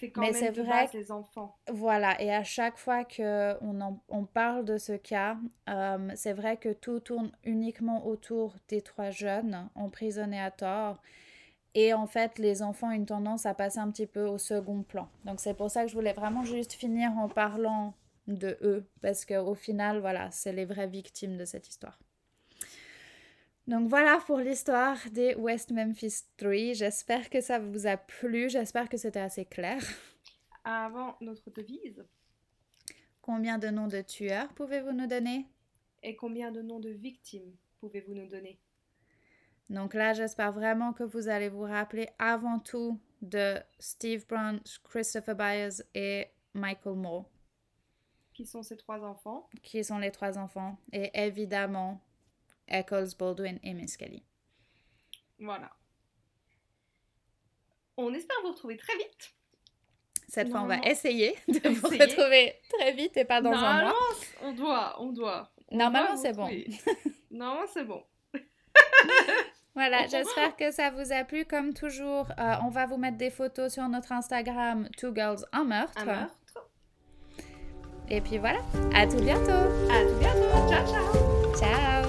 C'est 0.00 0.10
quand 0.10 0.20
Mais 0.22 0.32
même 0.32 0.40
c'est 0.40 0.50
vrai 0.50 0.84
base 0.84 0.92
les 0.92 1.10
enfants. 1.10 1.56
Voilà, 1.72 2.20
et 2.20 2.32
à 2.32 2.44
chaque 2.44 2.76
fois 2.76 3.04
que 3.04 3.56
on, 3.62 3.80
en- 3.80 4.00
on 4.08 4.24
parle 4.24 4.64
de 4.64 4.78
ce 4.78 4.92
cas, 4.92 5.36
euh, 5.68 6.10
c'est 6.14 6.32
vrai 6.32 6.56
que 6.56 6.72
tout 6.72 7.00
tourne 7.00 7.32
uniquement 7.44 8.06
autour 8.06 8.54
des 8.68 8.82
trois 8.82 9.10
jeunes 9.10 9.68
emprisonnés 9.74 10.40
à 10.40 10.50
tort. 10.50 10.98
Et 11.74 11.92
en 11.92 12.06
fait, 12.06 12.38
les 12.38 12.62
enfants 12.62 12.88
ont 12.88 12.92
une 12.92 13.06
tendance 13.06 13.46
à 13.46 13.54
passer 13.54 13.78
un 13.80 13.90
petit 13.90 14.06
peu 14.06 14.26
au 14.26 14.38
second 14.38 14.82
plan. 14.82 15.08
Donc 15.24 15.40
c'est 15.40 15.54
pour 15.54 15.70
ça 15.70 15.82
que 15.82 15.88
je 15.88 15.94
voulais 15.94 16.12
vraiment 16.12 16.44
juste 16.44 16.74
finir 16.74 17.10
en 17.18 17.28
parlant 17.28 17.94
de 18.28 18.56
eux, 18.62 18.86
parce 19.02 19.24
qu'au 19.24 19.54
final, 19.54 19.98
voilà, 20.00 20.30
c'est 20.30 20.52
les 20.52 20.64
vraies 20.66 20.86
victimes 20.86 21.36
de 21.36 21.44
cette 21.44 21.68
histoire. 21.68 21.98
Donc 23.66 23.88
voilà 23.88 24.18
pour 24.26 24.38
l'histoire 24.38 24.98
des 25.10 25.34
West 25.36 25.70
Memphis 25.70 26.24
3. 26.36 26.74
J'espère 26.74 27.30
que 27.30 27.40
ça 27.40 27.58
vous 27.58 27.86
a 27.86 27.96
plu, 27.96 28.50
j'espère 28.50 28.90
que 28.90 28.98
c'était 28.98 29.20
assez 29.20 29.46
clair. 29.46 29.82
Avant 30.64 31.16
notre 31.22 31.50
devise. 31.50 32.04
Combien 33.22 33.56
de 33.56 33.68
noms 33.68 33.88
de 33.88 34.02
tueurs 34.02 34.48
pouvez-vous 34.54 34.92
nous 34.92 35.06
donner? 35.06 35.46
Et 36.02 36.14
combien 36.14 36.52
de 36.52 36.60
noms 36.60 36.80
de 36.80 36.90
victimes 36.90 37.56
pouvez-vous 37.80 38.12
nous 38.12 38.28
donner? 38.28 38.60
Donc 39.70 39.94
là, 39.94 40.12
j'espère 40.12 40.52
vraiment 40.52 40.92
que 40.92 41.04
vous 41.04 41.28
allez 41.28 41.48
vous 41.48 41.62
rappeler 41.62 42.08
avant 42.18 42.58
tout 42.58 43.00
de 43.22 43.56
Steve 43.78 44.26
Branch, 44.26 44.60
Christopher 44.84 45.34
Byers 45.34 45.82
et 45.94 46.26
Michael 46.52 46.96
Moore, 46.96 47.30
Qui 48.34 48.44
sont 48.44 48.62
ces 48.62 48.76
trois 48.76 49.02
enfants? 49.02 49.48
Qui 49.62 49.82
sont 49.82 49.98
les 49.98 50.10
trois 50.10 50.36
enfants, 50.36 50.76
et 50.92 51.10
évidemment 51.14 52.02
Eccles, 52.68 53.16
Baldwin 53.18 53.58
et 53.62 53.74
Miss 53.74 53.96
Kelly. 53.96 54.22
Voilà. 55.38 55.70
On 57.96 58.12
espère 58.12 58.36
vous 58.42 58.50
retrouver 58.52 58.76
très 58.76 58.96
vite. 58.96 59.34
Cette 60.28 60.50
fois, 60.50 60.62
on 60.62 60.66
va 60.66 60.78
essayer 60.78 61.36
de 61.48 61.68
vous 61.68 61.86
retrouver 61.88 62.54
très 62.70 62.92
vite 62.92 63.16
et 63.16 63.24
pas 63.24 63.40
dans 63.40 63.50
un 63.52 63.60
Normalement, 63.60 63.90
mois. 63.90 64.16
on 64.42 64.52
doit, 64.52 64.96
on 65.00 65.12
doit. 65.12 65.52
On 65.68 65.76
Normalement, 65.76 66.16
c'est 66.16 66.32
bon. 66.32 66.48
Normalement, 67.30 67.66
c'est 67.72 67.84
bon. 67.84 68.02
Voilà, 69.74 70.06
j'espère 70.06 70.56
que 70.56 70.70
ça 70.70 70.90
vous 70.90 71.12
a 71.12 71.24
plu. 71.24 71.44
Comme 71.44 71.74
toujours, 71.74 72.28
euh, 72.38 72.54
on 72.64 72.68
va 72.70 72.86
vous 72.86 72.96
mettre 72.96 73.16
des 73.16 73.30
photos 73.30 73.72
sur 73.72 73.88
notre 73.88 74.12
Instagram 74.12 74.88
Two 74.96 75.12
Girls 75.14 75.44
Un 75.52 75.64
Meurtre. 75.64 76.00
Un 76.00 76.04
meurtre. 76.04 76.34
Et 78.08 78.20
puis 78.20 78.38
voilà, 78.38 78.60
à 78.94 79.06
tout 79.06 79.16
bientôt. 79.16 79.50
À 79.50 80.04
tout 80.04 80.18
bientôt. 80.20 80.68
Ciao, 80.68 80.86
ciao. 80.86 81.56
Ciao 81.58 82.03